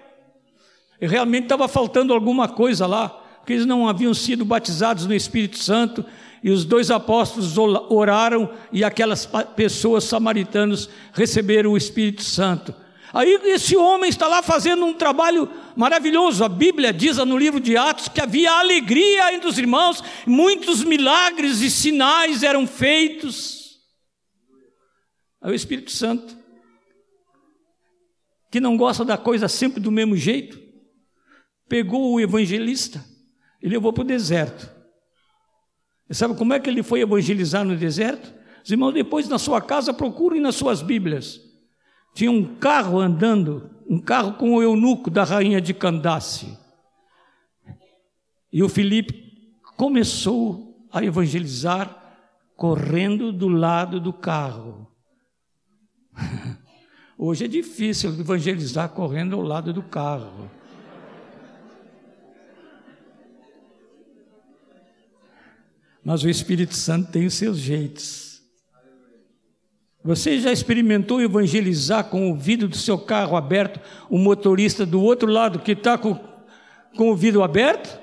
E 1.00 1.06
realmente 1.06 1.44
estava 1.44 1.68
faltando 1.68 2.12
alguma 2.12 2.48
coisa 2.48 2.86
lá, 2.86 3.08
porque 3.08 3.54
eles 3.54 3.66
não 3.66 3.88
haviam 3.88 4.14
sido 4.14 4.44
batizados 4.44 5.06
no 5.06 5.14
Espírito 5.14 5.58
Santo 5.58 6.04
e 6.42 6.50
os 6.50 6.64
dois 6.64 6.90
apóstolos 6.90 7.56
oraram 7.56 8.50
e 8.72 8.82
aquelas 8.82 9.26
pessoas 9.56 10.04
samaritanos 10.04 10.88
receberam 11.12 11.72
o 11.72 11.76
Espírito 11.76 12.22
Santo. 12.22 12.74
Aí 13.12 13.38
esse 13.44 13.76
homem 13.76 14.08
está 14.08 14.26
lá 14.26 14.42
fazendo 14.42 14.84
um 14.84 14.94
trabalho 14.94 15.50
maravilhoso. 15.76 16.44
A 16.44 16.48
Bíblia 16.48 16.92
diz 16.92 17.18
no 17.18 17.36
livro 17.36 17.60
de 17.60 17.76
Atos 17.76 18.08
que 18.08 18.20
havia 18.20 18.52
alegria 18.52 19.34
entre 19.34 19.48
os 19.48 19.58
irmãos, 19.58 20.02
muitos 20.26 20.82
milagres 20.82 21.60
e 21.60 21.70
sinais 21.70 22.42
eram 22.42 22.66
feitos. 22.66 23.80
Aí 25.42 25.52
o 25.52 25.54
Espírito 25.54 25.90
Santo 25.90 26.42
que 28.52 28.60
não 28.60 28.76
gosta 28.76 29.02
da 29.02 29.16
coisa 29.16 29.48
sempre 29.48 29.80
do 29.80 29.90
mesmo 29.90 30.14
jeito, 30.14 30.60
pegou 31.66 32.12
o 32.12 32.20
evangelista 32.20 33.02
e 33.62 33.66
levou 33.66 33.94
para 33.94 34.02
o 34.02 34.06
deserto. 34.06 34.70
E 36.08 36.14
sabe 36.14 36.36
como 36.36 36.52
é 36.52 36.60
que 36.60 36.68
ele 36.68 36.82
foi 36.82 37.00
evangelizar 37.00 37.64
no 37.64 37.74
deserto? 37.74 38.30
Os 38.62 38.70
irmãos, 38.70 38.92
depois 38.92 39.26
na 39.26 39.38
sua 39.38 39.62
casa 39.62 39.94
procurem 39.94 40.38
nas 40.38 40.54
suas 40.54 40.82
Bíblias. 40.82 41.40
Tinha 42.14 42.30
um 42.30 42.56
carro 42.56 42.98
andando, 42.98 43.70
um 43.88 43.98
carro 43.98 44.34
com 44.34 44.54
o 44.54 44.62
eunuco 44.62 45.10
da 45.10 45.24
rainha 45.24 45.60
de 45.60 45.72
Candace. 45.72 46.58
E 48.52 48.62
o 48.62 48.68
Filipe 48.68 49.32
começou 49.76 50.86
a 50.92 51.02
evangelizar 51.02 52.02
correndo 52.54 53.32
do 53.32 53.48
lado 53.48 53.98
do 53.98 54.12
carro. 54.12 54.86
Hoje 57.16 57.44
é 57.44 57.48
difícil 57.48 58.10
evangelizar 58.10 58.90
correndo 58.90 59.36
ao 59.36 59.42
lado 59.42 59.72
do 59.72 59.82
carro. 59.82 60.50
Mas 66.04 66.24
o 66.24 66.28
Espírito 66.28 66.74
Santo 66.74 67.12
tem 67.12 67.26
os 67.26 67.34
seus 67.34 67.58
jeitos. 67.58 68.31
Você 70.04 70.40
já 70.40 70.50
experimentou 70.50 71.22
evangelizar 71.22 72.04
com 72.04 72.30
o 72.30 72.34
vidro 72.34 72.66
do 72.66 72.76
seu 72.76 72.98
carro 72.98 73.36
aberto, 73.36 73.80
o 74.10 74.18
motorista 74.18 74.84
do 74.84 75.00
outro 75.00 75.30
lado 75.30 75.60
que 75.60 75.72
está 75.72 75.96
com, 75.96 76.18
com 76.96 77.10
o 77.10 77.16
vidro 77.16 77.42
aberto? 77.42 78.00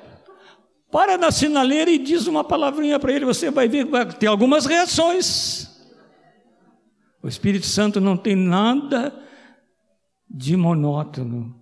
Para 0.89 1.17
na 1.17 1.29
sinaleira 1.29 1.91
e 1.91 1.97
diz 1.97 2.25
uma 2.25 2.43
palavrinha 2.43 2.97
para 2.99 3.11
ele, 3.11 3.25
você 3.25 3.51
vai 3.51 3.67
ver, 3.67 3.85
vai 3.85 4.05
ter 4.05 4.27
algumas 4.27 4.65
reações. 4.65 5.67
O 7.21 7.27
Espírito 7.27 7.65
Santo 7.65 7.99
não 7.99 8.15
tem 8.15 8.35
nada 8.35 9.13
de 10.29 10.55
monótono. 10.55 11.53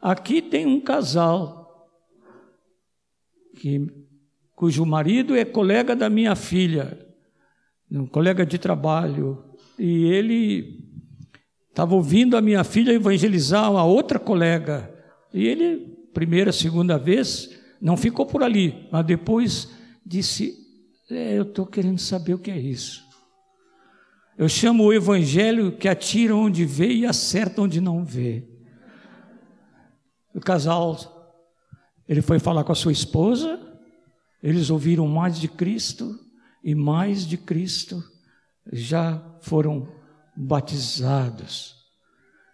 Aqui 0.00 0.42
tem 0.42 0.66
um 0.66 0.80
casal 0.80 1.90
que, 3.58 3.86
cujo 4.54 4.84
marido 4.84 5.34
é 5.34 5.44
colega 5.44 5.96
da 5.96 6.10
minha 6.10 6.36
filha, 6.36 7.09
um 7.98 8.06
colega 8.06 8.46
de 8.46 8.58
trabalho, 8.58 9.42
e 9.78 10.04
ele 10.04 10.84
estava 11.68 11.94
ouvindo 11.94 12.36
a 12.36 12.40
minha 12.40 12.62
filha 12.62 12.92
evangelizar 12.92 13.70
uma 13.70 13.84
outra 13.84 14.18
colega, 14.18 14.92
e 15.32 15.46
ele, 15.46 15.78
primeira, 16.12 16.52
segunda 16.52 16.98
vez, 16.98 17.58
não 17.80 17.96
ficou 17.96 18.26
por 18.26 18.42
ali, 18.42 18.86
mas 18.92 19.06
depois 19.06 19.70
disse: 20.04 20.54
é, 21.10 21.38
Eu 21.38 21.42
estou 21.42 21.66
querendo 21.66 21.98
saber 21.98 22.34
o 22.34 22.38
que 22.38 22.50
é 22.50 22.58
isso. 22.58 23.08
Eu 24.36 24.48
chamo 24.48 24.84
o 24.84 24.92
evangelho 24.92 25.72
que 25.72 25.88
atira 25.88 26.34
onde 26.34 26.64
vê 26.64 26.92
e 26.92 27.06
acerta 27.06 27.60
onde 27.60 27.80
não 27.80 28.04
vê. 28.04 28.48
O 30.34 30.40
casal, 30.40 30.96
ele 32.08 32.22
foi 32.22 32.38
falar 32.38 32.64
com 32.64 32.72
a 32.72 32.76
sua 32.76 32.92
esposa, 32.92 33.60
eles 34.42 34.70
ouviram 34.70 35.06
mais 35.06 35.38
de 35.38 35.48
Cristo 35.48 36.18
e 36.62 36.74
mais 36.74 37.26
de 37.26 37.36
Cristo 37.36 38.02
já 38.72 39.20
foram 39.40 39.88
batizados 40.36 41.76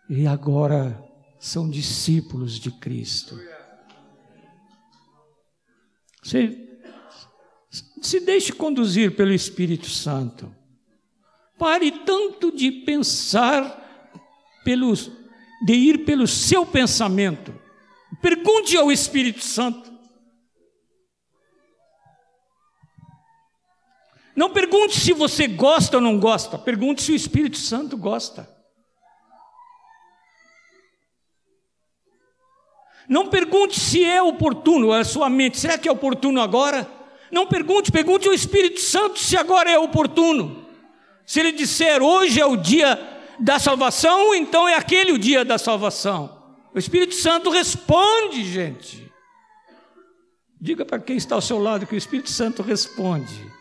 e 0.08 0.26
agora 0.26 1.02
são 1.38 1.68
discípulos 1.68 2.58
de 2.58 2.70
Cristo. 2.70 3.38
Você 6.22 6.66
se 8.02 8.20
deixe 8.20 8.52
conduzir 8.52 9.16
pelo 9.16 9.32
Espírito 9.32 9.88
Santo. 9.88 10.54
Pare 11.58 11.90
tanto 11.90 12.54
de 12.54 12.70
pensar 12.70 13.84
pelos, 14.64 15.10
de 15.64 15.74
ir 15.74 16.04
pelo 16.04 16.26
seu 16.26 16.66
pensamento. 16.66 17.54
Pergunte 18.20 18.76
ao 18.76 18.90
Espírito 18.90 19.42
Santo. 19.42 19.95
Não 24.36 24.50
pergunte 24.50 25.00
se 25.00 25.14
você 25.14 25.46
gosta 25.46 25.96
ou 25.96 26.02
não 26.02 26.20
gosta, 26.20 26.58
pergunte 26.58 27.02
se 27.02 27.10
o 27.10 27.16
Espírito 27.16 27.56
Santo 27.56 27.96
gosta. 27.96 28.46
Não 33.08 33.28
pergunte 33.28 33.80
se 33.80 34.04
é 34.04 34.22
oportuno 34.22 34.92
a 34.92 35.04
sua 35.04 35.30
mente, 35.30 35.58
será 35.58 35.78
que 35.78 35.88
é 35.88 35.92
oportuno 35.92 36.40
agora? 36.40 36.86
Não 37.30 37.46
pergunte, 37.46 37.90
pergunte 37.90 38.28
ao 38.28 38.34
Espírito 38.34 38.80
Santo 38.80 39.18
se 39.18 39.36
agora 39.36 39.70
é 39.70 39.78
oportuno. 39.78 40.66
Se 41.24 41.40
ele 41.40 41.52
disser 41.52 42.02
hoje 42.02 42.40
é 42.40 42.44
o 42.46 42.56
dia 42.56 43.00
da 43.38 43.58
salvação, 43.58 44.34
então 44.34 44.68
é 44.68 44.74
aquele 44.74 45.12
o 45.12 45.18
dia 45.18 45.44
da 45.44 45.56
salvação. 45.56 46.36
O 46.74 46.78
Espírito 46.78 47.14
Santo 47.14 47.48
responde, 47.48 48.44
gente. 48.44 49.10
Diga 50.60 50.84
para 50.84 50.98
quem 50.98 51.16
está 51.16 51.34
ao 51.34 51.40
seu 51.40 51.58
lado 51.58 51.86
que 51.86 51.94
o 51.94 51.98
Espírito 51.98 52.30
Santo 52.30 52.62
responde. 52.62 53.56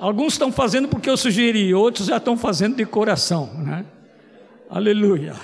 Alguns 0.00 0.32
estão 0.32 0.50
fazendo 0.50 0.88
porque 0.88 1.10
eu 1.10 1.16
sugeri, 1.16 1.74
outros 1.74 2.06
já 2.06 2.16
estão 2.16 2.34
fazendo 2.34 2.74
de 2.74 2.86
coração, 2.86 3.52
né? 3.52 3.84
Aleluia. 4.70 5.34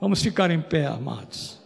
Vamos 0.00 0.22
ficar 0.22 0.48
em 0.52 0.62
pé, 0.62 0.86
amados. 0.86 1.58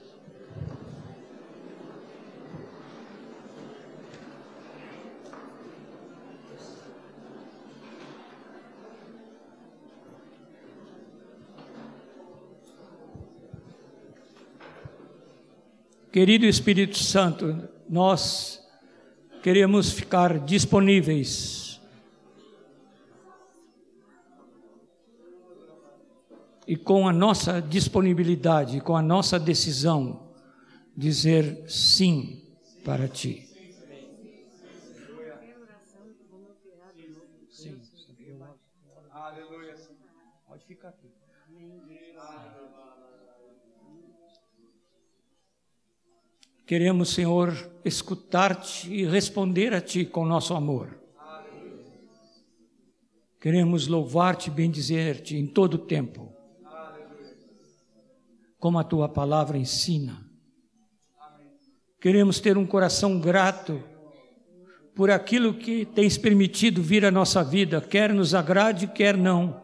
Querido 16.11 16.47
Espírito 16.47 16.97
Santo, 16.97 17.69
nós 17.87 18.64
queremos 19.45 19.93
ficar 19.93 20.39
disponíveis. 20.39 21.79
E 26.67 26.75
com 26.75 27.07
a 27.07 27.13
nossa 27.13 27.61
disponibilidade, 27.61 28.81
com 28.81 28.97
a 28.97 29.03
nossa 29.03 29.39
decisão, 29.39 30.31
dizer 30.97 31.63
sim 31.69 32.43
para 32.83 33.07
ti. 33.07 33.54
Queremos, 46.67 47.11
Senhor, 47.11 47.53
escutar-te 47.85 48.91
e 48.91 49.05
responder 49.05 49.75
a 49.75 49.83
ti 49.83 50.07
com 50.07 50.25
nosso 50.25 50.55
amor. 50.55 50.99
Queremos 53.39 53.87
louvar-te 53.87 54.49
e 54.49 54.51
bendizer-te 54.51 55.37
em 55.37 55.47
todo 55.47 55.75
o 55.75 55.79
tempo. 55.79 56.33
Como 58.59 58.79
a 58.79 58.85
tua 58.85 59.11
palavra 59.11 59.59
ensina. 59.59 60.25
Queremos 62.01 62.41
ter 62.41 62.57
um 62.57 62.67
coração 62.67 63.21
grato 63.21 63.85
por 64.95 65.11
aquilo 65.11 65.53
que 65.53 65.85
tens 65.85 66.17
permitido 66.17 66.83
vir 66.83 67.05
à 67.05 67.11
nossa 67.11 67.45
vida, 67.45 67.79
quer 67.83 68.11
nos 68.15 68.35
agrade, 68.35 68.87
quer 68.87 69.19
não. 69.19 69.63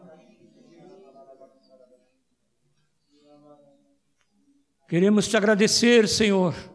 Queremos 4.87 5.27
te 5.27 5.35
agradecer, 5.35 6.07
Senhor 6.07 6.70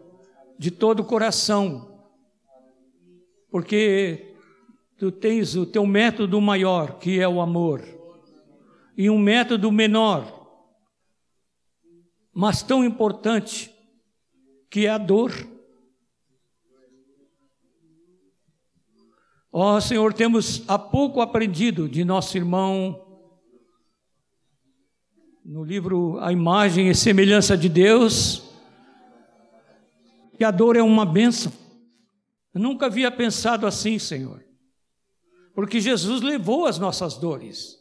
de 0.59 0.71
todo 0.71 1.01
o 1.01 1.05
coração, 1.05 2.05
porque 3.51 4.35
tu 4.99 5.11
tens 5.13 5.55
o 5.55 5.67
teu 5.67 5.87
método 5.87 6.41
maior, 6.41 6.99
que 6.99 7.21
é 7.21 7.29
o 7.29 7.41
amor, 7.41 7.83
e 8.97 9.11
um 9.11 9.19
método 9.19 9.71
menor, 9.71 10.33
mas 12.33 12.63
tão 12.63 12.85
importante, 12.85 13.75
que 14.71 14.87
é 14.87 14.91
a 14.91 14.99
dor. 14.99 15.33
Ó 19.53 19.77
oh, 19.77 19.81
Senhor, 19.81 20.13
temos 20.13 20.63
há 20.69 20.79
pouco 20.79 21.21
aprendido 21.21 21.89
de 21.89 22.05
nosso 22.05 22.37
irmão 22.37 23.03
no 25.43 25.63
livro 25.63 26.19
A 26.21 26.33
Imagem 26.33 26.89
e 26.89 26.95
Semelhança 26.95 27.57
de 27.57 27.69
Deus, 27.69 28.46
que 30.37 30.45
a 30.45 30.51
dor 30.51 30.76
é 30.76 30.82
uma 30.82 31.07
benção. 31.07 31.53
Eu 32.53 32.61
nunca 32.61 32.87
havia 32.87 33.11
pensado 33.11 33.66
assim, 33.66 33.99
Senhor, 33.99 34.45
porque 35.55 35.80
Jesus 35.80 36.22
levou 36.22 36.66
as 36.66 36.78
nossas 36.78 37.16
dores. 37.16 37.76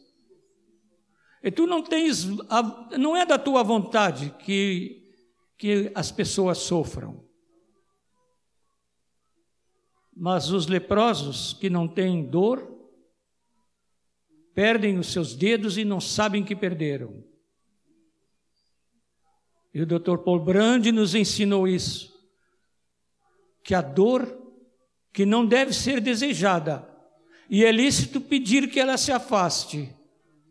E 1.42 1.50
tu 1.50 1.66
não 1.66 1.82
tens, 1.82 2.24
não 2.98 3.16
é 3.16 3.24
da 3.24 3.38
tua 3.38 3.62
vontade 3.62 4.34
que, 4.40 5.12
que 5.56 5.92
as 5.94 6.10
pessoas 6.10 6.58
sofram. 6.58 7.24
Mas 10.14 10.50
os 10.50 10.66
leprosos 10.66 11.52
que 11.52 11.68
não 11.68 11.86
têm 11.86 12.24
dor, 12.24 12.74
perdem 14.54 14.98
os 14.98 15.12
seus 15.12 15.34
dedos 15.34 15.76
e 15.76 15.84
não 15.84 16.00
sabem 16.00 16.42
que 16.42 16.56
perderam. 16.56 17.22
E 19.74 19.82
o 19.82 19.86
Dr. 19.86 20.16
Paul 20.24 20.40
Brand 20.40 20.86
nos 20.86 21.14
ensinou 21.14 21.68
isso, 21.68 22.15
que 23.66 23.74
a 23.74 23.82
dor 23.82 24.40
que 25.12 25.26
não 25.26 25.44
deve 25.44 25.72
ser 25.72 26.00
desejada, 26.00 26.88
e 27.50 27.64
é 27.64 27.72
lícito 27.72 28.20
pedir 28.20 28.70
que 28.70 28.78
ela 28.78 28.96
se 28.96 29.10
afaste, 29.10 29.92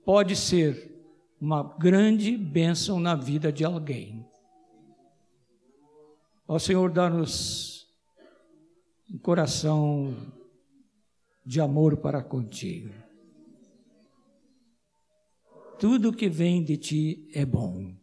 pode 0.04 0.36
ser 0.36 0.94
uma 1.40 1.64
grande 1.80 2.36
bênção 2.36 3.00
na 3.00 3.16
vida 3.16 3.54
de 3.54 3.64
alguém. 3.64 4.28
Ó 6.46 6.60
Senhor, 6.60 6.92
dá-nos 6.92 7.88
um 9.10 9.18
coração 9.18 10.14
de 11.46 11.62
amor 11.62 11.96
para 11.98 12.22
contigo. 12.22 12.94
Tudo 15.80 16.12
que 16.12 16.28
vem 16.28 16.62
de 16.62 16.76
ti 16.76 17.30
é 17.34 17.46
bom. 17.46 17.96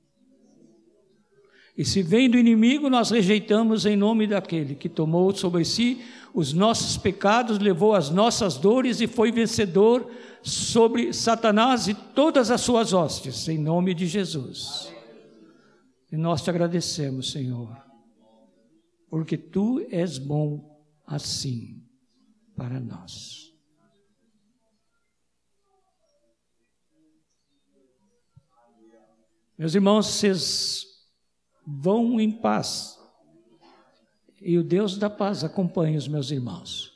E 1.76 1.84
se 1.84 2.02
vem 2.02 2.28
do 2.28 2.38
inimigo, 2.38 2.90
nós 2.90 3.10
rejeitamos 3.10 3.86
em 3.86 3.96
nome 3.96 4.26
daquele 4.26 4.74
que 4.74 4.88
tomou 4.88 5.34
sobre 5.34 5.64
si 5.64 6.02
os 6.34 6.52
nossos 6.52 6.96
pecados, 6.96 7.58
levou 7.58 7.94
as 7.94 8.10
nossas 8.10 8.56
dores 8.56 9.00
e 9.00 9.06
foi 9.06 9.30
vencedor 9.30 10.10
sobre 10.42 11.12
Satanás 11.12 11.88
e 11.88 11.94
todas 11.94 12.50
as 12.50 12.60
suas 12.60 12.92
hostes, 12.92 13.48
em 13.48 13.58
nome 13.58 13.94
de 13.94 14.06
Jesus. 14.06 14.92
E 16.10 16.16
nós 16.16 16.42
te 16.42 16.50
agradecemos, 16.50 17.32
Senhor, 17.32 17.74
porque 19.08 19.36
tu 19.36 19.86
és 19.90 20.18
bom 20.18 20.78
assim 21.06 21.82
para 22.54 22.80
nós. 22.80 23.50
Meus 29.56 29.74
irmãos, 29.74 30.06
vocês 30.06 30.91
vão 31.66 32.20
em 32.20 32.30
paz. 32.30 32.98
E 34.40 34.58
o 34.58 34.64
Deus 34.64 34.98
da 34.98 35.08
paz 35.08 35.44
acompanhe 35.44 35.96
os 35.96 36.08
meus 36.08 36.30
irmãos. 36.30 36.92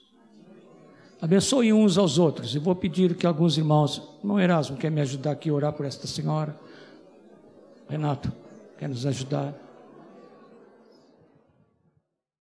Abençoe 1.21 1.73
uns 1.73 1.97
aos 1.97 2.19
outros. 2.19 2.55
E 2.55 2.59
vou 2.59 2.75
pedir 2.75 3.15
que 3.17 3.27
alguns 3.27 3.57
irmãos, 3.57 4.03
irmão 4.19 4.39
Erasmo, 4.39 4.77
quer 4.77 4.91
me 4.91 5.01
ajudar 5.01 5.33
aqui 5.33 5.49
a 5.49 5.55
orar 5.55 5.73
por 5.73 5.87
esta 5.87 6.07
senhora? 6.07 6.59
Renato, 7.89 8.33
quer 8.79 8.89
nos 8.89 9.07
ajudar? 9.07 9.55